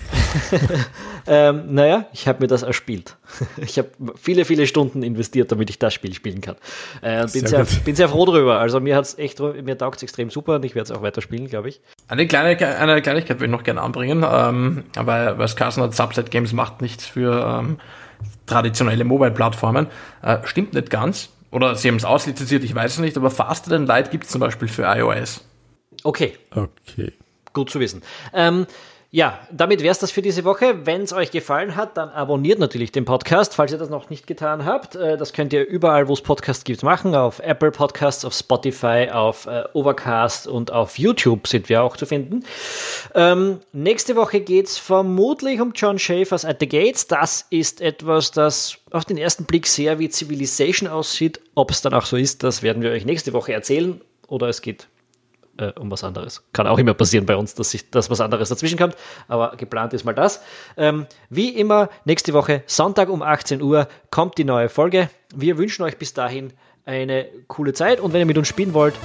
ähm, 1.27 1.65
naja, 1.69 2.07
ich 2.11 2.27
habe 2.27 2.41
mir 2.41 2.47
das 2.47 2.63
erspielt. 2.63 3.15
ich 3.57 3.77
habe 3.77 3.89
viele, 4.15 4.43
viele 4.43 4.65
Stunden 4.65 5.03
investiert, 5.03 5.51
damit 5.51 5.69
ich 5.69 5.77
das 5.77 5.93
Spiel 5.93 6.13
spielen 6.13 6.41
kann. 6.41 6.55
Äh, 7.01 7.21
bin, 7.21 7.45
sehr, 7.45 7.63
sehr 7.63 7.83
bin 7.85 7.95
sehr 7.95 8.09
froh 8.09 8.25
drüber. 8.25 8.59
Also 8.59 8.79
mir 8.79 8.95
hat's 8.95 9.17
echt, 9.19 9.39
mir 9.39 9.77
taugt 9.77 9.97
es 9.97 10.03
extrem 10.03 10.31
super 10.31 10.55
und 10.55 10.65
ich 10.65 10.73
werde 10.73 10.91
es 10.91 10.97
auch 10.97 11.03
weiter 11.03 11.21
spielen, 11.21 11.47
glaube 11.47 11.69
ich. 11.69 11.79
Eine, 12.07 12.27
kleine, 12.27 12.57
eine 12.57 13.01
Kleinigkeit 13.03 13.37
würde 13.37 13.45
ich 13.45 13.51
noch 13.51 13.63
gerne 13.63 13.81
anbringen, 13.81 14.25
ähm, 14.27 14.83
weil, 14.95 15.37
weil 15.37 15.47
Carson 15.49 15.83
hat 15.83 15.95
Subset 15.95 16.31
Games 16.31 16.53
macht 16.53 16.81
nichts 16.81 17.05
für 17.05 17.59
ähm, 17.61 17.77
traditionelle 18.47 19.03
Mobile-Plattformen. 19.03 19.87
Äh, 20.23 20.39
stimmt 20.45 20.73
nicht 20.73 20.89
ganz 20.89 21.29
oder 21.51 21.75
sie 21.75 21.87
haben 21.87 21.95
es 21.95 22.05
auslizenziert, 22.05 22.63
ich 22.63 22.75
weiß 22.75 22.93
es 22.93 22.99
nicht, 22.99 23.17
aber 23.17 23.29
Faster 23.29 23.71
Than 23.71 23.85
Light 23.85 24.11
gibt 24.11 24.25
es 24.25 24.29
zum 24.29 24.41
Beispiel 24.41 24.67
für 24.67 24.83
iOS. 24.83 25.43
Okay. 26.03 26.37
Okay. 26.51 27.13
Gut 27.53 27.69
zu 27.69 27.79
wissen. 27.79 28.01
Ähm, 28.33 28.67
ja, 29.09 29.39
damit 29.51 29.81
wäre 29.81 29.91
es 29.91 29.99
das 29.99 30.11
für 30.11 30.21
diese 30.21 30.43
Woche. 30.43 30.85
Wenn 30.85 31.03
es 31.03 31.13
euch 31.13 31.31
gefallen 31.31 31.77
hat, 31.77 31.95
dann 31.95 32.09
abonniert 32.09 32.59
natürlich 32.59 32.91
den 32.91 33.05
Podcast, 33.05 33.55
falls 33.55 33.71
ihr 33.71 33.77
das 33.77 33.89
noch 33.89 34.09
nicht 34.09 34.27
getan 34.27 34.65
habt. 34.65 34.95
Äh, 34.95 35.15
das 35.15 35.31
könnt 35.31 35.53
ihr 35.53 35.65
überall, 35.65 36.09
wo 36.09 36.13
es 36.13 36.21
Podcasts 36.21 36.65
gibt, 36.65 36.83
machen. 36.83 37.15
Auf 37.15 37.39
Apple 37.39 37.71
Podcasts, 37.71 38.25
auf 38.25 38.33
Spotify, 38.33 39.07
auf 39.09 39.45
äh, 39.45 39.63
Overcast 39.71 40.47
und 40.47 40.73
auf 40.73 40.99
YouTube 40.99 41.47
sind 41.47 41.69
wir 41.69 41.83
auch 41.83 41.95
zu 41.95 42.05
finden. 42.05 42.43
Ähm, 43.15 43.61
nächste 43.71 44.17
Woche 44.17 44.41
geht 44.41 44.67
es 44.67 44.77
vermutlich 44.77 45.61
um 45.61 45.71
John 45.73 45.97
Schaefers 45.97 46.43
At 46.43 46.57
the 46.59 46.67
Gates. 46.67 47.07
Das 47.07 47.45
ist 47.49 47.79
etwas, 47.79 48.31
das 48.31 48.77
auf 48.91 49.05
den 49.05 49.17
ersten 49.17 49.45
Blick 49.45 49.67
sehr 49.67 49.99
wie 49.99 50.09
Civilization 50.09 50.89
aussieht. 50.89 51.39
Ob 51.55 51.71
es 51.71 51.81
dann 51.81 51.93
auch 51.93 52.05
so 52.05 52.17
ist, 52.17 52.43
das 52.43 52.61
werden 52.61 52.81
wir 52.81 52.91
euch 52.91 53.05
nächste 53.05 53.31
Woche 53.31 53.53
erzählen. 53.53 54.01
Oder 54.27 54.49
es 54.49 54.61
geht 54.61 54.87
äh, 55.57 55.71
um 55.79 55.91
was 55.91 56.03
anderes. 56.03 56.43
Kann 56.53 56.67
auch 56.67 56.77
immer 56.77 56.93
passieren 56.93 57.25
bei 57.25 57.35
uns, 57.35 57.55
dass, 57.55 57.71
sich, 57.71 57.89
dass 57.89 58.09
was 58.09 58.21
anderes 58.21 58.49
dazwischen 58.49 58.77
kommt, 58.77 58.95
aber 59.27 59.55
geplant 59.57 59.93
ist 59.93 60.03
mal 60.03 60.13
das. 60.13 60.41
Ähm, 60.77 61.05
wie 61.29 61.49
immer, 61.49 61.89
nächste 62.05 62.33
Woche, 62.33 62.63
Sonntag 62.65 63.09
um 63.09 63.21
18 63.21 63.61
Uhr, 63.61 63.87
kommt 64.11 64.37
die 64.37 64.43
neue 64.43 64.69
Folge. 64.69 65.09
Wir 65.35 65.57
wünschen 65.57 65.83
euch 65.83 65.97
bis 65.97 66.13
dahin 66.13 66.53
eine 66.85 67.27
coole 67.47 67.73
Zeit 67.73 67.99
und 67.99 68.13
wenn 68.13 68.21
ihr 68.21 68.25
mit 68.25 68.37
uns 68.37 68.47
spielen 68.47 68.73
wollt, 68.73 68.95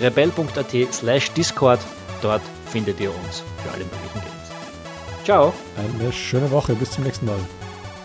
rebell.at 0.00 0.92
slash 0.92 1.30
Discord, 1.32 1.80
dort 2.22 2.42
findet 2.66 3.00
ihr 3.00 3.10
uns 3.10 3.42
für 3.62 3.70
alle 3.70 3.84
möglichen 3.84 4.20
Games. 4.20 5.24
Ciao. 5.24 5.52
Eine 5.76 6.12
schöne 6.12 6.50
Woche, 6.50 6.74
bis 6.74 6.90
zum 6.92 7.04
nächsten 7.04 7.26
Mal. 7.26 7.38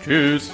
Tschüss. 0.02 0.52